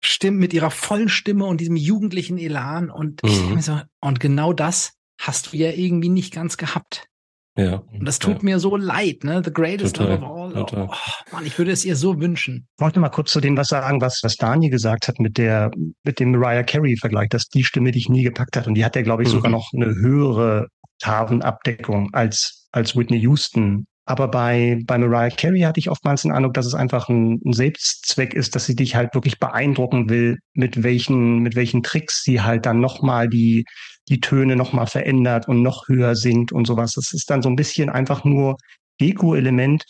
Stimme, 0.00 0.38
mit 0.38 0.52
ihrer 0.52 0.70
vollen 0.70 1.08
Stimme 1.08 1.46
und 1.46 1.60
diesem 1.60 1.76
jugendlichen 1.76 2.38
Elan. 2.38 2.90
Und 2.90 3.22
mhm. 3.22 3.28
ich 3.28 3.38
denke 3.38 3.54
mir 3.56 3.62
so, 3.62 3.80
und 4.00 4.20
genau 4.20 4.52
das 4.52 4.92
hast 5.18 5.52
du 5.52 5.56
ja 5.56 5.70
irgendwie 5.70 6.10
nicht 6.10 6.32
ganz 6.32 6.56
gehabt. 6.56 7.08
Ja. 7.56 7.84
Und 7.92 8.04
das 8.04 8.18
tut 8.18 8.38
ja. 8.38 8.42
mir 8.42 8.58
so 8.58 8.76
leid, 8.76 9.22
ne? 9.22 9.40
The 9.44 9.52
greatest 9.52 9.96
total, 9.96 10.22
of 10.22 10.24
all. 10.24 10.52
Total. 10.52 10.88
Oh, 10.90 11.32
Mann, 11.32 11.46
ich 11.46 11.56
würde 11.56 11.70
es 11.70 11.84
ihr 11.84 11.94
so 11.94 12.20
wünschen. 12.20 12.66
Ich 12.76 12.82
wollte 12.82 12.98
mal 12.98 13.10
kurz 13.10 13.30
zu 13.30 13.40
dem 13.40 13.56
was 13.56 13.68
sagen, 13.68 14.00
was, 14.00 14.20
was 14.24 14.36
Daniel 14.36 14.70
gesagt 14.70 15.06
hat 15.06 15.20
mit 15.20 15.38
der, 15.38 15.70
mit 16.02 16.18
dem 16.18 16.32
Mariah 16.32 16.64
Carey-Vergleich, 16.64 17.28
dass 17.28 17.48
die 17.48 17.62
Stimme 17.62 17.92
dich 17.92 18.08
nie 18.08 18.24
gepackt 18.24 18.56
hat. 18.56 18.66
Und 18.66 18.74
die 18.74 18.84
hat 18.84 18.96
ja, 18.96 19.02
glaube 19.02 19.22
ich, 19.22 19.28
mhm. 19.28 19.34
sogar 19.34 19.50
noch 19.52 19.70
eine 19.72 19.94
höhere 19.94 20.66
Tavenabdeckung 20.98 22.10
als, 22.12 22.68
als 22.72 22.96
Whitney 22.96 23.18
Houston. 23.20 23.86
Aber 24.06 24.28
bei, 24.28 24.80
bei 24.84 24.98
Mariah 24.98 25.34
Carey 25.34 25.60
hatte 25.60 25.80
ich 25.80 25.90
oftmals 25.90 26.22
den 26.22 26.32
Eindruck, 26.32 26.54
dass 26.54 26.66
es 26.66 26.74
einfach 26.74 27.08
ein, 27.08 27.40
ein 27.44 27.52
Selbstzweck 27.52 28.34
ist, 28.34 28.54
dass 28.54 28.66
sie 28.66 28.74
dich 28.74 28.96
halt 28.96 29.14
wirklich 29.14 29.38
beeindrucken 29.38 30.10
will, 30.10 30.38
mit 30.52 30.82
welchen, 30.82 31.38
mit 31.38 31.54
welchen 31.54 31.82
Tricks 31.82 32.22
sie 32.22 32.42
halt 32.42 32.66
dann 32.66 32.80
nochmal 32.80 33.28
die, 33.28 33.64
die 34.08 34.20
Töne 34.20 34.56
nochmal 34.56 34.86
verändert 34.86 35.48
und 35.48 35.62
noch 35.62 35.88
höher 35.88 36.14
singt 36.14 36.52
und 36.52 36.66
sowas. 36.66 36.92
Das 36.92 37.12
ist 37.12 37.30
dann 37.30 37.42
so 37.42 37.48
ein 37.48 37.56
bisschen 37.56 37.88
einfach 37.88 38.24
nur 38.24 38.56
Deko-Element. 39.00 39.84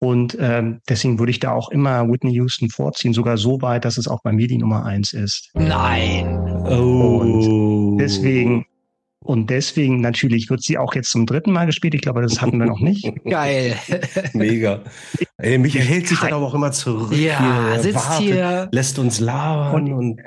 Und 0.00 0.36
ähm, 0.40 0.80
deswegen 0.88 1.20
würde 1.20 1.30
ich 1.30 1.38
da 1.38 1.52
auch 1.52 1.70
immer 1.70 2.08
Whitney 2.08 2.32
Houston 2.32 2.70
vorziehen, 2.70 3.14
sogar 3.14 3.36
so 3.36 3.62
weit, 3.62 3.84
dass 3.84 3.98
es 3.98 4.08
auch 4.08 4.20
bei 4.22 4.32
mir 4.32 4.48
die 4.48 4.58
Nummer 4.58 4.84
eins 4.84 5.12
ist. 5.12 5.50
Nein. 5.54 6.26
Oh. 6.66 7.18
Und 7.18 7.98
deswegen, 7.98 8.66
und 9.22 9.48
deswegen 9.50 10.00
natürlich 10.00 10.50
wird 10.50 10.62
sie 10.64 10.76
auch 10.76 10.96
jetzt 10.96 11.10
zum 11.10 11.24
dritten 11.24 11.52
Mal 11.52 11.66
gespielt. 11.66 11.94
Ich 11.94 12.00
glaube, 12.00 12.20
das 12.20 12.42
hatten 12.42 12.58
wir 12.58 12.66
noch 12.66 12.80
nicht. 12.80 13.12
Geil. 13.24 13.76
Mega. 14.32 14.80
Ey, 15.36 15.58
Michael 15.58 15.84
hält 15.84 16.08
sich 16.08 16.18
dann 16.18 16.32
aber 16.32 16.46
auch 16.46 16.54
immer 16.54 16.72
zurück. 16.72 17.12
Ja, 17.12 17.70
hier, 17.74 17.82
sitzt 17.82 18.10
wartet, 18.10 18.26
hier. 18.26 18.68
Lässt 18.72 18.98
uns 18.98 19.20
labern 19.20 19.92
und, 19.92 19.92
und, 19.92 20.20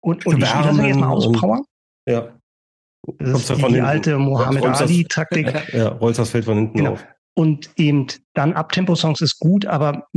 und, 0.00 0.26
und 0.26 0.42
ich 0.42 0.48
das 0.48 0.76
jetzt 0.78 0.98
mal 0.98 1.08
auspowern. 1.08 1.64
Ja. 2.06 2.37
Das 3.18 3.50
ist 3.50 3.56
die, 3.56 3.72
die 3.72 3.80
alte 3.80 4.18
Mohammed 4.18 4.64
Ali-Taktik. 4.64 5.54
Ja, 5.72 5.88
rollst 5.88 6.18
das 6.18 6.30
Feld 6.30 6.44
von 6.44 6.56
hinten 6.56 6.78
genau. 6.78 6.92
auf. 6.92 7.06
Und 7.34 7.70
eben 7.76 8.06
dann 8.34 8.54
Abtempo-Songs 8.54 9.20
ist 9.20 9.38
gut, 9.38 9.64
aber 9.66 10.08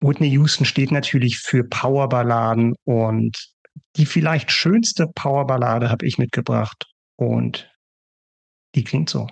Whitney 0.00 0.28
Houston 0.28 0.64
steht 0.64 0.90
natürlich 0.92 1.38
für 1.38 1.64
Powerballaden 1.64 2.74
und 2.84 3.52
die 3.96 4.06
vielleicht 4.06 4.50
schönste 4.50 5.06
Powerballade 5.14 5.90
habe 5.90 6.06
ich 6.06 6.18
mitgebracht 6.18 6.86
und 7.16 7.70
die 8.74 8.84
klingt 8.84 9.10
so. 9.10 9.28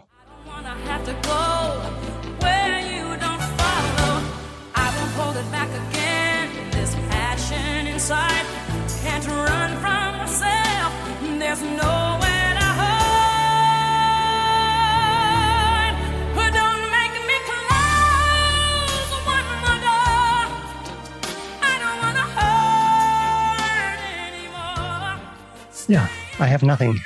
Ja, 25.88 26.06
I 26.38 26.42
have 26.42 26.66
nothing. 26.66 27.00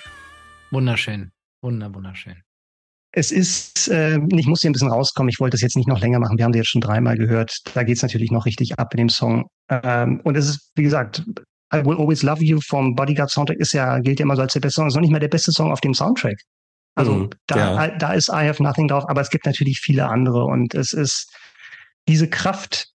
Wunderschön. 0.72 1.30
Wunder, 1.62 1.94
wunderschön. 1.94 2.42
Es 3.12 3.30
ist, 3.30 3.88
äh, 3.88 4.18
ich 4.36 4.46
muss 4.46 4.62
hier 4.62 4.70
ein 4.70 4.72
bisschen 4.72 4.90
rauskommen, 4.90 5.28
ich 5.28 5.38
wollte 5.38 5.54
das 5.54 5.60
jetzt 5.60 5.76
nicht 5.76 5.86
noch 5.86 6.00
länger 6.00 6.18
machen, 6.18 6.36
wir 6.36 6.44
haben 6.44 6.50
die 6.50 6.58
jetzt 6.58 6.70
schon 6.70 6.80
dreimal 6.80 7.16
gehört. 7.16 7.58
Da 7.74 7.84
geht 7.84 7.96
es 7.96 8.02
natürlich 8.02 8.32
noch 8.32 8.44
richtig 8.44 8.80
ab 8.80 8.92
in 8.94 8.98
dem 8.98 9.08
Song. 9.08 9.46
Ähm, 9.68 10.20
und 10.24 10.36
es 10.36 10.48
ist, 10.48 10.72
wie 10.74 10.82
gesagt, 10.82 11.22
I 11.72 11.84
Will 11.84 11.96
Always 11.96 12.24
Love 12.24 12.42
You 12.42 12.60
vom 12.60 12.96
Bodyguard 12.96 13.30
Soundtrack 13.30 13.58
ist 13.58 13.72
ja, 13.72 14.00
gilt 14.00 14.18
ja 14.18 14.24
immer 14.24 14.34
so 14.34 14.42
als 14.42 14.54
der 14.54 14.60
beste 14.60 14.80
Song, 14.80 14.88
ist 14.88 14.94
noch 14.94 15.00
nicht 15.00 15.12
mal 15.12 15.20
der 15.20 15.28
beste 15.28 15.52
Song 15.52 15.70
auf 15.70 15.80
dem 15.80 15.94
Soundtrack. 15.94 16.40
Also 16.96 17.14
mhm, 17.14 17.30
da, 17.46 17.56
ja. 17.86 17.88
da 17.98 18.12
ist 18.14 18.30
I 18.30 18.48
Have 18.48 18.62
Nothing 18.62 18.88
drauf, 18.88 19.04
aber 19.08 19.20
es 19.20 19.30
gibt 19.30 19.46
natürlich 19.46 19.78
viele 19.78 20.08
andere 20.08 20.44
und 20.44 20.74
es 20.74 20.92
ist 20.92 21.32
diese 22.08 22.28
Kraft, 22.28 22.91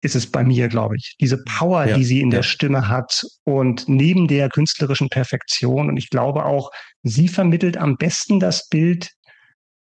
ist 0.00 0.14
es 0.14 0.30
bei 0.30 0.44
mir, 0.44 0.68
glaube 0.68 0.96
ich. 0.96 1.16
Diese 1.20 1.42
Power, 1.44 1.86
ja, 1.86 1.96
die 1.96 2.04
sie 2.04 2.20
in 2.20 2.30
ja. 2.30 2.38
der 2.38 2.42
Stimme 2.42 2.88
hat 2.88 3.24
und 3.44 3.88
neben 3.88 4.28
der 4.28 4.48
künstlerischen 4.48 5.08
Perfektion. 5.08 5.88
Und 5.88 5.96
ich 5.96 6.10
glaube 6.10 6.44
auch, 6.44 6.70
sie 7.02 7.28
vermittelt 7.28 7.76
am 7.76 7.96
besten 7.96 8.38
das 8.38 8.68
Bild, 8.68 9.10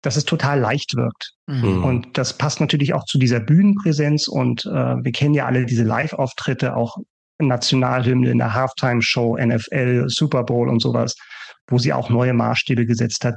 dass 0.01 0.15
es 0.15 0.23
total 0.23 0.59
leicht 0.59 0.95
wirkt. 0.95 1.33
Mhm. 1.47 1.83
Und 1.83 2.17
das 2.17 2.37
passt 2.37 2.61
natürlich 2.61 2.93
auch 2.93 3.03
zu 3.03 3.17
dieser 3.17 3.41
Bühnenpräsenz. 3.41 4.29
Und 4.29 4.65
äh, 4.65 4.69
wir 4.69 5.11
kennen 5.11 5.33
ja 5.33 5.45
alle 5.45 5.65
diese 5.65 5.83
Live-Auftritte, 5.83 6.75
auch 6.75 6.97
Nationalhymne 7.39 8.31
in 8.31 8.37
der 8.37 8.53
Halftime-Show, 8.53 9.37
NFL, 9.37 10.05
Super 10.07 10.43
Bowl 10.43 10.69
und 10.69 10.81
sowas, 10.81 11.15
wo 11.67 11.77
sie 11.77 11.91
auch 11.91 12.09
neue 12.09 12.33
Maßstäbe 12.33 12.85
gesetzt 12.85 13.25
hat. 13.25 13.35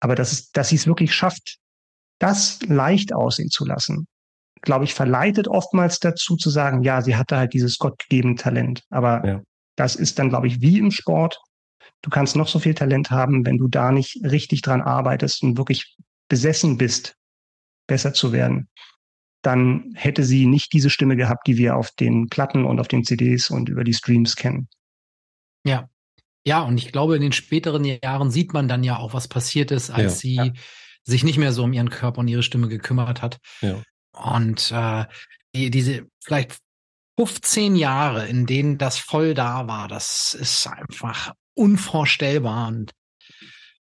Aber 0.00 0.14
dass, 0.14 0.32
es, 0.32 0.50
dass 0.50 0.68
sie 0.68 0.76
es 0.76 0.86
wirklich 0.86 1.14
schafft, 1.14 1.56
das 2.18 2.60
leicht 2.62 3.14
aussehen 3.14 3.48
zu 3.48 3.64
lassen 3.64 4.06
glaube 4.62 4.84
ich, 4.84 4.94
verleitet 4.94 5.48
oftmals 5.48 5.98
dazu 5.98 6.36
zu 6.36 6.48
sagen, 6.50 6.82
ja, 6.82 7.02
sie 7.02 7.16
hatte 7.16 7.36
halt 7.36 7.52
dieses 7.52 7.78
gottgegebene 7.78 8.36
Talent. 8.36 8.82
Aber 8.90 9.26
ja. 9.26 9.42
das 9.76 9.96
ist 9.96 10.18
dann, 10.18 10.28
glaube 10.30 10.46
ich, 10.46 10.60
wie 10.60 10.78
im 10.78 10.90
Sport. 10.90 11.38
Du 12.00 12.10
kannst 12.10 12.34
noch 12.36 12.48
so 12.48 12.58
viel 12.58 12.74
Talent 12.74 13.10
haben, 13.10 13.44
wenn 13.44 13.58
du 13.58 13.68
da 13.68 13.92
nicht 13.92 14.18
richtig 14.24 14.62
dran 14.62 14.80
arbeitest 14.80 15.42
und 15.42 15.58
wirklich 15.58 15.96
besessen 16.28 16.78
bist, 16.78 17.14
besser 17.86 18.12
zu 18.14 18.32
werden, 18.32 18.68
dann 19.42 19.92
hätte 19.94 20.22
sie 20.22 20.46
nicht 20.46 20.72
diese 20.72 20.88
Stimme 20.90 21.16
gehabt, 21.16 21.46
die 21.48 21.56
wir 21.56 21.76
auf 21.76 21.90
den 21.90 22.28
Platten 22.28 22.64
und 22.64 22.78
auf 22.78 22.88
den 22.88 23.04
CDs 23.04 23.50
und 23.50 23.68
über 23.68 23.82
die 23.84 23.94
Streams 23.94 24.36
kennen. 24.36 24.68
Ja, 25.64 25.88
Ja, 26.44 26.62
und 26.62 26.76
ich 26.76 26.90
glaube, 26.90 27.14
in 27.14 27.22
den 27.22 27.30
späteren 27.30 27.84
Jahren 27.84 28.32
sieht 28.32 28.52
man 28.52 28.66
dann 28.66 28.82
ja 28.82 28.96
auch, 28.98 29.14
was 29.14 29.28
passiert 29.28 29.70
ist, 29.70 29.90
als 29.90 30.02
Ja. 30.02 30.08
sie 30.18 30.34
Ja. 30.34 30.52
sich 31.04 31.22
nicht 31.22 31.38
mehr 31.38 31.52
so 31.52 31.62
um 31.62 31.72
ihren 31.72 31.90
Körper 31.90 32.18
und 32.18 32.26
ihre 32.26 32.42
Stimme 32.42 32.66
gekümmert 32.68 33.22
hat. 33.22 33.38
Ja. 33.60 33.80
Und 34.12 34.70
äh, 34.72 35.04
die, 35.54 35.70
diese 35.70 36.06
vielleicht 36.22 36.58
15 37.18 37.76
Jahre, 37.76 38.26
in 38.26 38.46
denen 38.46 38.78
das 38.78 38.98
voll 38.98 39.34
da 39.34 39.66
war, 39.66 39.88
das 39.88 40.34
ist 40.34 40.66
einfach 40.66 41.32
unvorstellbar. 41.54 42.68
Und 42.68 42.92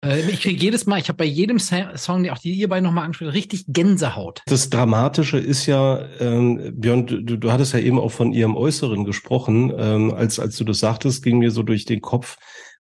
äh, 0.05 0.21
ich 0.29 0.41
kriege 0.41 0.61
jedes 0.61 0.85
Mal, 0.85 0.99
ich 0.99 1.09
habe 1.09 1.17
bei 1.17 1.25
jedem 1.25 1.59
Song, 1.59 2.23
die 2.23 2.31
auch 2.31 2.37
die 2.37 2.53
ihr 2.53 2.69
beiden 2.69 2.85
nochmal 2.85 3.03
angesprochen, 3.03 3.31
richtig 3.31 3.65
Gänsehaut. 3.67 4.41
Das 4.45 4.69
Dramatische 4.69 5.37
ist 5.37 5.65
ja, 5.65 6.05
ähm, 6.19 6.79
Björn, 6.79 7.05
du, 7.05 7.21
du 7.21 7.51
hattest 7.51 7.73
ja 7.73 7.79
eben 7.79 7.99
auch 7.99 8.11
von 8.11 8.31
ihrem 8.31 8.55
Äußeren 8.55 9.03
gesprochen. 9.03 9.73
Ähm, 9.77 10.13
als, 10.13 10.39
als 10.39 10.55
du 10.55 10.63
das 10.63 10.79
sagtest, 10.79 11.23
ging 11.23 11.39
mir 11.39 11.51
so 11.51 11.63
durch 11.63 11.85
den 11.85 12.01
Kopf, 12.01 12.37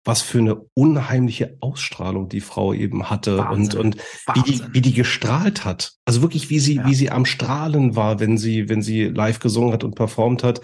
was 0.05 0.21
für 0.21 0.39
eine 0.39 0.55
unheimliche 0.73 1.57
Ausstrahlung 1.59 2.29
die 2.29 2.39
Frau 2.41 2.73
eben 2.73 3.09
hatte 3.09 3.37
und, 3.39 3.73
Wahnsinn. 3.75 3.79
und 3.79 3.97
wie 4.35 4.41
die, 4.43 4.61
wie 4.71 4.81
die 4.81 4.93
gestrahlt 4.93 5.65
hat. 5.65 5.93
Also 6.05 6.21
wirklich, 6.21 6.49
wie 6.49 6.59
sie, 6.59 6.75
Ja. 6.75 6.85
wie 6.87 6.95
sie 6.95 7.09
am 7.11 7.25
Strahlen 7.25 7.95
war, 7.95 8.19
wenn 8.19 8.37
sie, 8.37 8.69
wenn 8.69 8.81
sie 8.81 9.05
live 9.05 9.39
gesungen 9.39 9.73
hat 9.73 9.83
und 9.83 9.95
performt 9.95 10.43
hat. 10.43 10.61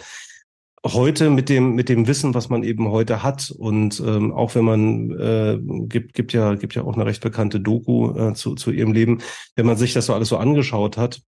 Heute 0.85 1.29
mit 1.29 1.47
dem, 1.47 1.75
mit 1.75 1.87
dem 1.87 2.07
Wissen, 2.07 2.33
was 2.33 2.49
man 2.49 2.63
eben 2.63 2.89
heute 2.89 3.23
hat 3.23 3.51
und 3.51 4.01
ähm, 4.05 4.33
auch 4.33 4.53
wenn 4.55 4.65
man 4.65 5.11
äh, 5.11 5.57
gibt, 5.87 6.13
gibt 6.13 6.33
ja, 6.33 6.55
gibt 6.55 6.75
ja 6.75 6.83
auch 6.83 6.95
eine 6.95 7.05
recht 7.05 7.21
bekannte 7.21 7.61
Doku 7.61 8.11
äh, 8.17 8.33
zu, 8.33 8.55
zu 8.55 8.69
ihrem 8.71 8.91
Leben, 8.91 9.19
wenn 9.55 9.65
man 9.65 9.77
sich 9.77 9.93
das 9.93 10.07
so 10.07 10.13
alles 10.13 10.27
so 10.27 10.35
angeschaut 10.37 10.97
hat, 10.97 11.21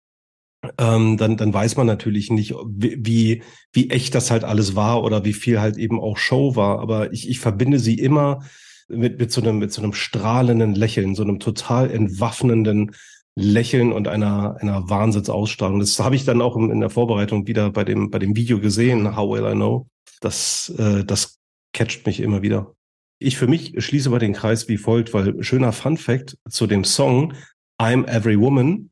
ähm, 0.78 1.16
dann, 1.16 1.36
dann 1.36 1.52
weiß 1.52 1.76
man 1.76 1.86
natürlich 1.86 2.30
nicht, 2.30 2.54
wie, 2.66 3.42
wie, 3.72 3.90
echt 3.90 4.14
das 4.14 4.30
halt 4.30 4.44
alles 4.44 4.76
war 4.76 5.02
oder 5.02 5.24
wie 5.24 5.32
viel 5.32 5.60
halt 5.60 5.76
eben 5.76 6.00
auch 6.00 6.16
Show 6.16 6.56
war. 6.56 6.80
Aber 6.80 7.12
ich, 7.12 7.28
ich 7.28 7.38
verbinde 7.38 7.78
sie 7.78 7.94
immer 7.94 8.44
mit, 8.88 9.18
mit 9.18 9.32
so 9.32 9.40
einem, 9.40 9.58
mit 9.58 9.72
so 9.72 9.82
einem 9.82 9.92
strahlenden 9.92 10.74
Lächeln, 10.74 11.14
so 11.14 11.22
einem 11.22 11.38
total 11.38 11.90
entwaffnenden 11.90 12.92
Lächeln 13.36 13.92
und 13.92 14.06
einer, 14.06 14.56
einer 14.60 14.88
Wahnsinnsausstrahlung. 14.88 15.80
Das 15.80 15.98
habe 15.98 16.16
ich 16.16 16.24
dann 16.24 16.40
auch 16.40 16.56
in, 16.56 16.70
in 16.70 16.80
der 16.80 16.90
Vorbereitung 16.90 17.46
wieder 17.46 17.70
bei 17.70 17.84
dem, 17.84 18.10
bei 18.10 18.18
dem 18.18 18.36
Video 18.36 18.60
gesehen, 18.60 19.16
How 19.16 19.30
Well 19.32 19.52
I 19.52 19.54
Know. 19.54 19.88
Das, 20.20 20.72
äh, 20.78 21.04
das 21.04 21.38
catcht 21.72 22.06
mich 22.06 22.20
immer 22.20 22.42
wieder. 22.42 22.74
Ich 23.18 23.36
für 23.36 23.46
mich 23.46 23.74
schließe 23.78 24.10
mal 24.10 24.18
den 24.18 24.32
Kreis 24.32 24.68
wie 24.68 24.76
folgt, 24.76 25.14
weil 25.14 25.42
schöner 25.42 25.72
Fun 25.72 25.96
Fact 25.96 26.36
zu 26.48 26.66
dem 26.66 26.84
Song 26.84 27.32
I'm 27.80 28.06
Every 28.06 28.38
Woman, 28.38 28.90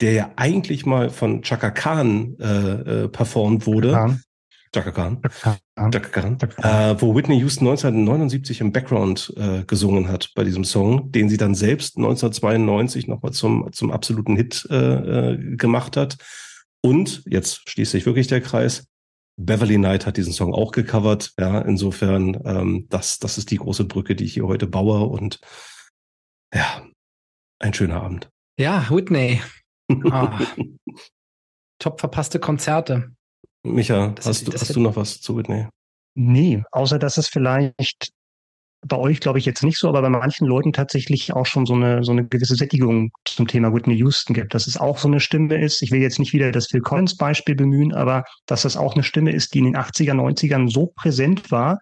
der 0.00 0.12
ja 0.12 0.30
eigentlich 0.36 0.86
mal 0.86 1.10
von 1.10 1.42
Chaka 1.42 1.70
Khan 1.70 2.36
äh, 2.38 2.44
äh, 3.04 3.08
performt 3.08 3.66
wurde. 3.66 3.90
Ja. 3.90 4.18
Chaka 4.74 4.90
Khan. 4.90 5.22
Chaka 5.22 6.08
Khan. 6.10 6.38
Chaka 6.38 6.46
Khan. 6.46 6.96
Äh, 6.96 7.00
wo 7.00 7.14
Whitney 7.14 7.38
Houston 7.38 7.66
1979 7.68 8.60
im 8.60 8.72
Background 8.72 9.32
äh, 9.36 9.64
gesungen 9.64 10.08
hat 10.08 10.30
bei 10.34 10.44
diesem 10.44 10.64
Song, 10.64 11.10
den 11.10 11.28
sie 11.28 11.38
dann 11.38 11.54
selbst 11.54 11.96
1992 11.96 13.08
nochmal 13.08 13.32
zum, 13.32 13.72
zum 13.72 13.90
absoluten 13.90 14.36
Hit 14.36 14.66
äh, 14.70 14.76
äh, 15.32 15.56
gemacht 15.56 15.96
hat. 15.96 16.18
Und, 16.82 17.22
jetzt 17.26 17.68
schließt 17.68 17.92
sich 17.92 18.06
wirklich 18.06 18.26
der 18.26 18.40
Kreis, 18.40 18.86
Beverly 19.38 19.76
Knight 19.76 20.04
hat 20.04 20.16
diesen 20.16 20.32
Song 20.32 20.52
auch 20.52 20.72
gecovert. 20.72 21.32
Ja, 21.38 21.60
insofern, 21.60 22.40
ähm, 22.44 22.86
das, 22.90 23.18
das 23.18 23.38
ist 23.38 23.50
die 23.50 23.56
große 23.56 23.84
Brücke, 23.84 24.16
die 24.16 24.24
ich 24.24 24.34
hier 24.34 24.46
heute 24.46 24.66
baue. 24.66 25.06
Und 25.06 25.40
ja, 26.52 26.82
ein 27.60 27.72
schöner 27.72 28.02
Abend. 28.02 28.28
Ja, 28.58 28.88
Whitney. 28.90 29.40
Ah. 30.10 30.38
Top 31.78 32.00
verpasste 32.00 32.40
Konzerte. 32.40 33.10
Micha, 33.62 34.08
Das 34.08 34.26
hast, 34.26 34.42
ist- 34.42 34.48
du, 34.48 34.52
hast 34.58 34.76
du 34.76 34.80
noch 34.80 34.96
was 34.96 35.20
zu 35.20 35.36
Whitney? 35.36 35.66
Nee, 36.14 36.62
außer 36.72 36.98
dass 36.98 37.16
es 37.16 37.28
vielleicht 37.28 38.10
bei 38.86 38.96
euch 38.96 39.18
glaube 39.20 39.38
ich 39.40 39.44
jetzt 39.44 39.62
nicht 39.64 39.78
so, 39.78 39.88
aber 39.88 40.00
bei 40.02 40.08
manchen 40.08 40.46
Leuten 40.46 40.72
tatsächlich 40.72 41.32
auch 41.32 41.46
schon 41.46 41.66
so 41.66 41.74
eine, 41.74 42.04
so 42.04 42.12
eine 42.12 42.24
gewisse 42.26 42.54
Sättigung 42.54 43.10
zum 43.24 43.46
Thema 43.48 43.72
Whitney 43.74 43.94
Houston 43.96 44.34
gibt, 44.34 44.54
dass 44.54 44.66
es 44.68 44.76
auch 44.76 44.98
so 44.98 45.08
eine 45.08 45.18
Stimme 45.20 45.60
ist. 45.60 45.82
Ich 45.82 45.90
will 45.90 46.00
jetzt 46.00 46.18
nicht 46.20 46.32
wieder 46.32 46.52
das 46.52 46.68
Phil 46.68 46.80
Collins 46.80 47.16
Beispiel 47.16 47.56
bemühen, 47.56 47.92
aber 47.92 48.24
dass 48.46 48.62
das 48.62 48.76
auch 48.76 48.94
eine 48.94 49.02
Stimme 49.02 49.32
ist, 49.32 49.54
die 49.54 49.58
in 49.58 49.64
den 49.64 49.76
80er, 49.76 50.14
90ern 50.14 50.70
so 50.70 50.92
präsent 50.94 51.50
war, 51.50 51.78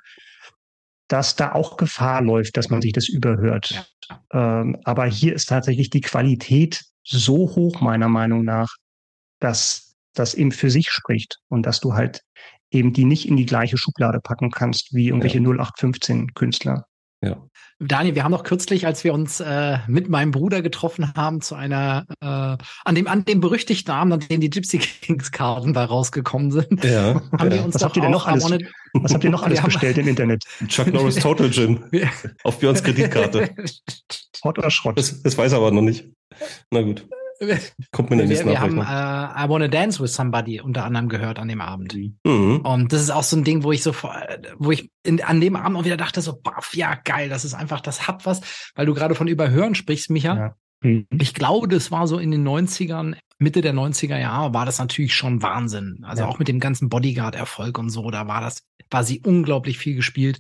dass 1.09 1.37
da 1.37 1.53
auch 1.53 1.77
Gefahr 1.77 2.23
läuft, 2.23 2.57
dass 2.57 2.71
man 2.71 2.81
sich 2.83 2.93
das 2.93 3.09
überhört. 3.09 3.93
Ähm, 4.33 4.79
aber 4.85 5.05
hier 5.07 5.35
ist 5.35 5.49
tatsächlich 5.51 5.91
die 5.91 6.01
Qualität 6.01 6.83
so 7.07 7.55
hoch, 7.55 7.81
meiner 7.81 8.09
Meinung 8.09 8.45
nach, 8.45 8.75
dass 9.41 9.97
das 10.15 10.35
eben 10.35 10.53
für 10.53 10.71
sich 10.71 10.91
spricht 10.91 11.39
und 11.49 11.65
dass 11.65 11.81
du 11.81 11.95
halt 11.95 12.23
eben 12.71 12.93
die 12.93 13.05
nicht 13.05 13.29
in 13.29 13.37
die 13.37 13.47
gleiche 13.47 13.79
Schublade 13.79 14.21
packen 14.21 14.51
kannst 14.51 14.93
wie 14.93 15.09
irgendwelche 15.09 15.39
0815 15.39 16.35
Künstler. 16.35 16.87
Ja. 17.27 17.37
Daniel, 17.79 18.15
wir 18.15 18.25
haben 18.25 18.33
doch 18.33 18.43
kürzlich, 18.43 18.87
als 18.87 19.05
wir 19.05 19.13
uns 19.13 19.39
äh, 19.41 19.79
mit 19.87 20.09
meinem 20.09 20.31
Bruder 20.31 20.63
getroffen 20.63 21.13
haben, 21.15 21.43
zu 21.43 21.55
einer, 21.55 22.07
äh, 22.23 22.27
an 22.27 22.95
dem, 22.95 23.07
an 23.07 23.27
dem 23.27 23.41
berüchtigten 23.41 23.93
Abend, 23.93 24.15
an 24.15 24.21
dem 24.21 24.41
die 24.41 24.49
Gypsy 24.49 24.79
Kings 24.79 25.31
Karten 25.31 25.75
bei 25.75 25.85
rausgekommen 25.85 26.51
sind, 26.53 26.83
Ja. 26.85 27.21
haben 27.39 27.51
wir 27.51 27.57
ja. 27.59 27.65
uns 27.65 27.75
Was 27.75 27.81
doch 27.83 27.89
habt 27.89 27.97
ihr 27.97 28.03
denn 28.03 28.13
noch 28.13 28.27
alles- 28.27 28.45
wanna- 28.45 28.65
Was 28.95 29.13
habt 29.13 29.25
ihr 29.25 29.31
noch 29.31 29.43
alles 29.43 29.59
Wir 29.59 29.65
bestellt 29.67 29.99
im 29.99 30.09
Internet? 30.09 30.45
Chuck 30.69 30.91
Norris 30.93 31.17
Total 31.17 31.51
Gym 31.51 31.85
Wir- 31.91 32.09
auf 32.45 32.59
Björns 32.59 32.83
Kreditkarte. 32.83 33.51
Schrott 34.37 34.59
oder 34.59 34.71
Schrott? 34.71 34.97
Das, 34.99 35.23
das 35.23 35.37
weiß 35.37 35.53
er 35.53 35.59
aber 35.59 35.71
noch 35.71 35.83
nicht. 35.83 36.09
Na 36.71 36.81
gut, 36.81 37.07
kommt 37.93 38.11
mir 38.11 38.21
in 38.23 38.29
der 38.29 38.39
wir, 38.39 38.47
wir 38.47 38.61
haben 38.61 38.81
Abrechnung. 38.81 39.37
äh, 39.37 39.45
I 39.45 39.49
Wanna 39.49 39.69
Dance 39.69 40.03
with 40.03 40.15
Somebody 40.15 40.61
unter 40.61 40.85
anderem 40.85 41.09
gehört 41.09 41.39
an 41.39 41.49
dem 41.49 41.61
Abend. 41.61 41.95
Mhm. 42.25 42.61
Und 42.63 42.93
das 42.93 43.03
ist 43.03 43.11
auch 43.11 43.23
so 43.23 43.37
ein 43.37 43.45
Ding, 43.45 43.63
wo 43.63 43.73
ich 43.73 43.83
so, 43.83 43.95
wo 44.59 44.71
ich 44.71 44.91
in, 45.03 45.23
an 45.23 45.41
dem 45.41 45.57
Abend 45.57 45.77
auch 45.77 45.85
wieder 45.85 45.97
dachte, 45.97 46.21
so, 46.21 46.39
baff, 46.41 46.75
ja, 46.75 46.95
geil, 47.05 47.29
das 47.29 47.45
ist 47.45 47.55
einfach, 47.55 47.81
das 47.81 48.07
hat 48.09 48.27
was, 48.27 48.41
weil 48.75 48.87
du 48.87 48.95
gerade 48.95 49.15
von 49.15 49.29
Überhören 49.29 49.75
sprichst, 49.75 50.11
Micha. 50.11 50.37
Ja. 50.37 50.55
Mhm. 50.83 51.07
Ich 51.19 51.35
glaube, 51.35 51.69
das 51.69 51.91
war 51.91 52.07
so 52.07 52.19
in 52.19 52.31
den 52.31 52.47
90ern, 52.47 53.17
Mitte 53.39 53.61
der 53.61 53.75
90er 53.75 54.19
Jahre, 54.19 54.55
war 54.55 54.65
das 54.67 54.79
natürlich 54.79 55.15
schon 55.15 55.43
Wahnsinn. 55.43 56.01
Also 56.07 56.23
Ja. 56.23 56.29
auch 56.29 56.39
mit 56.39 56.49
dem 56.49 56.61
ganzen 56.61 56.89
Bodyguard-Erfolg 56.89 57.79
und 57.79 57.91
so, 57.91 58.11
da 58.11 58.27
war 58.27 58.41
das, 58.41 58.63
war 58.91 59.05
sie 59.05 59.21
unglaublich 59.21 59.79
viel 59.79 59.95
gespielt. 59.95 60.39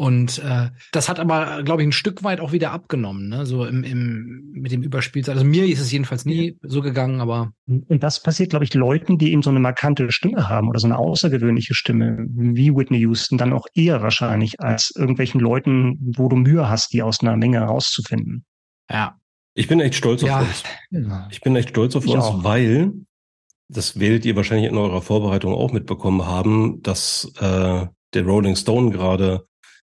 Und 0.00 0.38
äh, 0.38 0.70
das 0.92 1.10
hat 1.10 1.20
aber, 1.20 1.62
glaube 1.62 1.82
ich, 1.82 1.88
ein 1.88 1.92
Stück 1.92 2.24
weit 2.24 2.40
auch 2.40 2.52
wieder 2.52 2.70
abgenommen, 2.72 3.28
ne? 3.28 3.44
So 3.44 3.66
im, 3.66 3.84
im 3.84 4.48
mit 4.54 4.72
dem 4.72 4.82
Überspielzeit. 4.82 5.34
Also 5.34 5.44
mir 5.46 5.66
ist 5.66 5.78
es 5.78 5.92
jedenfalls 5.92 6.24
nie 6.24 6.56
so 6.62 6.80
gegangen, 6.80 7.20
aber 7.20 7.52
Und 7.66 8.02
das 8.02 8.22
passiert, 8.22 8.48
glaube 8.48 8.64
ich, 8.64 8.72
Leuten, 8.72 9.18
die 9.18 9.30
eben 9.30 9.42
so 9.42 9.50
eine 9.50 9.60
markante 9.60 10.10
Stimme 10.10 10.48
haben 10.48 10.68
oder 10.70 10.78
so 10.80 10.86
eine 10.86 10.96
außergewöhnliche 10.96 11.74
Stimme, 11.74 12.16
wie 12.30 12.74
Whitney 12.74 12.96
Houston, 13.00 13.36
dann 13.36 13.52
auch 13.52 13.66
eher 13.74 14.00
wahrscheinlich 14.00 14.58
als 14.60 14.90
irgendwelchen 14.96 15.38
Leuten, 15.38 15.98
wo 16.16 16.30
du 16.30 16.36
Mühe 16.36 16.66
hast, 16.70 16.94
die 16.94 17.02
aus 17.02 17.20
einer 17.20 17.36
Menge 17.36 17.58
herauszufinden. 17.58 18.46
ja. 18.90 19.16
Ich 19.54 19.66
bin 19.68 19.80
echt 19.80 19.96
stolz 19.96 20.22
auf 20.22 20.28
Ja. 20.30 20.38
uns. 20.40 20.62
Ich 21.30 21.40
bin 21.42 21.56
echt 21.56 21.70
stolz 21.70 21.94
auf 21.94 22.06
Ich 22.06 22.14
uns, 22.14 22.24
auch. 22.24 22.42
weil, 22.44 22.92
das 23.68 24.00
werdet 24.00 24.24
ihr 24.24 24.34
wahrscheinlich 24.36 24.70
in 24.70 24.78
eurer 24.78 25.02
Vorbereitung 25.02 25.52
auch 25.52 25.72
mitbekommen 25.72 26.24
haben, 26.24 26.80
dass 26.82 27.30
äh, 27.38 27.86
der 28.14 28.24
Rolling 28.24 28.56
Stone 28.56 28.90
gerade 28.92 29.44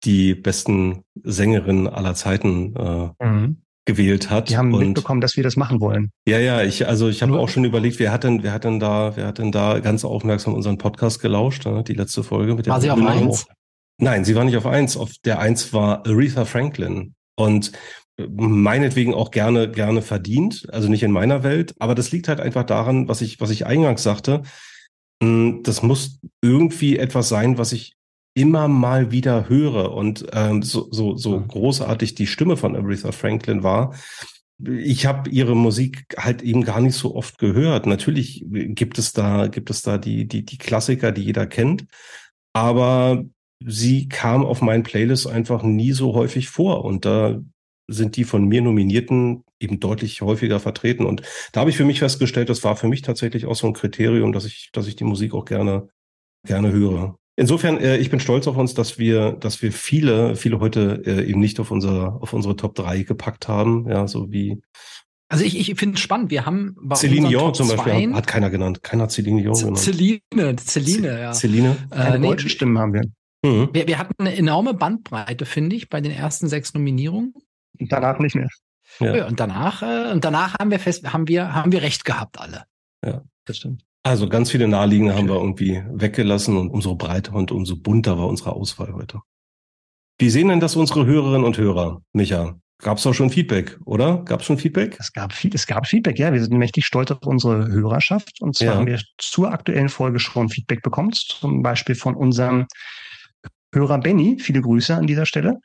die 0.03 0.35
besten 0.35 1.03
Sängerinnen 1.23 1.87
aller 1.87 2.15
Zeiten 2.15 2.75
äh, 2.75 3.09
gewählt 3.85 4.29
hat. 4.29 4.49
Die 4.49 4.57
haben 4.57 4.73
und 4.73 4.79
mitbekommen, 4.79 5.21
dass 5.21 5.35
wir 5.37 5.43
das 5.43 5.55
machen 5.57 5.79
wollen. 5.79 6.11
ja, 6.27 6.39
ja, 6.39 6.61
ich, 6.63 6.87
also 6.87 7.09
ich 7.09 7.21
habe 7.21 7.39
auch 7.39 7.49
schon 7.49 7.65
überlegt, 7.65 7.99
wer 7.99 8.11
hat 8.11 8.23
denn, 8.23 8.43
wer 8.43 8.53
hat 8.53 8.63
denn 8.63 8.79
da, 8.79 9.15
wer 9.15 9.27
hat 9.27 9.39
denn 9.39 9.51
da 9.51 9.79
ganz 9.79 10.05
aufmerksam 10.05 10.53
unseren 10.53 10.77
Podcast 10.77 11.21
gelauscht, 11.21 11.65
ne? 11.65 11.83
die 11.83 11.93
letzte 11.93 12.23
Folge 12.23 12.55
mit 12.55 12.65
der 12.65 12.73
War 12.73 12.81
sie 12.81 12.91
auf 12.91 13.01
eins? 13.01 13.47
Nein, 13.99 14.25
sie 14.25 14.35
war 14.35 14.43
nicht 14.43 14.57
auf 14.57 14.65
eins. 14.65 14.97
Auf 14.97 15.11
der 15.25 15.39
eins 15.39 15.73
war 15.73 16.05
Aretha 16.07 16.45
Franklin. 16.45 17.13
Und 17.35 17.71
äh, 18.17 18.25
meinetwegen 18.29 19.13
auch 19.13 19.29
gerne, 19.31 19.69
gerne 19.69 20.01
verdient. 20.01 20.67
Also 20.71 20.87
nicht 20.89 21.03
in 21.03 21.11
meiner 21.11 21.43
Welt. 21.43 21.75
Aber 21.79 21.93
das 21.95 22.11
liegt 22.11 22.27
halt 22.27 22.39
einfach 22.39 22.63
daran, 22.63 23.07
was 23.07 23.21
ich, 23.21 23.39
was 23.41 23.51
ich 23.51 23.65
eingangs 23.67 24.01
sagte. 24.03 24.41
Mh, 25.21 25.59
Das 25.63 25.83
muss 25.83 26.19
irgendwie 26.41 26.97
etwas 26.97 27.29
sein, 27.29 27.57
was 27.59 27.71
ich 27.73 27.93
immer 28.33 28.67
mal 28.67 29.11
wieder 29.11 29.49
höre. 29.49 29.91
Und 29.93 30.25
ähm, 30.33 30.63
so, 30.63 30.87
so, 30.91 31.15
so 31.17 31.35
Ja. 31.35 31.43
großartig 31.47 32.15
die 32.15 32.27
Stimme 32.27 32.57
von 32.57 32.75
Aretha 32.75 33.11
Franklin 33.11 33.63
war. 33.63 33.93
Ich 34.63 35.05
habe 35.07 35.29
ihre 35.29 35.55
Musik 35.55 36.05
halt 36.17 36.41
eben 36.43 36.63
gar 36.63 36.81
nicht 36.81 36.95
so 36.95 37.15
oft 37.15 37.39
gehört. 37.39 37.87
Natürlich 37.87 38.45
gibt 38.49 38.99
es 38.99 39.11
da, 39.13 39.47
gibt 39.47 39.69
es 39.69 39.81
da 39.81 39.97
die, 39.97 40.27
die, 40.27 40.45
die 40.45 40.57
Klassiker, 40.57 41.11
die 41.11 41.23
jeder 41.23 41.47
kennt. 41.47 41.85
Aber 42.53 43.23
sie 43.65 44.07
kam 44.07 44.45
auf 44.45 44.61
meinen 44.61 44.83
Playlists 44.83 45.27
einfach 45.27 45.63
nie 45.63 45.91
so 45.93 46.13
häufig 46.13 46.49
vor. 46.49 46.85
Und 46.85 47.05
da 47.05 47.39
sind 47.87 48.15
die 48.17 48.23
von 48.23 48.45
mir 48.47 48.61
Nominierten 48.61 49.43
eben 49.59 49.79
deutlich 49.79 50.21
häufiger 50.21 50.59
vertreten. 50.59 51.05
Und 51.05 51.23
da 51.51 51.61
habe 51.61 51.69
ich 51.69 51.77
für 51.77 51.85
mich 51.85 51.99
festgestellt, 51.99 52.49
das 52.49 52.63
war 52.63 52.75
für 52.75 52.87
mich 52.87 53.01
tatsächlich 53.01 53.45
auch 53.45 53.55
so 53.55 53.67
ein 53.67 53.73
Kriterium, 53.73 54.31
dass 54.31 54.45
ich, 54.45 54.69
dass 54.71 54.87
ich 54.87 54.95
die 54.95 55.03
Musik 55.03 55.33
auch 55.33 55.45
gerne, 55.45 55.89
gerne 56.45 56.71
höre. 56.71 57.17
Insofern, 57.41 57.79
äh, 57.79 57.97
ich 57.97 58.11
bin 58.11 58.19
stolz 58.19 58.45
auf 58.45 58.55
uns, 58.55 58.75
dass 58.75 58.99
wir, 58.99 59.31
dass 59.31 59.63
wir 59.63 59.71
viele, 59.71 60.35
viele 60.35 60.59
heute 60.59 61.01
äh, 61.07 61.27
eben 61.27 61.39
nicht 61.39 61.59
auf 61.59 61.71
unser, 61.71 62.21
auf 62.21 62.33
unsere 62.33 62.55
Top 62.55 62.75
3 62.75 63.01
gepackt 63.01 63.47
haben. 63.47 63.89
Ja, 63.89 64.07
so 64.07 64.31
wie 64.31 64.61
Also 65.27 65.43
ich, 65.43 65.57
ich 65.57 65.75
finde 65.79 65.95
es 65.95 66.01
spannend. 66.01 66.29
Wir 66.29 66.45
haben 66.45 66.75
bei 66.79 66.95
Celine 66.95 67.29
Dion 67.29 67.51
zum 67.55 67.67
Beispiel 67.67 68.09
hat, 68.09 68.13
hat 68.13 68.27
keiner 68.27 68.51
genannt. 68.51 68.83
Keiner 68.83 69.03
hat 69.03 69.11
Celine 69.11 69.41
Dion 69.41 69.55
genannt. 69.55 69.79
Celine, 69.79 70.55
Celine, 70.59 71.19
ja. 71.19 71.33
Celine? 71.33 71.77
Keine 71.89 72.15
Äh, 72.15 72.19
nee, 72.19 72.27
deutschen 72.27 72.51
Stimmen 72.51 72.77
haben 72.77 72.93
wir. 72.93 73.01
Mhm. 73.43 73.69
Wir, 73.73 73.87
wir 73.87 73.97
hatten 73.97 74.13
eine 74.19 74.37
enorme 74.37 74.75
Bandbreite, 74.75 75.47
finde 75.47 75.75
ich, 75.75 75.89
bei 75.89 75.99
den 75.99 76.11
ersten 76.11 76.47
sechs 76.47 76.75
Nominierungen. 76.75 77.33
Danach 77.79 78.19
nicht 78.19 78.35
mehr. 78.35 78.49
Ja. 78.99 79.15
ja. 79.15 79.27
und 79.27 79.39
danach, 79.39 79.81
äh, 79.81 80.11
und 80.11 80.23
danach 80.23 80.59
haben 80.59 80.69
wir 80.69 80.77
fest, 80.77 81.11
haben 81.11 81.27
wir, 81.27 81.55
haben 81.55 81.71
wir 81.71 81.81
recht 81.81 82.05
gehabt 82.05 82.39
alle. 82.39 82.65
Ja, 83.03 83.23
das 83.45 83.57
stimmt. 83.57 83.83
Also 84.03 84.27
ganz 84.27 84.49
viele 84.49 84.67
naheliegende 84.67 85.15
haben 85.15 85.27
wir 85.27 85.35
irgendwie 85.35 85.83
weggelassen 85.91 86.57
und 86.57 86.69
umso 86.69 86.95
breiter 86.95 87.33
und 87.33 87.51
umso 87.51 87.75
bunter 87.75 88.17
war 88.17 88.27
unsere 88.27 88.53
Auswahl 88.53 88.93
heute. 88.93 89.19
Wie 90.17 90.29
sehen 90.29 90.47
denn 90.47 90.59
das 90.59 90.75
unsere 90.75 91.05
Hörerinnen 91.05 91.43
und 91.43 91.57
Hörer, 91.57 92.01
Micha? 92.13 92.55
Gab 92.81 92.97
es 92.97 93.03
doch 93.03 93.13
schon 93.13 93.29
Feedback, 93.29 93.77
oder? 93.85 94.23
Gab 94.25 94.39
es 94.39 94.47
schon 94.47 94.57
Feedback? 94.57 94.97
Es 94.99 95.13
gab, 95.13 95.33
es 95.53 95.67
gab 95.67 95.85
Feedback, 95.85 96.17
ja. 96.17 96.33
Wir 96.33 96.41
sind 96.43 96.57
mächtig 96.57 96.85
stolz 96.85 97.11
auf 97.11 97.19
unsere 97.25 97.67
Hörerschaft. 97.67 98.41
Und 98.41 98.55
zwar 98.55 98.67
ja. 98.67 98.75
haben 98.75 98.87
wir 98.87 98.99
zur 99.19 99.51
aktuellen 99.51 99.89
Folge 99.89 100.19
schon 100.19 100.49
Feedback 100.49 100.81
bekommen, 100.81 101.11
zum 101.13 101.61
Beispiel 101.61 101.93
von 101.93 102.15
unserem 102.15 102.65
Hörer 103.71 103.99
Benny. 103.99 104.39
Viele 104.39 104.61
Grüße 104.61 104.95
an 104.95 105.05
dieser 105.05 105.27
Stelle. 105.27 105.59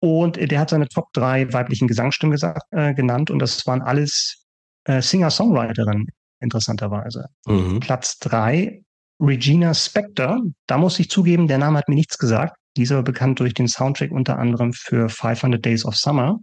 Und 0.00 0.36
der 0.36 0.60
hat 0.60 0.70
seine 0.70 0.88
Top 0.88 1.12
drei 1.14 1.50
weiblichen 1.50 1.88
Gesangsstimmen 1.88 2.32
gesagt, 2.32 2.62
äh, 2.72 2.92
genannt. 2.92 3.30
Und 3.30 3.38
das 3.38 3.66
waren 3.66 3.80
alles 3.80 4.44
äh, 4.84 5.00
Singer-Songwriterinnen, 5.00 6.08
interessanterweise. 6.40 7.26
Mhm. 7.46 7.80
Platz 7.80 8.18
drei, 8.18 8.82
Regina 9.20 9.74
Spector. 9.74 10.40
Da 10.66 10.78
muss 10.78 10.98
ich 10.98 11.10
zugeben, 11.10 11.46
der 11.46 11.58
Name 11.58 11.78
hat 11.78 11.88
mir 11.88 11.94
nichts 11.94 12.18
gesagt. 12.18 12.56
Dieser 12.76 13.02
bekannt 13.02 13.40
durch 13.40 13.54
den 13.54 13.68
Soundtrack 13.68 14.10
unter 14.10 14.38
anderem 14.38 14.72
für 14.72 15.08
500 15.08 15.64
Days 15.64 15.84
of 15.84 15.96
Summer. 15.96 16.38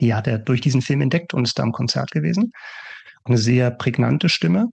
Die 0.00 0.12
hat 0.12 0.26
er 0.26 0.38
durch 0.38 0.60
diesen 0.60 0.82
Film 0.82 1.00
entdeckt 1.00 1.34
und 1.34 1.44
ist 1.44 1.58
da 1.58 1.62
im 1.62 1.72
Konzert 1.72 2.10
gewesen. 2.10 2.52
Eine 3.24 3.38
sehr 3.38 3.70
prägnante 3.70 4.28
Stimme. 4.28 4.68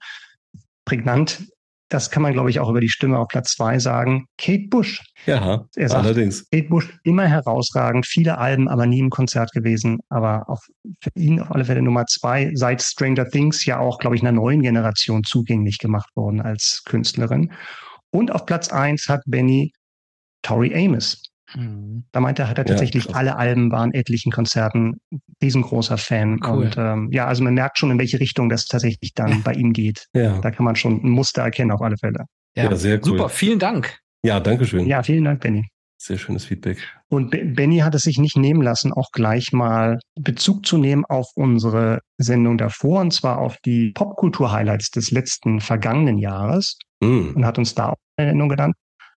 Prägnant 0.84 1.44
das 1.92 2.10
kann 2.10 2.24
man, 2.24 2.32
glaube 2.32 2.50
ich, 2.50 2.60
auch 2.60 2.70
über 2.70 2.80
die 2.80 2.90
Stimme 2.90 3.20
auf 3.20 3.28
Platz 3.28 3.56
zwei 3.56 3.78
sagen. 3.78 4.26
Kate 4.38 4.68
Bush. 4.70 5.04
Ja, 5.26 5.66
er 5.76 5.90
sagt, 5.90 6.06
allerdings. 6.06 6.50
Kate 6.50 6.70
Bush 6.70 6.98
immer 7.04 7.28
herausragend, 7.28 8.06
viele 8.08 8.38
Alben, 8.38 8.70
aber 8.70 8.86
nie 8.86 9.00
im 9.00 9.10
Konzert 9.10 9.52
gewesen. 9.52 10.00
Aber 10.08 10.50
auch 10.50 10.62
für 11.02 11.12
ihn 11.16 11.42
auf 11.42 11.52
alle 11.52 11.66
Fälle 11.66 11.82
Nummer 11.82 12.06
zwei, 12.06 12.52
seit 12.56 12.82
Stranger 12.82 13.30
Things 13.30 13.66
ja 13.66 13.80
auch, 13.80 14.00
glaube 14.00 14.16
ich, 14.16 14.22
einer 14.22 14.32
neuen 14.32 14.62
Generation 14.62 15.26
zugänglich 15.26 15.80
gemacht 15.80 16.10
worden 16.16 16.40
als 16.40 16.82
Künstlerin. 16.86 17.52
Und 18.10 18.32
auf 18.32 18.46
Platz 18.46 18.70
eins 18.70 19.10
hat 19.10 19.22
Benny 19.26 19.74
Tori 20.44 20.74
Amos. 20.74 21.22
Mhm. 21.56 22.06
Da 22.12 22.20
meinte 22.20 22.44
er, 22.44 22.50
hat 22.50 22.58
er 22.58 22.66
tatsächlich 22.66 23.06
ja, 23.06 23.16
alle 23.16 23.36
Alben, 23.36 23.72
waren 23.72 23.94
etlichen 23.94 24.32
Konzerten, 24.32 25.00
riesengroßer 25.42 25.98
Fan. 25.98 26.40
Cool. 26.44 26.66
Und 26.66 26.76
ähm, 26.78 27.10
ja, 27.12 27.28
also 27.28 27.44
man 27.44 27.54
merkt 27.54 27.78
schon, 27.78 27.92
in 27.92 28.00
welche 28.00 28.20
Richtung 28.20 28.50
das 28.50 28.66
tatsächlich 28.66 29.14
dann 29.14 29.44
bei 29.44 29.54
ihm 29.54 29.74
geht. 29.74 30.08
Ja. 30.14 30.40
Da 30.40 30.52
kann 30.52 30.66
man 30.66 30.76
schon 30.76 31.04
ein 31.04 31.10
Muster 31.10 31.42
erkennen 31.42 31.72
auf 31.72 31.82
alle 31.82 31.98
Fälle. 31.98 32.26
Ja, 32.56 32.66
ja 32.66 32.76
sehr 32.76 32.98
cool. 32.98 33.04
Super, 33.04 33.30
vielen 33.30 33.60
Dank. 33.60 34.00
Ja, 34.24 34.40
danke 34.40 34.66
schön. 34.66 34.86
Ja, 34.86 35.04
vielen 35.04 35.24
Dank, 35.24 35.42
Benny. 35.42 35.66
Sehr 35.98 36.18
schönes 36.18 36.46
Feedback. 36.46 36.80
Und 37.10 37.30
Benny 37.30 37.78
hat 37.80 37.94
es 37.94 38.04
sich 38.04 38.18
nicht 38.18 38.36
nehmen 38.36 38.64
lassen, 38.64 38.92
auch 38.92 39.12
gleich 39.12 39.52
mal 39.54 40.00
Bezug 40.20 40.66
zu 40.66 40.80
nehmen 40.80 41.06
auf 41.06 41.28
unsere 41.36 42.00
Sendung 42.18 42.58
davor, 42.58 43.02
und 43.02 43.14
zwar 43.14 43.38
auf 43.38 43.58
die 43.66 43.92
Popkultur-Highlights 43.92 44.90
des 44.90 45.12
letzten 45.12 45.60
vergangenen 45.60 46.18
Jahres. 46.18 46.78
Mm. 47.02 47.36
Und 47.36 47.46
hat 47.46 47.60
uns 47.60 47.76
da 47.76 47.90
auch 47.90 47.98
eine 48.18 48.30
Sendung 48.30 48.50
genannt. 48.50 48.76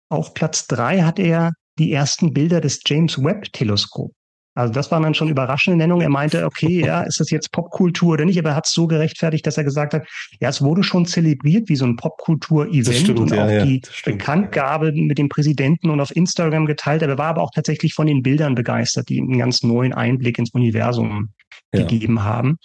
Auf 0.09 0.35
Platz 0.35 0.67
drei 0.67 1.03
hat 1.03 1.19
er 1.19 1.53
die 1.79 1.93
ersten 1.93 2.33
Bilder 2.33 2.61
des 2.61 2.81
James 2.87 3.23
Webb 3.23 3.53
Teleskop. 3.53 4.13
Also 4.55 4.73
das 4.73 4.91
waren 4.91 5.03
dann 5.03 5.15
schon 5.15 5.31
überraschende 5.31 5.79
Nennungen. 5.79 6.03
Er 6.03 6.11
meinte, 6.11 6.45
okay, 6.45 6.85
ja, 6.85 7.03
ist 7.03 7.21
das 7.21 7.31
jetzt 7.31 7.53
Popkultur 7.53 8.15
oder 8.15 8.27
nicht? 8.27 8.39
Aber 8.39 8.51
er 8.51 8.57
hat 8.57 8.67
es 8.67 8.73
so 8.73 8.87
gerechtfertigt, 8.87 9.47
dass 9.47 9.57
er 9.57 9.65
gesagt 9.65 9.95
hat, 9.95 10.07
ja, 10.41 10.51
es 10.51 10.61
wurde 10.61 10.83
schon 10.83 11.07
zelebriert 11.07 11.71
wie 11.71 11.77
so 11.77 11.87
ein 11.87 11.97
Popkultur-Event 11.97 13.19
und 13.19 13.31
ja, 13.31 13.45
auch 13.45 13.51
ja, 13.51 13.65
die 13.65 13.81
Bekanntgabe 14.05 14.93
mit 14.93 15.17
dem 15.17 15.31
Präsidenten 15.31 15.89
und 15.89 16.01
auf 16.01 16.15
Instagram 16.15 16.67
geteilt. 16.67 17.01
Er 17.01 17.17
war 17.17 17.29
aber 17.29 17.43
auch 17.43 17.51
tatsächlich 17.55 17.95
von 17.95 18.07
den 18.07 18.23
Bildern 18.23 18.55
begeistert, 18.55 19.09
die 19.09 19.21
einen 19.21 19.39
ganz 19.39 19.63
neuen 19.63 19.95
Einblick 19.95 20.39
ins 20.39 20.51
Universum 20.51 21.31
ja. 21.73 21.81
gegeben 21.81 22.23
haben. 22.23 22.59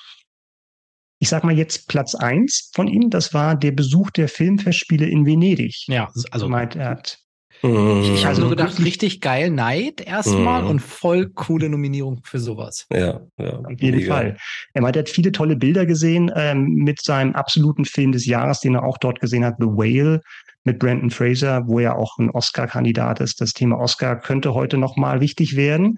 Ich 1.19 1.29
sag 1.29 1.45
mal 1.45 1.57
jetzt 1.57 1.87
Platz 1.87 2.15
eins 2.15 2.69
von 2.75 2.87
ihm, 2.87 3.09
das 3.09 3.33
war 3.33 3.55
der 3.55 3.71
Besuch 3.71 4.11
der 4.11 4.27
Filmfestspiele 4.27 5.07
in 5.07 5.25
Venedig. 5.25 5.87
Ja, 5.87 6.09
also 6.31 6.49
meint, 6.49 6.75
er 6.75 6.89
hat 6.89 7.17
ich 7.61 8.25
habe 8.25 8.39
nur 8.39 8.49
gedacht, 8.51 8.79
richtig 8.79 9.21
geil 9.21 9.49
Neid 9.49 10.01
erstmal 10.01 10.63
mm. 10.63 10.67
und 10.67 10.79
voll 10.79 11.29
coole 11.29 11.69
Nominierung 11.69 12.21
für 12.23 12.39
sowas. 12.39 12.85
Ja, 12.91 13.21
ja. 13.37 13.59
Auf 13.59 13.81
jeden 13.81 13.97
mega. 13.97 14.13
Fall. 14.13 14.37
Er 14.73 14.81
meint, 14.81 14.95
er 14.95 15.01
hat 15.01 15.09
viele 15.09 15.31
tolle 15.31 15.55
Bilder 15.55 15.85
gesehen 15.85 16.31
ähm, 16.35 16.65
mit 16.75 17.01
seinem 17.01 17.33
absoluten 17.33 17.85
Film 17.85 18.11
des 18.11 18.25
Jahres, 18.25 18.59
den 18.59 18.75
er 18.75 18.83
auch 18.83 18.97
dort 18.97 19.19
gesehen 19.19 19.43
hat, 19.43 19.55
The 19.59 19.65
Whale 19.65 20.21
mit 20.63 20.79
Brandon 20.79 21.09
Fraser, 21.09 21.67
wo 21.67 21.79
er 21.79 21.97
auch 21.97 22.17
ein 22.19 22.29
Oscar-Kandidat 22.29 23.21
ist. 23.21 23.41
Das 23.41 23.53
Thema 23.53 23.79
Oscar 23.79 24.19
könnte 24.19 24.53
heute 24.53 24.77
nochmal 24.77 25.21
wichtig 25.21 25.55
werden. 25.55 25.97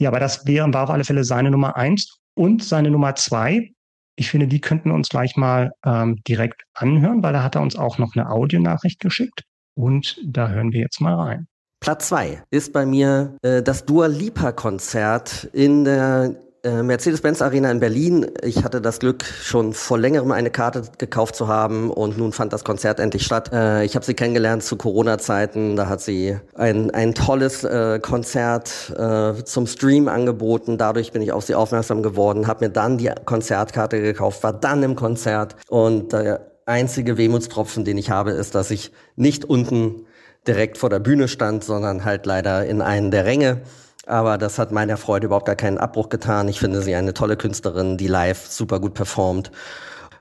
Ja, 0.00 0.08
aber 0.08 0.20
das 0.20 0.46
wäre, 0.46 0.72
war 0.72 0.84
auf 0.84 0.90
alle 0.90 1.04
Fälle 1.04 1.22
seine 1.22 1.50
Nummer 1.50 1.76
eins 1.76 2.18
und 2.34 2.64
seine 2.64 2.90
Nummer 2.90 3.14
zwei. 3.14 3.70
Ich 4.16 4.30
finde, 4.30 4.48
die 4.48 4.60
könnten 4.60 4.90
wir 4.90 4.94
uns 4.94 5.08
gleich 5.08 5.36
mal 5.36 5.72
ähm, 5.84 6.22
direkt 6.26 6.62
anhören, 6.72 7.22
weil 7.22 7.32
da 7.32 7.42
hat 7.42 7.54
er 7.54 7.62
uns 7.62 7.76
auch 7.76 7.98
noch 7.98 8.16
eine 8.16 8.30
Audionachricht 8.30 9.00
geschickt. 9.00 9.44
Und 9.74 10.20
da 10.24 10.48
hören 10.48 10.72
wir 10.72 10.80
jetzt 10.80 11.00
mal 11.00 11.14
rein. 11.14 11.46
Platz 11.80 12.08
zwei 12.08 12.42
ist 12.50 12.72
bei 12.72 12.86
mir 12.86 13.36
äh, 13.42 13.62
das 13.62 13.84
Dua 13.84 14.06
Lipa 14.06 14.52
Konzert 14.52 15.44
in 15.52 15.84
der 15.84 16.36
äh, 16.64 16.82
Mercedes-Benz 16.82 17.42
Arena 17.42 17.70
in 17.70 17.78
Berlin. 17.78 18.26
Ich 18.42 18.64
hatte 18.64 18.80
das 18.80 18.98
Glück, 18.98 19.22
schon 19.24 19.74
vor 19.74 19.98
längerem 19.98 20.32
eine 20.32 20.50
Karte 20.50 20.84
gekauft 20.96 21.36
zu 21.36 21.46
haben 21.46 21.90
und 21.90 22.16
nun 22.16 22.32
fand 22.32 22.54
das 22.54 22.64
Konzert 22.64 23.00
endlich 23.00 23.24
statt. 23.24 23.50
Äh, 23.52 23.84
ich 23.84 23.96
habe 23.96 24.04
sie 24.06 24.14
kennengelernt 24.14 24.62
zu 24.62 24.76
Corona-Zeiten. 24.76 25.76
Da 25.76 25.86
hat 25.86 26.00
sie 26.00 26.38
ein, 26.54 26.90
ein 26.92 27.14
tolles 27.14 27.64
äh, 27.64 27.98
Konzert 28.00 28.94
äh, 28.96 29.44
zum 29.44 29.66
Stream 29.66 30.08
angeboten. 30.08 30.78
Dadurch 30.78 31.12
bin 31.12 31.20
ich 31.20 31.32
auf 31.32 31.44
sie 31.44 31.54
aufmerksam 31.54 32.02
geworden, 32.02 32.46
habe 32.46 32.64
mir 32.64 32.70
dann 32.70 32.96
die 32.96 33.10
Konzertkarte 33.26 34.00
gekauft, 34.00 34.42
war 34.42 34.54
dann 34.54 34.82
im 34.82 34.96
Konzert 34.96 35.56
und 35.68 36.14
äh, 36.14 36.38
einzige 36.66 37.16
Wehmutstropfen, 37.16 37.84
den 37.84 37.98
ich 37.98 38.10
habe, 38.10 38.32
ist, 38.32 38.54
dass 38.54 38.70
ich 38.70 38.92
nicht 39.16 39.44
unten 39.44 40.06
direkt 40.46 40.78
vor 40.78 40.90
der 40.90 40.98
Bühne 40.98 41.28
stand, 41.28 41.64
sondern 41.64 42.04
halt 42.04 42.26
leider 42.26 42.66
in 42.66 42.82
einen 42.82 43.10
der 43.10 43.24
Ränge. 43.24 43.62
Aber 44.06 44.36
das 44.36 44.58
hat 44.58 44.70
meiner 44.70 44.96
Freude 44.96 45.26
überhaupt 45.26 45.46
gar 45.46 45.56
keinen 45.56 45.78
Abbruch 45.78 46.10
getan. 46.10 46.48
Ich 46.48 46.60
finde 46.60 46.82
sie 46.82 46.94
eine 46.94 47.14
tolle 47.14 47.36
Künstlerin, 47.36 47.96
die 47.96 48.06
live 48.06 48.46
super 48.46 48.80
gut 48.80 48.94
performt. 48.94 49.50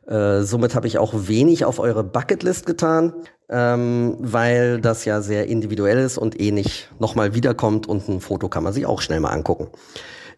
Äh, 0.07 0.41
somit 0.41 0.75
habe 0.75 0.87
ich 0.87 0.97
auch 0.97 1.13
wenig 1.15 1.65
auf 1.65 1.79
eure 1.79 2.03
Bucketlist 2.03 2.65
getan, 2.65 3.13
ähm, 3.49 4.17
weil 4.19 4.81
das 4.81 5.05
ja 5.05 5.21
sehr 5.21 5.47
individuell 5.47 5.97
ist 5.99 6.17
und 6.17 6.39
eh 6.39 6.51
nicht 6.51 6.89
nochmal 6.99 7.35
wiederkommt 7.35 7.87
und 7.87 8.07
ein 8.09 8.19
Foto 8.19 8.49
kann 8.49 8.63
man 8.63 8.73
sich 8.73 8.85
auch 8.85 9.01
schnell 9.01 9.19
mal 9.19 9.29
angucken. 9.29 9.67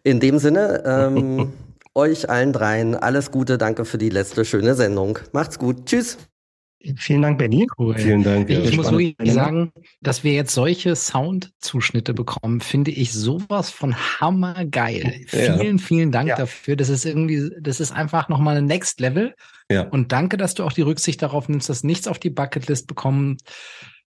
In 0.02 0.20
dem 0.20 0.38
Sinne, 0.38 0.84
ähm, 0.86 1.52
euch 1.96 2.30
allen 2.30 2.52
dreien 2.52 2.94
alles 2.94 3.30
Gute. 3.30 3.58
Danke 3.58 3.84
für 3.84 3.98
die 3.98 4.10
letzte 4.10 4.44
schöne 4.44 4.74
Sendung. 4.74 5.18
Macht's 5.32 5.58
gut. 5.58 5.86
Tschüss. 5.86 6.18
Vielen 6.96 7.22
Dank, 7.22 7.38
Benny. 7.38 7.66
Cool. 7.78 7.98
Vielen 7.98 8.22
Dank. 8.22 8.48
Ich, 8.48 8.58
ich 8.58 8.76
muss 8.76 8.92
wirklich 8.92 9.32
sagen, 9.32 9.72
dass 10.00 10.22
wir 10.22 10.32
jetzt 10.32 10.54
solche 10.54 10.94
Soundzuschnitte 10.94 12.14
bekommen, 12.14 12.60
finde 12.60 12.92
ich 12.92 13.12
sowas 13.12 13.70
von 13.70 13.96
hammergeil. 13.96 15.24
Ja. 15.32 15.58
Vielen, 15.58 15.78
vielen 15.78 16.12
Dank 16.12 16.28
ja. 16.28 16.36
dafür. 16.36 16.76
Das 16.76 16.88
ist 16.88 17.04
irgendwie, 17.04 17.50
das 17.60 17.80
ist 17.80 17.92
einfach 17.92 18.28
nochmal 18.28 18.56
ein 18.56 18.66
Next 18.66 19.00
Level. 19.00 19.34
Ja. 19.70 19.82
Und 19.82 20.12
danke, 20.12 20.36
dass 20.36 20.54
du 20.54 20.64
auch 20.64 20.72
die 20.72 20.82
Rücksicht 20.82 21.20
darauf 21.20 21.48
nimmst, 21.48 21.68
dass 21.68 21.82
nichts 21.82 22.06
auf 22.06 22.18
die 22.18 22.30
Bucketlist 22.30 22.86
bekommen 22.86 23.38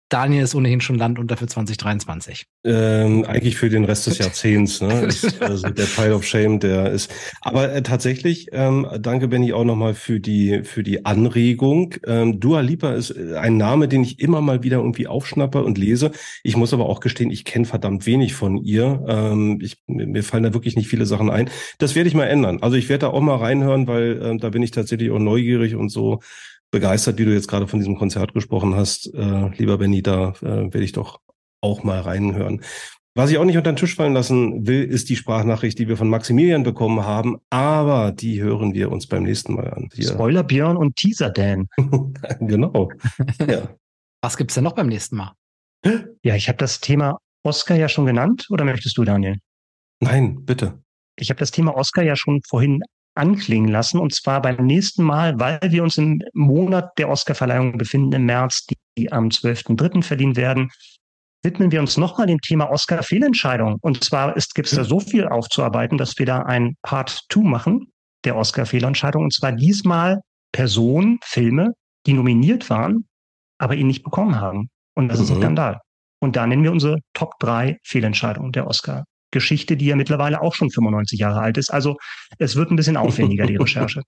Daniel 0.09 0.43
ist 0.43 0.55
ohnehin 0.55 0.81
schon 0.81 0.97
Land 0.97 1.19
unter 1.19 1.37
für 1.37 1.45
2023. 1.45 2.45
Ähm, 2.65 3.25
eigentlich 3.25 3.57
für 3.57 3.69
den 3.69 3.85
Rest 3.85 4.07
des 4.07 4.17
Jahrzehnts. 4.17 4.81
Ne? 4.81 5.05
Ist, 5.05 5.41
also 5.41 5.69
der 5.69 5.85
Pile 5.85 6.15
of 6.15 6.25
Shame, 6.25 6.59
der 6.59 6.91
ist. 6.91 7.11
Aber 7.41 7.71
äh, 7.71 7.83
tatsächlich, 7.83 8.47
ähm, 8.51 8.87
danke 8.99 9.27
Benny 9.27 9.53
auch 9.53 9.63
nochmal 9.63 9.93
für 9.93 10.19
die 10.19 10.63
für 10.63 10.81
die 10.81 11.05
Anregung. 11.05 11.95
Ähm, 12.07 12.39
Dua 12.39 12.61
Lipa 12.61 12.93
ist 12.93 13.11
äh, 13.11 13.35
ein 13.37 13.57
Name, 13.57 13.87
den 13.87 14.03
ich 14.03 14.19
immer 14.19 14.41
mal 14.41 14.63
wieder 14.63 14.77
irgendwie 14.77 15.07
aufschnappe 15.07 15.63
und 15.63 15.77
lese. 15.77 16.11
Ich 16.43 16.57
muss 16.57 16.73
aber 16.73 16.87
auch 16.89 16.99
gestehen, 16.99 17.29
ich 17.29 17.45
kenne 17.45 17.65
verdammt 17.65 18.07
wenig 18.07 18.33
von 18.33 18.57
ihr. 18.57 19.05
Ähm, 19.07 19.59
ich, 19.61 19.77
mir 19.85 20.23
fallen 20.23 20.43
da 20.43 20.53
wirklich 20.53 20.75
nicht 20.75 20.87
viele 20.87 21.05
Sachen 21.05 21.29
ein. 21.29 21.49
Das 21.77 21.93
werde 21.93 22.09
ich 22.09 22.15
mal 22.15 22.25
ändern. 22.25 22.59
Also 22.61 22.77
ich 22.77 22.89
werde 22.89 23.05
da 23.05 23.07
auch 23.09 23.21
mal 23.21 23.35
reinhören, 23.35 23.85
weil 23.85 24.19
ähm, 24.23 24.39
da 24.39 24.49
bin 24.49 24.63
ich 24.63 24.71
tatsächlich 24.71 25.11
auch 25.11 25.19
neugierig 25.19 25.75
und 25.75 25.89
so 25.89 26.19
begeistert, 26.71 27.17
wie 27.17 27.25
du 27.25 27.33
jetzt 27.33 27.47
gerade 27.47 27.67
von 27.67 27.79
diesem 27.79 27.97
Konzert 27.97 28.33
gesprochen 28.33 28.75
hast. 28.75 29.13
Äh, 29.13 29.49
lieber 29.57 29.77
Benny, 29.77 30.01
da 30.01 30.33
äh, 30.41 30.43
werde 30.43 30.83
ich 30.83 30.91
doch 30.91 31.19
auch 31.61 31.83
mal 31.83 31.99
reinhören. 31.99 32.61
Was 33.15 33.31
ich 33.31 33.37
auch 33.37 33.43
nicht 33.43 33.57
unter 33.57 33.71
den 33.71 33.75
Tisch 33.75 33.95
fallen 33.95 34.13
lassen 34.13 34.67
will, 34.67 34.83
ist 34.83 35.09
die 35.09 35.15
Sprachnachricht, 35.15 35.77
die 35.79 35.87
wir 35.87 35.97
von 35.97 36.09
Maximilian 36.09 36.63
bekommen 36.63 37.03
haben, 37.03 37.37
aber 37.49 38.11
die 38.11 38.41
hören 38.41 38.73
wir 38.73 38.91
uns 38.91 39.07
beim 39.07 39.23
nächsten 39.23 39.55
Mal 39.55 39.73
an. 39.73 39.89
Hier. 39.93 40.09
Spoiler 40.09 40.43
Björn 40.43 40.77
und 40.77 40.95
Teaser 40.95 41.29
Dan. 41.29 41.67
genau. 42.39 42.91
Ja. 43.45 43.75
Was 44.21 44.37
gibt's 44.37 44.53
denn 44.53 44.63
noch 44.63 44.75
beim 44.75 44.87
nächsten 44.87 45.17
Mal? 45.17 45.33
Ja, 46.23 46.35
ich 46.35 46.47
habe 46.47 46.57
das 46.57 46.79
Thema 46.81 47.17
Oscar 47.43 47.75
ja 47.75 47.89
schon 47.89 48.05
genannt, 48.05 48.45
oder 48.49 48.63
möchtest 48.63 48.97
du, 48.97 49.03
Daniel? 49.03 49.37
Nein, 50.01 50.45
bitte. 50.45 50.81
Ich 51.17 51.29
habe 51.29 51.39
das 51.39 51.51
Thema 51.51 51.75
Oscar 51.75 52.03
ja 52.03 52.15
schon 52.15 52.41
vorhin 52.47 52.81
anklingen 53.19 53.69
lassen. 53.69 53.99
Und 53.99 54.13
zwar 54.13 54.41
beim 54.41 54.65
nächsten 54.65 55.03
Mal, 55.03 55.39
weil 55.39 55.59
wir 55.63 55.83
uns 55.83 55.97
im 55.97 56.21
Monat 56.33 56.97
der 56.97 57.09
Oscarverleihung 57.09 57.77
befinden, 57.77 58.13
im 58.13 58.25
März, 58.25 58.65
die 58.97 59.11
am 59.11 59.27
12.3. 59.27 60.01
verliehen 60.01 60.35
werden, 60.35 60.69
widmen 61.43 61.71
wir 61.71 61.79
uns 61.79 61.97
nochmal 61.97 62.27
dem 62.27 62.39
Thema 62.39 62.69
Oscar-Fehlentscheidung. 62.69 63.77
Und 63.81 64.03
zwar 64.03 64.33
gibt 64.33 64.67
es 64.67 64.75
da 64.75 64.83
so 64.83 64.99
viel 64.99 65.27
aufzuarbeiten, 65.27 65.97
dass 65.97 66.17
wir 66.17 66.25
da 66.25 66.39
ein 66.39 66.75
Part 66.81 67.25
2 67.31 67.41
machen 67.41 67.91
der 68.25 68.35
Oscar-Fehlentscheidung. 68.35 69.23
Und 69.23 69.33
zwar 69.33 69.51
diesmal 69.51 70.21
Personen, 70.51 71.19
Filme, 71.23 71.73
die 72.05 72.13
nominiert 72.13 72.69
waren, 72.69 73.07
aber 73.57 73.75
ihn 73.75 73.87
nicht 73.87 74.03
bekommen 74.03 74.39
haben. 74.39 74.69
Und 74.95 75.09
das 75.09 75.19
mhm. 75.19 75.23
ist 75.23 75.29
ein 75.29 75.37
mhm. 75.37 75.41
Skandal. 75.41 75.79
Und 76.21 76.35
da 76.35 76.45
nennen 76.47 76.63
wir 76.63 76.71
unsere 76.71 76.97
Top 77.13 77.33
3 77.39 77.77
Fehlentscheidungen 77.83 78.51
der 78.51 78.67
Oscar-Geschichte, 79.29 79.77
die 79.77 79.85
ja 79.85 79.95
mittlerweile 79.95 80.41
auch 80.41 80.53
schon 80.53 80.69
95 80.69 81.19
Jahre 81.19 81.39
alt 81.41 81.57
ist. 81.57 81.69
Also 81.69 81.97
es 82.37 82.55
wird 82.55 82.71
ein 82.71 82.75
bisschen 82.75 82.97
aufwendiger, 82.97 83.45
die 83.45 83.55
Recherche. 83.57 84.01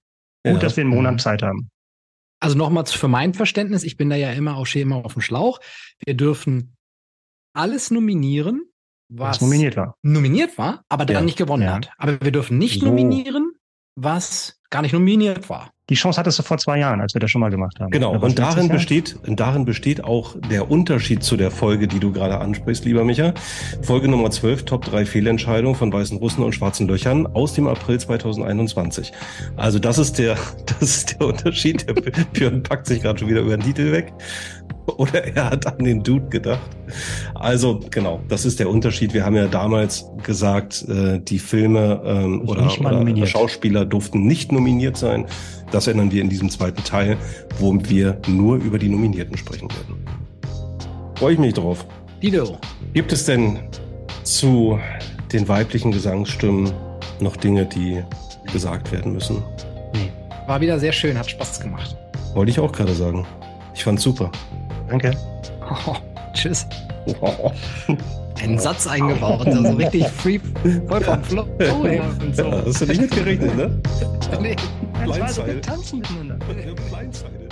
Gut, 0.43 0.53
ja. 0.53 0.59
dass 0.59 0.77
wir 0.77 0.81
einen 0.81 0.91
Monat. 0.91 1.21
Zeit 1.21 1.43
haben. 1.43 1.69
Also 2.39 2.57
nochmals 2.57 2.91
für 2.91 3.07
mein 3.07 3.33
Verständnis, 3.33 3.83
ich 3.83 3.97
bin 3.97 4.09
da 4.09 4.15
ja 4.15 4.31
immer 4.31 4.57
auch 4.57 4.65
Schema 4.65 4.95
auf 4.95 5.13
dem 5.13 5.21
Schlauch. 5.21 5.59
Wir 6.03 6.15
dürfen 6.15 6.75
alles 7.53 7.91
nominieren, 7.91 8.63
was, 9.09 9.35
was 9.35 9.41
nominiert 9.41 9.77
war. 9.77 9.95
Nominiert 10.01 10.57
war, 10.57 10.83
aber 10.89 11.05
dann 11.05 11.17
ja. 11.17 11.21
nicht 11.21 11.37
gewonnen 11.37 11.63
ja. 11.63 11.75
hat. 11.75 11.91
Aber 11.97 12.19
wir 12.21 12.31
dürfen 12.31 12.57
nicht 12.57 12.79
so. 12.79 12.87
nominieren, 12.87 13.51
was 13.95 14.59
gar 14.71 14.81
nicht 14.81 14.93
nominiert 14.93 15.49
war. 15.49 15.71
Die 15.91 15.95
Chance 15.95 16.17
hattest 16.17 16.39
du 16.39 16.43
vor 16.43 16.57
zwei 16.57 16.79
Jahren, 16.79 17.01
als 17.01 17.13
wir 17.13 17.19
das 17.19 17.29
schon 17.29 17.41
mal 17.41 17.51
gemacht 17.51 17.81
haben. 17.81 17.91
Genau, 17.91 18.17
und 18.17 18.39
darin 18.39 18.69
besteht, 18.69 19.17
darin 19.25 19.65
besteht 19.65 20.01
auch 20.05 20.37
der 20.49 20.71
Unterschied 20.71 21.21
zu 21.21 21.35
der 21.35 21.51
Folge, 21.51 21.89
die 21.89 21.99
du 21.99 22.13
gerade 22.13 22.37
ansprichst, 22.37 22.85
lieber 22.85 23.03
Micha. 23.03 23.33
Folge 23.81 24.07
Nummer 24.07 24.31
12, 24.31 24.63
Top 24.63 24.85
3 24.85 25.05
Fehlentscheidungen 25.05 25.75
von 25.75 25.91
weißen 25.91 26.17
Russen 26.17 26.45
und 26.45 26.55
schwarzen 26.55 26.87
Löchern 26.87 27.27
aus 27.27 27.55
dem 27.55 27.67
April 27.67 27.99
2021. 27.99 29.11
Also 29.57 29.79
das 29.79 29.97
ist 29.97 30.17
der, 30.17 30.37
das 30.65 30.81
ist 30.81 31.19
der 31.19 31.27
Unterschied. 31.27 31.85
Der 31.89 31.95
Björn 32.31 32.63
packt 32.63 32.87
sich 32.87 33.01
gerade 33.01 33.19
schon 33.19 33.27
wieder 33.27 33.41
über 33.41 33.57
den 33.57 33.65
Titel 33.65 33.91
weg. 33.91 34.13
Oder 34.97 35.23
er 35.35 35.51
hat 35.51 35.67
an 35.67 35.83
den 35.83 36.03
Dude 36.03 36.27
gedacht. 36.29 36.61
Also 37.35 37.79
genau, 37.89 38.21
das 38.27 38.45
ist 38.45 38.59
der 38.59 38.69
Unterschied. 38.69 39.13
Wir 39.13 39.25
haben 39.25 39.35
ja 39.35 39.47
damals 39.47 40.05
gesagt, 40.23 40.85
äh, 40.89 41.19
die 41.19 41.39
Filme 41.39 42.01
ähm, 42.03 42.41
oder, 42.47 42.69
oder 42.79 43.25
Schauspieler 43.25 43.85
durften 43.85 44.25
nicht 44.25 44.51
nominiert 44.51 44.97
sein. 44.97 45.25
Das 45.71 45.87
ändern 45.87 46.11
wir 46.11 46.21
in 46.21 46.29
diesem 46.29 46.49
zweiten 46.49 46.83
Teil, 46.83 47.17
wo 47.59 47.75
wir 47.87 48.19
nur 48.27 48.57
über 48.57 48.77
die 48.77 48.89
Nominierten 48.89 49.37
sprechen 49.37 49.69
werden. 49.71 50.05
Freue 51.15 51.33
ich 51.33 51.39
mich 51.39 51.53
drauf. 51.53 51.85
Dido. 52.21 52.57
Gibt 52.93 53.11
es 53.13 53.25
denn 53.25 53.59
zu 54.23 54.79
den 55.31 55.47
weiblichen 55.47 55.91
Gesangsstimmen 55.91 56.71
noch 57.19 57.37
Dinge, 57.37 57.65
die 57.65 58.03
gesagt 58.51 58.91
werden 58.91 59.13
müssen? 59.13 59.41
Nee. 59.93 60.11
War 60.47 60.59
wieder 60.59 60.79
sehr 60.79 60.91
schön, 60.91 61.17
hat 61.17 61.29
Spaß 61.29 61.61
gemacht. 61.61 61.95
Wollte 62.33 62.51
ich 62.51 62.59
auch 62.59 62.71
gerade 62.71 62.93
sagen. 62.93 63.25
Ich 63.73 63.83
fand's 63.83 64.03
super. 64.03 64.31
Danke. 64.91 65.11
Oh, 65.87 65.95
tschüss. 66.33 66.67
Oh. 67.21 67.49
Einen 68.41 68.59
Satz 68.59 68.87
eingebaut, 68.87 69.47
also 69.47 69.73
richtig 69.75 70.05
free, 70.07 70.39
voll 70.87 71.01
vom 71.01 71.23
Flow 71.23 71.47
her 71.59 72.03
und 72.19 72.35
so. 72.35 72.43
Ja, 72.43 72.65
hast 72.65 72.81
du 72.81 72.85
nicht 72.87 73.01
mitgerechnet, 73.01 73.55
ne? 73.55 73.81
nee. 74.41 74.55
Blindside. 75.05 75.47
Wir 75.47 75.61
tanzen 75.61 75.99
miteinander. 75.99 76.35
Blindside. 76.45 77.50